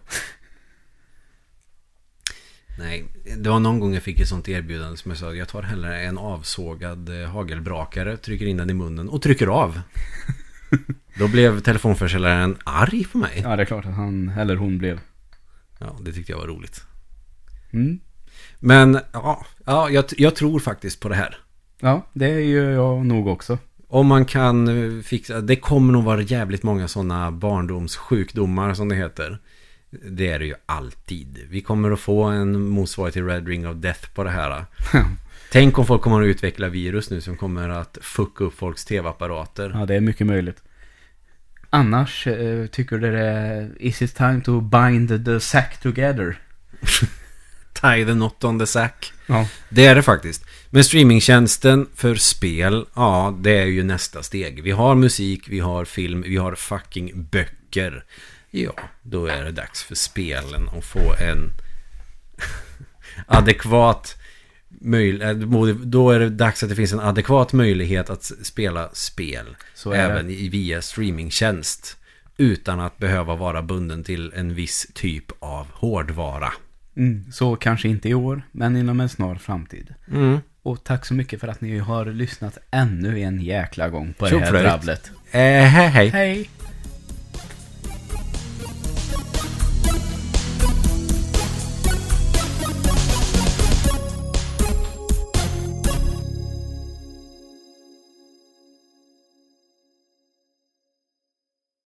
[2.79, 3.05] Nej,
[3.37, 6.01] det var någon gång jag fick ett sånt erbjudande som jag sa jag tar hellre
[6.03, 9.81] en avsågad eh, hagelbrakare, trycker in den i munnen och trycker av.
[11.19, 13.41] Då blev telefonförsäljaren arg på mig.
[13.45, 15.01] Ja det är klart att han eller hon blev.
[15.79, 16.83] Ja, det tyckte jag var roligt.
[17.73, 18.01] Mm.
[18.59, 21.37] Men ja, ja jag, jag tror faktiskt på det här.
[21.81, 23.59] Ja, det gör jag nog också.
[23.89, 28.95] Om man kan eh, fixa, det kommer nog vara jävligt många sådana barndomssjukdomar som det
[28.95, 29.39] heter.
[29.91, 31.47] Det är det ju alltid.
[31.49, 34.65] Vi kommer att få en motsvarighet till Red Ring of Death på det här.
[35.55, 39.71] Tänk om folk kommer att utveckla virus nu som kommer att fucka upp folks tv-apparater.
[39.75, 40.63] Ja, det är mycket möjligt.
[41.71, 46.39] Annars eh, tycker du det är Is it time to bind the sack together?
[47.73, 49.13] Tie the knot on the sack.
[49.27, 49.49] Ja.
[49.69, 50.45] Det är det faktiskt.
[50.71, 54.63] Men streamingtjänsten för spel, ja, det är ju nästa steg.
[54.63, 58.05] Vi har musik, vi har film, vi har fucking böcker.
[58.51, 61.51] Ja, då är det dags för spelen att få en
[63.27, 64.17] adekvat.
[65.85, 69.57] Då är det dags att det finns en adekvat möjlighet att spela spel.
[69.95, 71.97] Även i, via streamingtjänst.
[72.37, 76.53] Utan att behöva vara bunden till en viss typ av hårdvara.
[76.97, 79.95] Mm, så kanske inte i år, men inom en snar framtid.
[80.13, 80.39] Mm.
[80.63, 84.31] Och tack så mycket för att ni har lyssnat ännu en jäkla gång på det
[84.31, 84.55] Tjoflöjt.
[84.55, 85.11] här drabblet.
[85.31, 86.09] Eh, hej hej.
[86.09, 86.51] Hej!